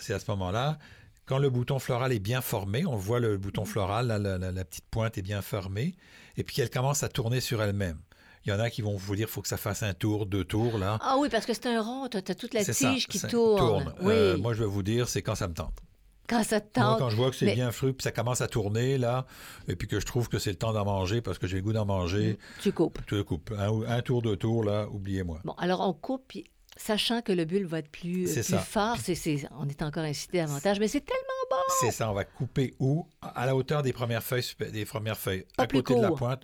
c'est 0.00 0.14
à 0.14 0.18
ce 0.18 0.30
moment-là. 0.32 0.78
Quand 1.26 1.38
le 1.38 1.48
bouton 1.50 1.78
floral 1.78 2.12
est 2.12 2.18
bien 2.18 2.40
formé, 2.40 2.84
on 2.84 2.96
voit 2.96 3.20
le 3.20 3.38
bouton 3.38 3.64
floral, 3.64 4.08
là, 4.08 4.18
la, 4.18 4.36
la- 4.38 4.52
la 4.52 4.64
petite 4.64 4.84
pointe 4.90 5.16
est 5.16 5.22
bien 5.22 5.40
formée, 5.40 5.94
et 6.36 6.42
puis 6.42 6.56
qu'elle 6.56 6.70
commence 6.70 7.02
à 7.04 7.08
tourner 7.08 7.40
sur 7.40 7.62
elle-même. 7.62 7.98
Il 8.44 8.50
y 8.50 8.52
en 8.52 8.58
a 8.58 8.68
qui 8.70 8.82
vont 8.82 8.96
vous 8.96 9.14
dire 9.14 9.26
qu'il 9.26 9.32
faut 9.34 9.42
que 9.42 9.48
ça 9.48 9.56
fasse 9.56 9.84
un 9.84 9.94
tour, 9.94 10.26
deux 10.26 10.44
tours, 10.44 10.76
là. 10.78 10.98
Ah 11.02 11.16
oui, 11.18 11.28
parce 11.30 11.46
que 11.46 11.54
c'est 11.54 11.66
un 11.66 11.80
rond, 11.80 12.08
tu 12.08 12.16
as, 12.16 12.22
toute 12.34 12.52
la 12.52 12.64
ça, 12.64 12.72
tige 12.74 13.06
qui 13.06 13.20
tourne. 13.20 13.94
Oui, 14.00 14.12
Euh, 14.12 14.36
moi, 14.36 14.52
je 14.52 14.64
vais 14.64 14.68
vous 14.68 14.82
dire, 14.82 15.08
c'est 15.08 15.22
quand 15.22 15.36
ça 15.36 15.46
me 15.46 15.54
tente. 15.54 15.78
Quand 16.32 16.44
ça 16.44 16.60
te 16.60 16.80
Moi, 16.80 16.96
quand 16.98 17.10
je 17.10 17.16
vois 17.16 17.30
que 17.30 17.36
c'est 17.36 17.46
mais- 17.46 17.54
bien 17.54 17.70
fruit, 17.70 17.92
puis 17.92 18.02
ça 18.02 18.12
commence 18.12 18.40
à 18.40 18.48
tourner, 18.48 18.98
là, 18.98 19.26
et 19.68 19.76
puis 19.76 19.88
que 19.88 20.00
je 20.00 20.06
trouve 20.06 20.28
que 20.28 20.38
c'est 20.38 20.50
le 20.50 20.56
temps 20.56 20.72
d'en 20.72 20.84
manger 20.84 21.20
parce 21.20 21.38
que 21.38 21.46
j'ai 21.46 21.56
le 21.56 21.62
goût 21.62 21.72
d'en 21.72 21.86
manger, 21.86 22.38
Tu 22.60 22.72
coupes. 22.72 22.98
tu 23.06 23.22
coupes. 23.24 23.52
Un, 23.58 23.82
un 23.88 24.02
tour, 24.02 24.22
deux 24.22 24.36
tours, 24.36 24.64
là, 24.64 24.86
oubliez-moi. 24.90 25.40
Bon, 25.44 25.52
alors 25.58 25.80
on 25.88 25.92
coupe, 25.92 26.24
puis 26.28 26.44
sachant 26.76 27.20
que 27.22 27.32
le 27.32 27.44
bulbe 27.44 27.68
va 27.68 27.78
être 27.80 27.90
plus, 27.90 28.26
C'est 28.26 28.40
plus 28.42 28.54
ça. 28.54 28.58
fort, 28.58 28.96
on 29.58 29.68
est 29.68 29.82
encore 29.82 30.04
incité 30.04 30.38
davantage, 30.38 30.80
mais 30.80 30.88
c'est 30.88 31.00
tellement 31.04 31.22
bon. 31.50 31.56
C'est 31.80 31.90
ça, 31.90 32.10
on 32.10 32.14
va 32.14 32.24
couper 32.24 32.74
où? 32.78 33.06
À 33.20 33.44
la 33.46 33.54
hauteur 33.54 33.82
des 33.82 33.92
premières 33.92 34.22
feuilles, 34.22 34.44
des 34.72 34.84
premières 34.84 35.18
feuilles, 35.18 35.44
Pas 35.56 35.64
à 35.64 35.66
plus 35.66 35.82
côté 35.82 35.98
de 36.00 36.04
la 36.04 36.12
pointe. 36.12 36.42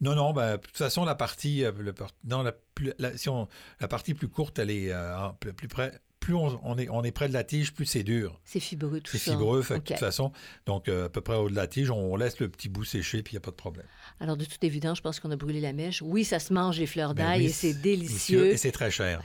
Non, 0.00 0.14
non, 0.16 0.32
ben, 0.32 0.52
de 0.52 0.60
toute 0.60 0.76
façon, 0.76 1.04
la 1.04 1.14
partie, 1.14 1.64
euh, 1.64 1.72
le 1.78 1.92
par- 1.92 2.10
non, 2.24 2.42
la, 2.42 2.52
plus- 2.52 2.92
la- 2.98 3.16
si 3.16 3.28
on- 3.28 3.48
la 3.80 3.88
partie 3.88 4.12
plus 4.12 4.28
courte, 4.28 4.58
elle 4.58 4.70
est 4.70 4.92
euh, 4.92 5.28
plus 5.56 5.68
près. 5.68 5.92
Plus 6.24 6.34
on, 6.34 6.58
on 6.64 6.78
est, 6.78 6.88
on 6.88 7.02
est 7.04 7.10
près 7.12 7.28
de 7.28 7.34
la 7.34 7.44
tige, 7.44 7.74
plus 7.74 7.84
c'est 7.84 8.02
dur. 8.02 8.40
C'est 8.44 8.60
fibreux 8.60 9.00
tout 9.00 9.12
C'est 9.12 9.18
ça. 9.18 9.32
fibreux, 9.32 9.60
fait 9.62 9.74
que 9.74 9.78
OK. 9.80 9.84
de 9.84 9.88
toute 9.92 9.98
façon, 9.98 10.32
donc 10.66 10.88
euh, 10.88 11.06
à 11.06 11.08
peu 11.10 11.20
près 11.20 11.36
au 11.36 11.50
de 11.50 11.54
la 11.54 11.66
tige, 11.66 11.90
on 11.90 12.16
laisse 12.16 12.38
le 12.40 12.48
petit 12.48 12.68
bout 12.70 12.84
sécher, 12.84 13.22
puis 13.22 13.32
il 13.32 13.34
n'y 13.36 13.38
a 13.38 13.40
pas 13.42 13.50
de 13.50 13.56
problème. 13.56 13.86
Alors 14.20 14.36
de 14.38 14.44
toute 14.46 14.64
évidence, 14.64 14.96
je 14.98 15.02
pense 15.02 15.20
qu'on 15.20 15.30
a 15.30 15.36
brûlé 15.36 15.60
la 15.60 15.72
mèche. 15.74 16.00
Oui, 16.02 16.24
ça 16.24 16.38
se 16.38 16.52
mange 16.54 16.78
les 16.78 16.86
fleurs 16.86 17.14
Ben 17.14 17.24
d'ail 17.26 17.40
oui, 17.40 17.46
et 17.46 17.52
c'est 17.52 17.74
délicieux. 17.74 18.46
Et 18.46 18.56
c'est 18.56 18.72
très 18.72 18.90
cher. 18.90 19.22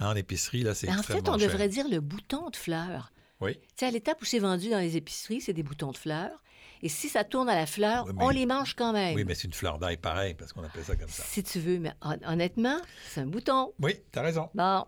Hein, 0.00 0.10
en 0.12 0.16
épicerie, 0.16 0.62
là, 0.62 0.74
c'est 0.74 0.86
Ben, 0.86 0.98
en 0.98 1.02
fait, 1.02 1.28
on 1.28 1.36
cher. 1.38 1.48
devrait 1.50 1.68
dire 1.68 1.86
le 1.88 2.00
bouton 2.00 2.48
de 2.50 2.56
fleurs. 2.56 3.12
Oui. 3.40 3.54
Tu 3.54 3.60
sais, 3.76 3.86
à 3.86 3.90
l'étape 3.90 4.20
où 4.22 4.24
c'est 4.24 4.38
vendu 4.38 4.70
dans 4.70 4.78
les 4.80 4.96
épiceries, 4.96 5.40
c'est 5.40 5.52
des 5.52 5.62
boutons 5.62 5.92
de 5.92 5.96
fleurs. 5.98 6.42
Et 6.82 6.88
si 6.88 7.08
ça 7.08 7.24
tourne 7.24 7.48
à 7.48 7.56
la 7.56 7.66
fleur, 7.66 8.04
Oui, 8.06 8.12
mais- 8.16 8.24
on 8.24 8.28
les 8.30 8.46
mange 8.46 8.74
quand 8.74 8.92
même. 8.92 9.14
Oui, 9.16 9.24
mais 9.26 9.34
c'est 9.34 9.48
une 9.48 9.52
fleur 9.52 9.78
d'ail 9.78 9.96
pareil, 9.96 10.34
parce 10.34 10.52
qu'on 10.52 10.62
appelle 10.62 10.84
ça 10.84 10.94
comme 10.96 11.08
ça. 11.08 11.24
Si 11.26 11.42
tu 11.42 11.58
veux, 11.58 11.78
mais 11.78 11.92
hon- 12.02 12.18
honnêtement, 12.24 12.78
c'est 13.10 13.20
un 13.20 13.26
bouton. 13.26 13.72
Oui, 13.80 13.94
t'as 14.12 14.22
raison. 14.22 14.48
Bon. 14.54 14.86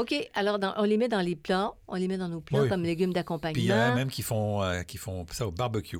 OK, 0.00 0.14
alors 0.34 0.58
dans- 0.58 0.74
on 0.76 0.84
les 0.84 0.96
met 0.96 1.08
dans 1.08 1.20
les 1.20 1.36
plats, 1.36 1.72
on 1.88 1.94
les 1.96 2.08
met 2.08 2.16
dans 2.18 2.28
nos 2.28 2.40
plats 2.40 2.62
Oui. 2.62 2.68
comme 2.68 2.82
légumes 2.82 3.12
Puis 3.12 3.22
il 3.56 3.64
y 3.66 3.72
en 3.72 3.74
a 3.74 3.78
d'accompagnement. 3.78 3.94
même 3.94 4.10
qui 4.10 4.22
font, 4.22 4.62
euh, 4.62 4.82
qui 4.82 4.96
font 4.98 5.26
ça 5.30 5.46
au 5.46 5.52
barbecue. 5.52 5.98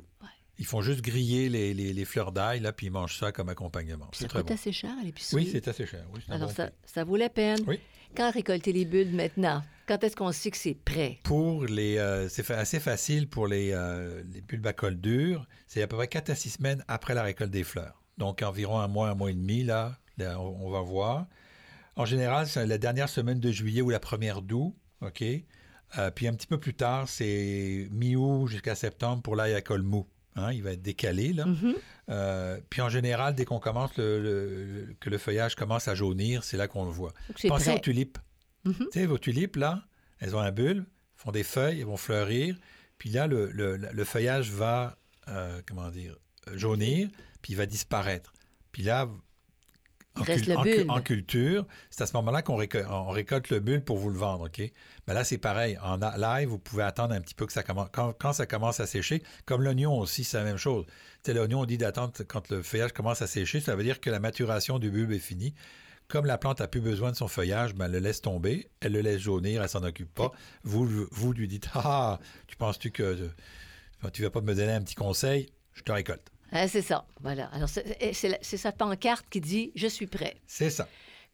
Ils 0.59 0.67
font 0.67 0.83
juste 0.83 1.01
griller 1.01 1.49
les, 1.49 1.73
les- 1.73 1.93
les 1.95 2.05
fleurs 2.05 2.33
d'ail, 2.33 2.61
là, 2.61 2.73
puis 2.73 2.87
ils 2.89 2.91
mangent 2.91 3.17
ça 3.19 3.33
comme 3.33 3.49
accompagnement. 3.49 4.07
Puis 4.11 4.19
C'est 4.21 4.31
ça 4.31 4.39
coûte 4.41 4.49
bon. 4.49 4.55
assez 4.55 4.73
cher 4.73 4.91
à 5.01 5.05
l'épicerie. 5.05 5.43
Oui, 5.45 5.49
c'est 5.51 5.67
assez 5.69 5.87
cher. 5.87 6.05
Oui, 6.15 6.21
Alors 6.29 6.49
bon 6.49 6.55
ça, 6.55 6.67
prix. 6.67 6.75
ça 6.85 7.05
vaut 7.05 7.17
la 7.17 7.31
peine. 7.31 7.61
Oui. 7.67 7.81
Quand 8.15 8.31
récolter 8.31 8.73
les 8.73 8.85
bulbes 8.85 9.15
maintenant? 9.15 9.63
Quand 9.87 10.03
est-ce 10.05 10.17
qu'on 10.17 10.33
sait 10.33 10.51
que 10.51 10.57
c'est 10.59 10.75
prêt? 10.75 11.19
Pour 11.23 11.65
les, 11.65 11.97
euh, 11.97 12.29
c'est 12.29 12.43
fa- 12.43 12.59
assez 12.59 12.79
facile 12.81 13.27
pour 13.29 13.47
les, 13.47 13.71
euh, 13.73 14.23
les 14.35 14.41
bulbes 14.43 14.67
à 14.67 14.73
col 14.75 14.97
dur. 15.01 15.47
C'est 15.67 15.81
à 15.83 15.87
peu 15.87 15.97
près 15.97 16.09
4 16.09 16.29
à 16.31 16.35
6 16.35 16.51
semaines 16.51 16.85
après 16.89 17.15
la 17.15 17.23
récolte 17.23 17.51
des 17.51 17.65
fleurs. 17.65 18.03
Donc 18.19 18.43
environ 18.43 18.79
un 18.81 18.89
mois, 18.89 19.09
un 19.09 19.15
mois 19.15 19.31
et 19.31 19.35
demi, 19.35 19.63
là, 19.65 19.97
là, 20.19 20.39
on, 20.41 20.67
on 20.67 20.71
va 20.71 20.81
voir. 20.83 21.27
En 22.01 22.07
général, 22.07 22.47
c'est 22.47 22.67
la 22.67 22.79
dernière 22.79 23.09
semaine 23.11 23.41
de 23.41 23.51
juillet 23.53 23.83
ou 23.83 23.91
la 23.91 24.01
première 24.01 24.41
d'août, 24.41 24.75
OK? 25.03 25.23
Euh, 25.99 26.11
puis 26.11 26.27
un 26.29 26.33
petit 26.35 26.47
peu 26.47 26.59
plus 26.59 26.73
tard, 26.73 27.09
c'est 27.09 27.89
mi-août 27.91 28.47
jusqu'à 28.47 28.75
septembre 28.75 29.23
pour 29.23 29.37
l'ail 29.37 29.55
à 29.55 29.61
col 29.61 29.83
mou. 29.83 30.07
Hein, 30.37 30.53
il 30.53 30.63
va 30.63 30.73
être 30.73 30.81
décalé. 30.81 31.33
Là. 31.35 31.45
Mhm. 31.45 31.75
Euh, 32.09 32.59
puis 32.71 32.81
en 32.81 32.89
général, 32.89 33.35
dès 33.35 33.45
qu'on 33.45 33.59
commence 33.61 33.95
le, 33.99 34.19
le- 34.23 34.95
que 34.99 35.11
le 35.11 35.19
feuillage 35.19 35.57
commence 35.57 35.89
à 35.89 35.95
jaunir, 35.95 36.43
c'est 36.45 36.57
là 36.57 36.69
qu'on 36.69 36.85
le 36.87 36.91
voit. 36.91 37.13
Pensez 37.49 37.65
prêt. 37.71 37.75
aux 37.77 37.81
tulipes. 37.81 38.19
Tu 38.65 38.73
sais, 38.93 39.05
vos 39.07 39.19
tulipes, 39.19 39.57
là, 39.57 39.83
elles 40.21 40.35
ont 40.37 40.41
un 40.41 40.53
bulbe, 40.53 40.85
font 41.17 41.33
des 41.33 41.43
feuilles, 41.43 41.81
elles 41.81 41.87
vont 41.87 41.97
fleurir. 41.99 42.57
Puis 42.99 43.11
là, 43.11 43.27
le 43.27 44.05
feuillage 44.05 44.51
va, 44.53 44.97
euh, 45.29 45.61
comment 45.69 45.91
dire, 45.91 46.17
jaunir, 46.55 47.09
puis 47.43 47.53
il 47.53 47.57
va 47.57 47.67
disparaître. 47.67 48.33
Puis 48.73 48.85
là, 48.85 49.07
en, 50.17 50.23
Il 50.23 50.27
reste 50.27 50.47
le 50.47 50.57
en- 50.57 50.63
bulbe. 50.63 50.91
en 50.91 51.01
culture, 51.01 51.67
c'est 51.89 52.03
à 52.03 52.07
ce 52.07 52.13
moment-là 52.15 52.43
qu'on 52.43 52.57
récolte, 52.57 52.87
on 52.91 53.11
récolte 53.11 53.49
le 53.51 53.61
bulbe 53.61 53.85
pour 53.85 53.97
vous 53.97 54.11
le 54.11 54.19
vendre, 54.19 54.47
OK? 54.47 54.59
Mais 55.07 55.15
là, 55.15 55.23
c'est 55.25 55.39
pareil. 55.39 55.79
En 55.83 55.97
live, 56.17 56.49
vous 56.49 56.59
pouvez 56.59 56.83
attendre 56.83 57.15
un 57.15 57.21
petit 57.21 57.35
peu 57.35 57.47
que 57.47 57.53
ça 57.53 57.63
commence. 57.63 57.89
Quand, 57.93 58.13
quand 58.19 58.33
ça 58.33 58.47
commence 58.47 58.81
à 58.81 58.87
sécher, 58.87 59.23
comme 59.47 59.63
l'oignon 59.63 59.97
aussi, 59.99 60.25
c'est 60.25 60.37
la 60.39 60.45
même 60.45 60.57
chose. 60.57 60.85
Tu 60.87 60.93
sais, 61.27 61.35
l'oignon, 61.35 61.61
on 61.61 61.65
dit 61.65 61.79
d'attendre 61.79 62.13
quand 62.27 62.51
le 62.51 62.63
feuillage 62.63 62.93
commence 62.93 63.23
à 63.23 63.27
sécher. 63.29 63.61
Ça 63.61 63.77
veut 63.77 63.85
dire 63.85 64.01
que 64.01 64.11
la 64.11 64.19
maturation 64.21 64.79
du 64.81 64.91
bulbe 64.91 65.13
est 65.13 65.19
finie. 65.21 65.55
Comme 66.09 66.27
la 66.27 66.39
plante 66.39 66.61
a 66.61 66.67
plus 66.67 66.81
besoin 66.81 67.13
de 67.13 67.17
son 67.17 67.29
feuillage, 67.29 67.73
ben, 67.77 67.85
elle 67.85 67.93
le 67.93 67.99
laisse 68.01 68.21
tomber, 68.21 68.69
elle 68.81 68.91
le 68.93 69.01
laisse 69.01 69.21
jaunir, 69.21 69.63
elle 69.63 69.69
s'en 69.69 69.85
occupe 69.85 70.13
pas. 70.13 70.33
Vous, 70.65 71.07
vous 71.13 71.33
lui 71.33 71.47
dites 71.47 71.69
Ah, 71.75 72.19
tu 72.49 72.57
penses-tu 72.57 72.91
que 72.91 73.03
euh, 73.05 74.11
tu 74.13 74.23
vas 74.23 74.31
pas 74.31 74.41
me 74.41 74.55
donner 74.57 74.73
un 74.73 74.83
petit 74.83 74.97
conseil? 74.97 75.49
Je 75.73 75.83
te 75.83 75.93
récolte. 75.93 76.27
Ah, 76.53 76.67
c'est 76.69 76.83
ça. 76.83 77.07
Voilà. 77.21 77.47
Alors, 77.53 77.69
c'est 77.69 78.57
sa 78.57 78.73
pancarte 78.73 79.27
qui 79.31 79.41
dit 79.41 79.73
Je 79.75 79.87
suis 79.87 80.07
prêt. 80.07 80.37
C'est 80.47 80.71
ça. 80.71 80.89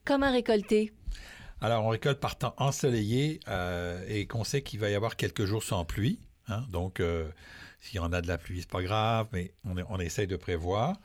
Comment 0.05 0.31
récolter? 0.31 0.93
Alors, 1.61 1.85
on 1.85 1.89
récolte 1.89 2.21
par 2.21 2.37
temps 2.37 2.55
ensoleillé 2.59 3.41
euh, 3.49 4.05
et 4.09 4.27
qu'on 4.27 4.45
sait 4.45 4.63
qu'il 4.63 4.79
va 4.79 4.91
y 4.91 4.95
avoir 4.95 5.17
quelques 5.17 5.47
jours 5.47 5.63
sans 5.63 5.85
pluie. 5.85 6.19
hein. 6.49 6.65
donc, 6.71 7.01
euh, 7.01 7.29
s'il 7.81 7.97
y 7.97 7.99
en 7.99 8.13
a 8.13 8.21
de 8.21 8.29
la 8.29 8.37
pluie, 8.37 8.61
c'est 8.61 8.71
pas 8.71 8.83
grave, 8.83 9.29
mais 9.33 9.53
on, 9.65 9.75
on 9.89 9.99
essaye 9.99 10.27
de 10.27 10.37
prévoir. 10.37 10.97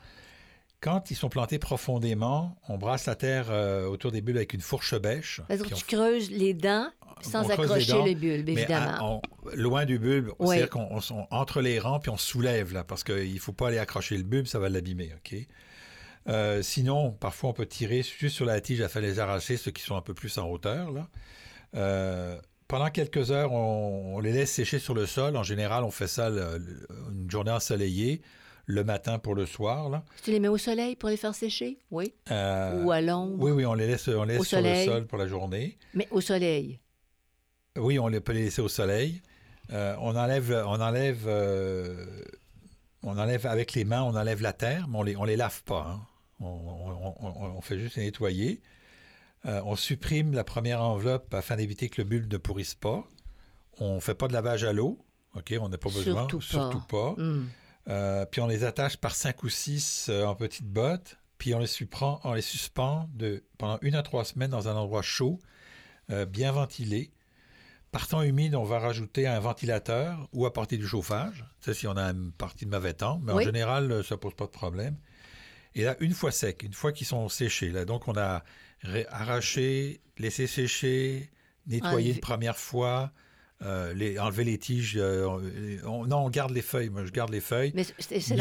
Quand 0.82 1.10
ils 1.10 1.14
sont 1.14 1.28
plantés 1.28 1.58
profondément, 1.58 2.56
on 2.68 2.76
brasse 2.76 3.06
la 3.06 3.14
terre 3.14 3.46
euh, 3.50 3.86
autour 3.86 4.10
des 4.12 4.20
bulbes 4.20 4.36
avec 4.38 4.52
une 4.52 4.60
fourche 4.60 4.94
bêche. 5.00 5.40
Puis 5.48 5.58
que 5.58 5.62
on- 5.74 5.76
tu 5.76 5.84
creuses 5.84 6.30
les 6.30 6.54
dents 6.54 6.88
sans 7.22 7.42
les 7.46 7.52
accrocher 7.52 7.92
dents, 7.92 8.04
le 8.04 8.14
bulbe, 8.14 8.46
mais 8.46 8.52
évidemment. 8.62 8.90
à- 8.90 9.02
on- 9.04 9.22
loin 9.54 9.84
du 9.84 9.98
bulbe, 10.00 10.32
Oui. 10.40 10.48
c'est-à-dire 10.56 10.70
qu'on 10.70 11.00
entre 11.30 11.60
les 11.60 11.78
rangs 11.78 12.00
puis 12.00 12.10
on 12.10 12.16
soulève 12.16 12.72
là, 12.72 12.82
parce 12.82 13.04
qu'il 13.04 13.32
ne 13.32 13.38
faut 13.38 13.52
pas 13.52 13.68
aller 13.68 13.78
accrocher 13.78 14.16
le 14.16 14.24
bulbe, 14.24 14.46
ça 14.46 14.58
va 14.58 14.68
l'abîmer, 14.68 15.12
ok? 15.16 15.38
Euh, 16.28 16.62
sinon, 16.62 17.12
parfois 17.12 17.50
on 17.50 17.52
peut 17.52 17.66
tirer 17.66 18.02
juste 18.02 18.34
sur 18.34 18.44
la 18.44 18.60
tige 18.60 18.80
afin 18.80 19.00
de 19.00 19.06
les 19.06 19.18
arracher, 19.20 19.56
ceux 19.56 19.70
qui 19.70 19.82
sont 19.82 19.96
un 19.96 20.02
peu 20.02 20.14
plus 20.14 20.36
en 20.38 20.48
hauteur 20.48 20.90
là. 20.90 21.08
Euh, 21.76 22.36
pendant 22.66 22.90
quelques 22.90 23.30
heures, 23.30 23.52
on, 23.52 24.16
on 24.16 24.20
les 24.20 24.32
laisse 24.32 24.50
sécher 24.50 24.78
sur 24.80 24.94
le 24.94 25.06
sol. 25.06 25.36
En 25.36 25.42
général, 25.44 25.84
on 25.84 25.90
fait 25.92 26.08
ça 26.08 26.28
le- 26.30 26.58
le- 26.58 26.86
une 27.12 27.30
journée 27.30 27.50
ensoleillée, 27.52 28.20
le 28.66 28.84
matin 28.84 29.18
pour 29.18 29.34
le 29.34 29.44
soir 29.46 29.88
là. 29.90 30.04
Tu 30.22 30.30
les 30.30 30.40
mets 30.40 30.48
au 30.48 30.58
soleil 30.58 30.96
pour 30.96 31.08
les 31.08 31.16
faire 31.16 31.34
sécher? 31.34 31.78
Oui. 31.90 32.12
Euh, 32.30 32.82
Ou 32.84 32.90
à 32.92 33.00
l'ombre? 33.00 33.36
oui, 33.42 33.50
oui, 33.52 33.66
on 33.66 33.74
les 33.74 33.86
laisse, 33.86 34.08
on 34.08 34.24
les 34.24 34.34
laisse 34.34 34.46
sur 34.46 34.58
soleil? 34.58 34.86
le 34.86 34.92
sol 34.92 35.06
pour 35.06 35.18
la 35.18 35.26
journée. 35.26 35.78
Mais 35.94 36.08
au 36.10 36.20
soleil? 36.20 36.78
Oui, 37.76 37.98
on 37.98 38.08
les 38.08 38.20
peut 38.20 38.32
les 38.32 38.42
laisser 38.44 38.62
au 38.62 38.68
soleil. 38.68 39.20
Euh, 39.72 39.94
on 40.00 40.14
enlève, 40.16 40.52
on 40.66 40.80
enlève, 40.80 41.24
euh, 41.26 42.06
on 43.02 43.16
enlève 43.18 43.46
avec 43.46 43.72
les 43.74 43.84
mains, 43.84 44.02
on 44.02 44.14
enlève 44.14 44.42
la 44.42 44.52
terre, 44.52 44.86
mais 44.88 44.98
on 44.98 45.02
les, 45.02 45.16
on 45.16 45.24
les 45.24 45.36
lave 45.36 45.62
pas. 45.64 45.86
hein. 45.88 46.00
On, 46.40 46.46
on- 46.46 47.14
on- 47.20 47.56
on 47.56 47.60
fait 47.60 47.78
juste 47.78 47.96
les 47.96 48.04
nettoyer. 48.04 48.60
On 49.44 49.74
supprime 49.74 50.32
la 50.34 50.44
première 50.44 50.82
enveloppe 50.82 51.32
afin 51.34 51.56
d'éviter 51.56 51.88
que 51.88 52.00
le 52.02 52.08
bulbe 52.08 52.32
ne 52.32 52.36
pourrisse 52.38 52.74
pas. 52.74 53.04
On 53.78 54.00
fait 54.00 54.14
pas 54.14 54.28
de 54.28 54.32
lavage 54.32 54.62
à 54.64 54.72
l'eau. 54.72 54.98
OK, 55.34 55.54
on 55.60 55.68
n'a 55.68 55.78
pas 55.78 55.88
besoin. 55.88 56.28
Surtout 56.28 56.38
pas. 56.38 56.44
Surtout 56.44 56.80
pas. 56.88 57.14
Hum. 57.18 57.48
Euh, 57.88 58.24
puis 58.26 58.40
on 58.40 58.46
les 58.46 58.64
attache 58.64 58.96
par 58.96 59.14
cinq 59.14 59.42
ou 59.42 59.48
six 59.48 60.06
euh, 60.08 60.24
en 60.24 60.34
petites 60.34 60.66
bottes. 60.66 61.18
Puis 61.38 61.54
on 61.54 61.58
les, 61.58 61.66
suspend, 61.66 62.20
on 62.22 62.34
les 62.34 62.42
suspend 62.42 63.08
de, 63.14 63.42
pendant 63.58 63.78
une 63.82 63.96
à 63.96 64.02
trois 64.02 64.24
semaines 64.24 64.50
dans 64.50 64.68
un 64.68 64.76
endroit 64.76 65.02
chaud, 65.02 65.40
euh, 66.10 66.24
bien 66.24 66.52
ventilé. 66.52 67.12
Par 67.90 68.06
temps 68.06 68.22
humide, 68.22 68.54
on 68.54 68.62
va 68.62 68.78
rajouter 68.78 69.26
un 69.26 69.40
ventilateur 69.40 70.28
ou 70.32 70.46
apporter 70.46 70.78
du 70.78 70.86
chauffage. 70.86 71.44
Ça, 71.60 71.74
si 71.74 71.86
on 71.88 71.96
a 71.96 72.04
une 72.10 72.32
partie 72.32 72.64
de 72.64 72.70
mauvais 72.70 72.94
temps. 72.94 73.20
Mais 73.24 73.32
Oui. 73.32 73.42
en 73.42 73.46
général, 73.46 74.04
ça 74.04 74.16
pose 74.16 74.34
pas 74.34 74.46
de 74.46 74.50
problème. 74.50 74.96
Et 75.74 75.82
là, 75.82 75.96
une 76.00 76.12
fois 76.12 76.30
sec, 76.30 76.62
une 76.62 76.72
fois 76.72 76.92
qu'ils 76.92 77.06
sont 77.06 77.28
séchés, 77.28 77.70
là, 77.70 77.84
donc 77.84 78.06
on 78.08 78.16
a 78.16 78.44
arraché, 79.10 80.00
laissé 80.18 80.46
sécher, 80.46 81.30
nettoyé 81.66 82.14
une 82.14 82.20
première 82.20 82.56
fois, 82.58 83.12
euh, 83.62 83.92
les, 83.94 84.18
enlever 84.18 84.44
les 84.44 84.58
tiges. 84.58 84.94
euh, 84.96 85.78
on- 85.84 86.06
non, 86.06 86.24
on 86.26 86.30
garde 86.30 86.50
les 86.52 86.62
feuilles. 86.62 86.88
Moi, 86.90 87.04
je 87.04 87.10
garde 87.12 87.30
les 87.30 87.40
feuilles 87.40 87.72
Mais 87.74 87.84
c'est 87.84 88.36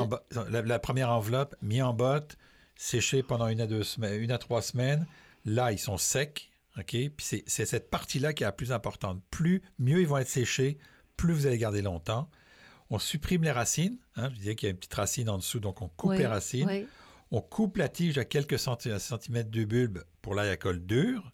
en 0.00 0.06
botte, 0.06 0.22
la, 0.50 0.62
la 0.62 0.78
première 0.78 1.10
enveloppe, 1.10 1.54
mis 1.62 1.82
en 1.82 1.92
botte, 1.94 2.36
séché 2.76 3.22
pendant 3.22 3.48
une 3.48 3.60
à 3.60 3.66
deux 3.66 3.84
semaines, 3.84 4.20
une 4.20 4.32
à 4.32 4.38
trois 4.38 4.62
semaines. 4.62 5.06
Là, 5.44 5.72
ils 5.72 5.78
sont 5.78 5.98
secs, 5.98 6.50
ok? 6.78 6.84
Puis 6.88 7.12
c'est, 7.20 7.44
cette 7.66 7.90
partie-là 7.90 8.32
qui 8.32 8.42
est 8.42 8.46
la 8.46 8.52
plus 8.52 8.72
importante. 8.72 9.22
Plus, 9.30 9.62
mieux 9.78 10.00
ils 10.00 10.06
vont 10.08 10.18
être 10.18 10.28
séchés, 10.28 10.78
plus 11.16 11.32
vous 11.34 11.46
allez 11.46 11.58
garder 11.58 11.82
longtemps. 11.82 12.28
On 12.90 12.98
supprime 12.98 13.42
les 13.44 13.50
racines. 13.52 13.98
hein. 14.16 14.30
je 14.32 14.38
disais 14.38 14.54
qu'il 14.56 14.66
y 14.66 14.68
a 14.68 14.72
une 14.72 14.76
petite 14.78 14.94
racine 14.94 15.28
en 15.28 15.38
dessous, 15.38 15.60
donc 15.60 15.80
on 15.82 15.88
coupe 15.88 16.10
Oui, 16.10 16.18
les 16.18 16.26
racines. 16.26 16.66
oui. 16.68 16.86
On 17.30 17.40
coupe 17.40 17.78
la 17.78 17.88
tige 17.88 18.16
à 18.18 18.24
quelques 18.24 18.58
centi- 18.58 18.96
centimètres 18.98 19.50
du 19.50 19.66
bulbe 19.66 20.04
pour 20.22 20.34
l'ail 20.34 20.50
à 20.50 20.56
colle 20.56 20.84
dur 20.84 21.32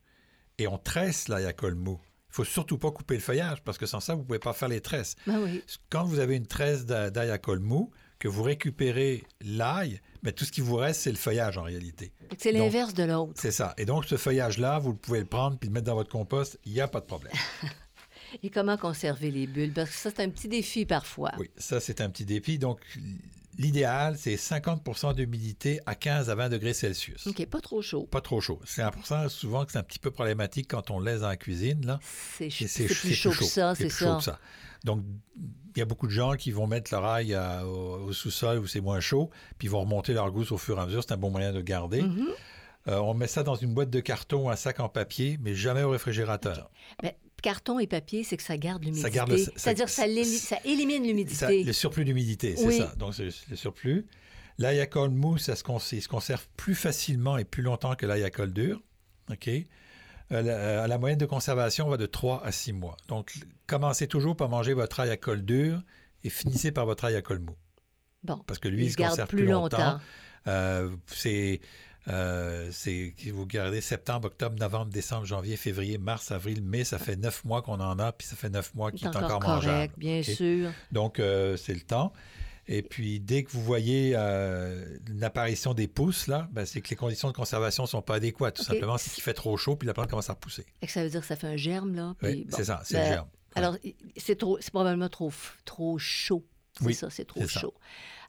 et 0.58 0.66
on 0.66 0.78
tresse 0.78 1.28
l'ail 1.28 1.44
à 1.46 1.52
colle 1.52 1.74
mou. 1.74 2.00
Il 2.30 2.34
faut 2.34 2.44
surtout 2.44 2.78
pas 2.78 2.90
couper 2.92 3.14
le 3.14 3.20
feuillage 3.20 3.62
parce 3.64 3.76
que 3.76 3.86
sans 3.86 4.00
ça, 4.00 4.14
vous 4.14 4.22
pouvez 4.22 4.38
pas 4.38 4.52
faire 4.52 4.68
les 4.68 4.80
tresses 4.80 5.16
Ben 5.26 5.40
oui. 5.42 5.62
quand 5.90 6.04
vous 6.04 6.20
avez 6.20 6.36
une 6.36 6.46
tresse 6.46 6.86
d'a- 6.86 7.10
d'ail 7.10 7.30
à 7.30 7.38
col 7.38 7.58
mou, 7.58 7.90
que 8.20 8.28
vous 8.28 8.42
récupérez 8.42 9.24
l'ail, 9.40 10.00
mais 10.22 10.32
tout 10.32 10.44
ce 10.44 10.52
qui 10.52 10.60
vous 10.60 10.76
reste, 10.76 11.00
c'est 11.00 11.10
le 11.10 11.16
feuillage 11.16 11.56
en 11.58 11.62
réalité. 11.62 12.12
C'est 12.38 12.52
l'inverse 12.52 12.92
de 12.94 13.02
l'autre. 13.04 13.32
C'est 13.34 13.50
ça. 13.50 13.74
Et 13.78 13.84
donc, 13.86 14.04
ce 14.04 14.16
feuillage-là, 14.16 14.78
vous 14.78 14.94
pouvez 14.94 15.20
le 15.20 15.24
prendre 15.26 15.58
puis 15.58 15.68
le 15.68 15.72
mettre 15.72 15.86
dans 15.86 15.94
votre 15.94 16.10
compost, 16.10 16.58
il 16.66 16.72
n'y 16.72 16.80
a 16.80 16.86
pas 16.88 17.00
de 17.00 17.06
problème. 17.06 17.32
Et 18.44 18.50
comment 18.50 18.76
conserver 18.76 19.30
les 19.32 19.46
bulbes? 19.48 19.74
Parce 19.74 19.90
que 19.90 19.96
ça, 19.96 20.10
c'est 20.14 20.22
un 20.22 20.28
petit 20.30 20.46
défi 20.48 20.84
parfois. 20.86 21.32
Oui, 21.38 21.50
ça, 21.56 21.80
c'est 21.80 22.00
un 22.00 22.10
petit 22.10 22.24
défi. 22.24 22.58
Donc, 22.58 22.78
l'idéal, 23.61 24.16
c'est 24.18 24.35
50% 24.37 25.14
d'humidité 25.14 25.81
à 25.87 25.94
15 25.94 26.31
à 26.31 26.35
20 26.35 26.49
degrés 26.49 26.73
Celsius. 26.75 27.27
OK, 27.27 27.46
pas 27.46 27.61
trop 27.61 27.83
chaud. 27.83 28.07
Pas 28.11 28.20
trop 28.20 28.40
chaud. 28.40 28.61
C'est 28.64 28.88
pour 28.90 29.07
ça 29.07 29.29
souvent 29.29 29.64
que 29.64 29.73
c'est 29.73 29.79
un 29.79 29.83
petit 29.83 29.99
peu 29.99 30.11
problématique 30.11 30.66
quand 30.68 30.90
on 30.90 30.99
laisse 31.01 31.20
dans 31.20 31.29
la 31.29 31.37
cuisine. 31.37 31.85
Là. 31.87 32.01
C'est 32.03 32.51
ch- 32.51 32.70
c'est 32.70 32.87
plus 32.87 33.14
chaud 33.14 33.31
que 33.31 33.44
ça, 33.44 33.75
c'est 33.75 33.88
chaud 33.90 34.07
ça. 34.07 34.16
que 34.16 34.23
ça. 34.25 34.38
Donc, 34.85 35.03
il 35.77 35.79
y 35.79 35.83
a 35.83 35.85
beaucoup 35.85 36.07
de 36.07 36.12
gens 36.12 36.35
qui 36.35 36.51
vont 36.53 36.66
mettre 36.66 36.92
leur 36.92 37.05
ail 37.05 37.35
à- 37.35 37.66
au, 37.66 38.07
au 38.07 38.12
sous-sol 38.12 38.59
où 38.59 38.66
c'est 38.66 38.81
moins 38.81 39.01
chaud, 39.01 39.31
puis 39.59 39.68
ils 39.68 39.70
vont 39.70 39.81
remonter 39.81 40.14
leur 40.14 40.31
gousse 40.33 40.53
au 40.53 40.59
fur 40.59 40.79
et 40.79 40.81
à 40.83 40.87
mesure. 40.87 41.03
C'est 41.07 41.12
un 41.12 41.18
bon 41.18 41.31
moyen 41.31 41.53
de 41.53 41.61
garder. 41.61 42.03
Mhm. 42.03 42.29
Euh, 42.88 42.96
on 43.01 43.12
met 43.12 43.27
ça 43.27 43.42
dans 43.42 43.57
une 43.57 43.75
boîte 43.75 43.90
de 43.90 44.01
carton 44.01 44.46
ou 44.46 44.51
un 44.51 44.57
sac 44.57 44.81
en 44.81 44.88
papier, 44.88 45.38
mais 45.42 45.55
jamais 45.55 45.83
au 45.83 45.90
réfrigérateur. 45.90 46.70
Ben, 47.03 47.12
carton 47.40 47.79
et 47.79 47.87
papier, 47.87 48.24
c'est 48.24 48.37
que 48.37 48.42
ça 48.42 48.57
garde 48.57 48.83
l'humidité. 48.85 49.11
C'est-à-dire 49.57 49.88
ça, 49.88 50.05
ça 50.07 50.57
élimine 50.64 51.05
l'humidité. 51.05 51.64
le 51.64 51.72
surplus 51.72 52.05
d'humidité, 52.05 52.55
c'est 52.57 52.66
Oui. 52.66 52.79
ça. 52.79 52.94
Donc, 52.96 53.14
c'est 53.14 53.29
le 53.48 53.57
surplus. 53.57 54.07
L'ail 54.59 54.81
à 54.81 54.87
colle 54.87 55.11
mou, 55.11 55.38
ça 55.38 55.57
se, 55.57 55.62
il 55.94 56.03
se 56.03 56.09
conserve 56.09 56.46
plus 56.57 56.74
facilement 56.74 57.38
et 57.38 57.44
plus 57.44 57.62
longtemps 57.62 57.94
que 57.94 58.05
l'ail 58.05 58.24
à 58.24 58.31
colle 58.31 58.53
dur. 58.53 58.83
OK? 59.31 59.48
Euh, 59.48 60.42
la, 60.42 60.87
la 60.87 60.98
moyenne 60.98 61.18
de 61.18 61.26
conservation 61.26 61.88
va 61.88 61.96
de 61.96 62.07
3 62.07 62.44
à 62.44 62.53
6 62.53 62.72
mois. 62.74 62.96
Donc, 63.09 63.33
commencez 63.66 64.07
toujours 64.07 64.37
par 64.37 64.48
manger 64.48 64.74
votre 64.74 65.00
ail 65.00 65.11
à 65.11 65.16
colle 65.16 65.42
dur 65.44 65.83
et 66.22 66.31
finissez 66.31 66.70
par 66.72 66.85
votre 66.87 67.05
ail 67.05 67.16
à 67.16 67.22
colle 67.22 67.40
mou. 67.40 67.57
Bon, 68.22 68.37
Parce 68.46 68.59
que 68.61 68.68
lui, 68.68 68.83
il, 68.83 68.87
il 68.88 68.92
se 68.92 68.96
conserve 68.96 69.29
plus 69.29 69.46
longtemps. 69.46 69.98
Euh, 70.46 70.90
c'est, 71.07 71.61
euh, 72.08 72.68
c'est, 72.72 73.14
vous 73.32 73.46
gardez 73.46 73.80
septembre, 73.80 74.26
octobre, 74.28 74.56
novembre, 74.58 74.90
décembre, 74.90 75.26
janvier, 75.26 75.56
février, 75.56 75.98
mars, 75.98 76.30
avril, 76.30 76.62
mai, 76.62 76.84
ça 76.84 76.98
fait 76.98 77.16
neuf 77.16 77.44
mois 77.44 77.62
qu'on 77.62 77.80
en 77.80 77.98
a, 77.98 78.12
puis 78.12 78.26
ça 78.26 78.36
fait 78.36 78.48
neuf 78.50 78.74
mois 78.74 78.90
qu'il 78.90 79.04
est 79.06 79.08
encore, 79.08 79.24
encore 79.24 79.40
mangeable. 79.42 79.72
correct, 79.74 79.94
bien 79.98 80.22
sûr. 80.22 80.70
Donc, 80.92 81.18
euh, 81.20 81.56
c'est 81.56 81.74
le 81.74 81.80
temps. 81.82 82.12
Et 82.72 82.82
puis, 82.82 83.18
dès 83.20 83.42
que 83.42 83.50
vous 83.50 83.62
voyez 83.62 84.12
euh, 84.14 84.96
l'apparition 85.08 85.75
des 85.75 85.88
pousses, 85.88 86.29
là, 86.29 86.48
ben, 86.52 86.64
c'est 86.64 86.81
que 86.81 86.88
les 86.90 86.96
conditions 86.96 87.29
de 87.29 87.35
conservation 87.35 87.83
ne 87.83 87.88
sont 87.88 88.02
pas 88.02 88.14
adéquates. 88.16 88.56
Tout 88.56 88.62
simplement, 88.62 88.96
c'est 88.96 89.10
qu'il 89.10 89.22
fait 89.25 89.35
trop 89.35 89.56
chaud, 89.56 89.75
puis 89.77 89.87
la 89.88 89.94
plante 89.94 90.08
commence 90.08 90.31
à 90.31 90.35
repousser. 90.35 90.64
Fait 90.81 90.87
que 90.87 90.92
ça 90.92 91.02
veut 91.02 91.10
dire 91.10 91.20
que 91.20 91.27
ça 91.27 91.37
fait 91.37 91.48
un 91.48 91.56
germe, 91.56 91.94
là. 91.94 92.14
Oui, 92.22 92.33
puis 92.33 92.44
bon. 92.48 92.56
c'est 92.56 92.64
ça, 92.64 92.81
c'est 92.85 92.94
Ben, 92.94 93.08
le 93.08 93.14
germe. 93.14 93.29
Alors, 93.56 93.77
c'est 94.16 94.37
probablement 94.70 95.08
trop, 95.08 95.33
trop 95.64 95.98
chaud. 95.98 96.46
C'est 96.79 96.85
Oui, 96.87 96.94
ça, 96.94 97.10
c'est 97.10 97.25
trop 97.25 97.44
ça. 97.46 97.60
chaud. 97.60 97.75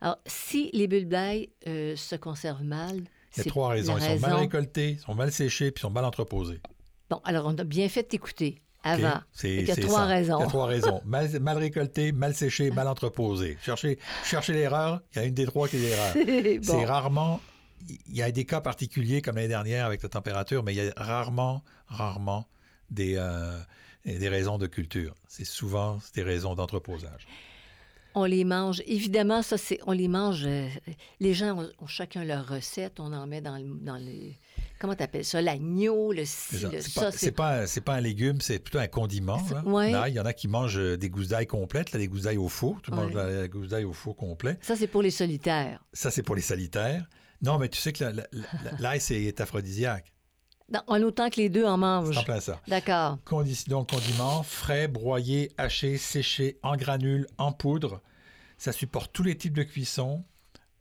Alors, 0.02 0.18
si 0.26 0.72
les 0.74 0.88
bulbes 0.88 1.10
d'ail 1.10 1.50
euh, 1.68 1.96
se 1.96 2.16
conservent 2.16 2.64
mal, 2.64 3.04
Il 3.38 3.44
y 3.44 3.48
a 3.48 3.50
trois 3.50 3.70
raisons. 3.70 3.98
Ils 3.98 4.04
sont 4.04 4.20
mal 4.20 4.34
récoltés, 4.36 4.90
ils 4.92 5.00
sont 5.00 5.16
mal 5.16 5.32
séchés, 5.32 5.72
puis 5.72 5.80
ils 5.82 5.84
sont 5.84 5.90
mal 5.92 6.06
entreposés. 6.06 6.62
Bon, 7.10 7.22
alors 7.24 7.46
on 7.48 7.56
a 7.58 7.64
bien 7.64 7.90
fait 7.90 8.14
OK? 8.14 8.44
avant. 8.84 9.22
C'est, 9.32 9.54
Il 9.54 9.68
y 9.68 9.72
a 9.72 9.76
trois 9.76 10.00
ça. 10.00 10.06
raisons. 10.06 10.38
Il 10.40 10.42
y 10.42 10.46
a 10.46 10.48
trois 10.48 10.66
raisons. 10.66 11.02
Mal, 11.06 11.40
mal 11.40 11.58
récolté, 11.58 12.12
mal 12.12 12.34
séché, 12.34 12.72
mal 12.72 12.88
entreposé. 12.88 13.58
Cherchez, 13.62 14.00
cherchez 14.24 14.54
l'erreur. 14.54 15.02
Il 15.14 15.18
y 15.18 15.22
a 15.22 15.26
une 15.26 15.34
des 15.34 15.46
trois 15.46 15.68
qui 15.68 15.78
est 15.78 15.80
l'erreur. 15.82 16.62
C'est 16.64 16.86
rarement. 16.86 17.40
Il 17.88 18.16
y 18.16 18.22
a 18.22 18.32
des 18.32 18.46
cas 18.46 18.62
particuliers 18.62 19.22
comme 19.22 19.36
l'année 19.36 19.48
dernière 19.48 19.86
avec 19.86 20.02
la 20.04 20.10
température, 20.10 20.64
mais 20.64 20.74
il 20.74 20.84
y 20.84 20.88
a 20.90 20.94
rarement, 20.98 21.64
rarement 21.88 22.48
des, 22.90 23.16
euh, 23.18 23.60
des 24.06 24.30
raisons 24.30 24.58
de 24.58 24.68
culture. 24.68 25.16
C'est 25.28 25.46
souvent 25.46 26.00
des 26.16 26.24
raisons 26.24 26.56
d'entreposage. 26.56 27.28
On 28.16 28.26
les 28.26 28.43
mange. 28.43 28.82
Évidemment, 28.86 29.41
ça, 29.41 29.57
c'est. 29.57 29.80
On 29.88 29.91
les 29.93 30.07
mange. 30.07 30.43
euh, 30.45 30.68
les 31.20 31.34
gens 31.34 31.57
ont, 31.59 31.70
ont 31.80 31.88
chacun 31.88 32.24
leur 32.24 32.47
recette. 32.47 32.99
On 32.99 33.14
en 33.14 33.26
met 33.28 33.41
dans, 33.41 33.57
le- 33.57 33.80
dans 33.82 33.95
les. 33.97 34.38
Comment 34.80 34.95
t'appelles 34.95 35.24
ça? 35.26 35.41
L'agneau, 35.41 36.12
le 36.12 36.26
ci, 36.26 36.57
Genre, 36.57 36.72
le 36.72 36.82
C'est 36.82 36.89
ça. 36.89 37.01
pas, 37.01 37.12
c'est 37.12 37.32
pas, 37.32 37.68
c'est 37.68 37.82
pas 37.82 37.93
un 37.95 38.01
légume, 38.01 38.41
c'est 38.41 38.59
plutôt 38.59 38.80
un 38.80 38.88
condiment. 38.88 39.39
C'est- 39.47 39.53
là. 39.53 39.64
ouais. 39.64 39.91
Là, 39.91 40.09
il 40.09 40.16
y 40.16 40.20
en 40.20 40.26
a 40.26 40.34
qui 40.34 40.47
mangent 40.47 40.78
euh, 40.80 40.97
des 40.97 41.09
gousses 41.09 41.28
d'ail 41.30 41.45
complètes, 41.47 41.91
là, 41.93 41.99
des 41.99 42.07
gousses 42.07 42.24
d'ail 42.24 42.38
au 42.38 42.49
four. 42.49 42.82
Tu 42.82 42.89
Ouais. 42.91 42.97
manges 42.97 43.14
la, 43.14 43.30
la 43.30 43.47
gousse 43.47 43.70
d'ail 43.70 43.86
au 43.86 43.93
four 43.93 44.16
complet. 44.16 44.57
Ça, 44.62 44.76
c'est 44.76 44.88
pour 44.88 45.01
les 45.03 45.12
solitaires. 45.12 45.80
Ça, 45.93 46.09
c'est 46.12 46.24
pour 46.24 46.36
les 46.36 46.41
solitaires. 46.41 47.05
Non, 47.43 47.57
mais 47.59 47.70
tu 47.70 47.80
sais 47.80 47.93
que 47.93 48.03
la- 48.03 48.12
la- 48.12 48.28
la- 48.34 48.78
l'ail, 48.80 48.99
c'est 49.01 49.39
aphrodisiaque. 49.39 50.12
En 50.88 51.02
autant 51.02 51.30
que 51.30 51.38
les 51.38 51.50
deux 51.50 51.66
en 51.66 51.78
mangent. 51.78 52.18
en 52.18 52.24
plein 52.24 52.40
ça. 52.40 52.62
D'accord. 52.68 53.18
Condi- 53.26 53.68
donc, 53.68 53.90
condiments, 53.92 54.44
frais, 54.44 54.88
broyés, 54.88 55.52
hachés, 55.58 55.98
séchés, 55.98 56.58
en 56.64 56.76
granules, 56.78 57.28
en 57.38 57.52
poudre. 57.52 58.02
Ça 58.58 58.72
supporte 58.72 59.12
tous 59.14 59.24
les 59.24 59.36
types 59.38 59.54
de 59.56 59.64
cuisson. 59.64 60.24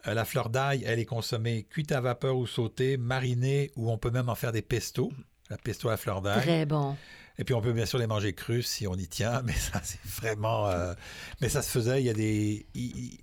Euh, 0.07 0.15
la 0.15 0.25
fleur 0.25 0.49
d'ail, 0.51 0.83
elle 0.87 0.99
est 0.99 1.05
consommée 1.07 1.65
cuite 1.69 1.93
à 1.93 2.01
vapeur 2.01 2.37
ou 2.37 2.47
sautée, 2.47 2.97
marinée, 2.97 3.71
ou 3.77 3.91
on 3.91 3.99
peut 3.99 4.11
même 4.11 4.29
en 4.29 4.35
faire 4.35 4.53
des 4.53 4.63
pestos. 4.63 5.11
La 5.51 5.57
pesto 5.59 5.89
à 5.89 5.97
fleur 5.97 6.23
d'ail. 6.23 6.41
Très 6.43 6.67
bon. 6.67 6.97
Et 7.39 7.45
puis 7.45 7.55
on 7.55 7.61
peut 7.61 7.73
bien 7.73 7.87
sûr 7.87 7.99
les 7.99 8.07
manger 8.07 8.35
crus 8.35 8.67
si 8.67 8.87
on 8.87 8.95
y 8.97 9.09
tient, 9.09 9.43
mais 9.47 9.53
ça 9.55 9.81
c'est 9.83 9.99
vraiment... 10.05 10.69
euh, 10.69 10.95
Mais 11.41 11.49
ça 11.49 11.63
se 11.63 11.71
faisait, 11.71 12.01
il 12.03 12.07
y 12.07 12.11
a 12.11 12.15
des... 12.15 12.67
il- 12.75 13.19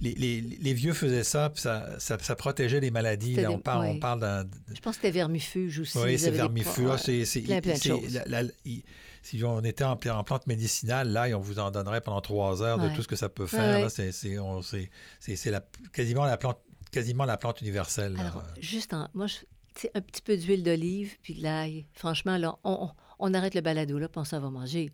Les, 0.00 0.12
les- 0.14 0.40
les 0.42 0.74
vieux 0.74 0.92
faisaient 0.92 1.24
ça, 1.24 1.48
puis 1.48 1.62
ça, 1.62 1.98
ça, 1.98 2.18
ça 2.20 2.36
protégeait 2.36 2.80
les 2.80 2.90
maladies. 2.90 3.34
Là, 3.34 3.50
on, 3.50 3.58
parle, 3.58 3.80
ouais. 3.86 3.92
on 3.96 3.98
parle 3.98 4.20
d'un... 4.20 4.44
Je 4.74 4.80
pense 4.80 4.96
que 4.96 5.02
c'était 5.02 5.10
vermifuge 5.10 5.78
aussi. 5.80 5.96
Oui, 5.98 6.18
c'est 6.18 6.30
vermifuge. 6.30 6.74
c'est- 6.98 7.24
si 9.22 9.42
on 9.42 9.60
était 9.64 9.84
en, 9.84 9.92
en 10.10 10.24
plante 10.24 10.46
médicinale, 10.46 11.08
là, 11.12 11.26
on 11.36 11.40
vous 11.40 11.58
en 11.58 11.70
donnerait 11.70 12.00
pendant 12.00 12.20
trois 12.20 12.62
heures 12.62 12.78
de 12.78 12.94
tout 12.94 13.02
ce 13.02 13.08
que 13.08 13.16
ça 13.16 13.28
peut 13.28 13.46
faire. 13.46 13.84
ouais. 13.84 13.88
C'est 15.20 15.50
la- 15.50 15.64
quasiment, 15.92 16.24
la 16.26 16.36
plante, 16.36 16.58
quasiment 16.92 17.24
la 17.24 17.36
plante 17.36 17.60
universelle. 17.62 18.12
là. 18.14 18.32
Juste 18.60 18.92
en. 18.94 19.08
Moi, 19.14 19.26
je- 19.26 19.86
un 19.94 20.00
petit 20.00 20.22
peu 20.22 20.36
d'huile 20.36 20.62
d'olive 20.62 21.16
puis 21.22 21.34
de 21.34 21.42
l'ail. 21.42 21.86
Franchement, 21.92 22.36
là, 22.38 22.56
on, 22.64 22.72
on- 22.84 22.90
on 23.18 23.34
arrête 23.34 23.54
le 23.54 23.62
balado, 23.62 23.98
là, 23.98 24.08
puis 24.08 24.18
on 24.20 24.24
s'en 24.24 24.40
va 24.40 24.50
manger. 24.50 24.92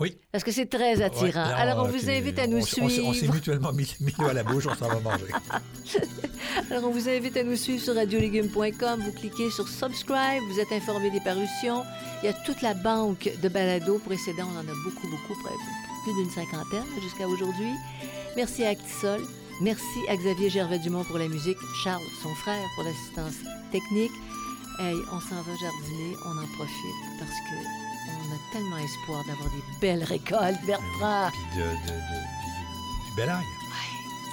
Oui. 0.00 0.16
Parce 0.32 0.42
que 0.44 0.50
c'est 0.52 0.66
très 0.66 1.00
attirant. 1.02 1.46
Ouais, 1.46 1.52
Alors, 1.54 1.84
on 1.84 1.88
vous 1.88 2.10
invite 2.10 2.38
à 2.38 2.46
nous 2.46 2.56
on 2.56 2.60
s- 2.60 2.78
on 2.80 2.88
s'est 2.88 3.12
suivre. 3.12 3.34
mutuellement 3.34 3.72
mis, 3.72 3.94
mis 4.00 4.14
à 4.28 4.32
la 4.32 4.42
bouche, 4.42 4.66
on 4.66 4.74
s'en 4.74 4.88
va 4.88 4.98
manger. 5.00 5.26
Alors, 6.70 6.84
on 6.84 6.90
vous 6.90 7.08
invite 7.08 7.36
à 7.36 7.42
nous 7.44 7.56
suivre 7.56 7.82
sur 7.82 7.94
radiolégumes.com. 7.94 9.00
Vous 9.04 9.12
cliquez 9.12 9.50
sur 9.50 9.68
Subscribe, 9.68 10.42
vous 10.50 10.60
êtes 10.60 10.72
informé 10.72 11.10
des 11.10 11.20
parutions. 11.20 11.82
Il 12.22 12.26
y 12.26 12.28
a 12.28 12.32
toute 12.32 12.62
la 12.62 12.74
banque 12.74 13.30
de 13.42 13.48
balados 13.48 13.98
précédents. 13.98 14.48
On 14.54 14.58
en 14.58 14.60
a 14.68 14.74
beaucoup, 14.84 15.08
beaucoup, 15.08 15.34
plus 16.04 16.14
d'une 16.14 16.30
cinquantaine 16.30 16.84
jusqu'à 17.02 17.26
aujourd'hui. 17.28 17.72
Merci 18.36 18.64
à 18.64 18.70
Actisol. 18.70 19.20
Merci 19.62 19.84
à 20.08 20.16
Xavier 20.16 20.48
Gervais-Dumont 20.48 21.04
pour 21.04 21.18
la 21.18 21.28
musique. 21.28 21.58
Charles, 21.84 22.02
son 22.22 22.34
frère, 22.36 22.64
pour 22.74 22.84
l'assistance 22.84 23.34
technique. 23.70 24.12
Hey, 24.78 24.94
on 25.12 25.20
s'en 25.20 25.36
va 25.42 25.52
jardiner, 25.60 26.16
on 26.24 26.30
en 26.30 26.46
profite 26.56 27.18
parce 27.18 27.30
que 27.30 27.89
on 28.30 28.34
a 28.34 28.52
tellement 28.52 28.76
espoir 28.78 29.24
d'avoir 29.24 29.48
des 29.50 29.62
belles 29.80 30.04
récoltes, 30.04 30.60
Bertrand. 30.66 31.30
Puis 31.32 31.58
de- 31.60 31.64
de- 31.64 31.70
de- 31.70 33.10
du, 33.10 33.16
bel 33.16 33.28
ail. 33.28 33.44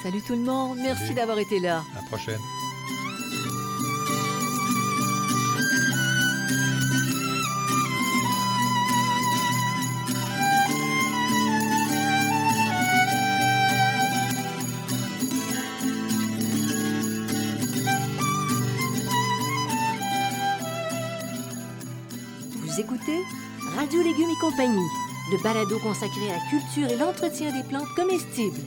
Salut 0.04 0.22
tout 0.22 0.34
le 0.34 0.44
monde, 0.44 0.78
merci 0.82 1.14
d'avoir 1.16 1.40
été 1.40 1.60
là. 1.60 1.84
À 1.94 2.02
la 2.02 2.08
prochaine. 2.08 2.40
Radio 23.88 24.04
Légumes 24.04 24.30
et 24.30 24.42
compagnie, 24.42 24.90
le 25.32 25.42
balado 25.42 25.80
consacré 25.80 26.30
à 26.30 26.34
la 26.34 26.50
culture 26.50 26.92
et 26.92 26.98
l'entretien 26.98 27.54
des 27.54 27.66
plantes 27.70 27.88
comestibles. 27.96 28.60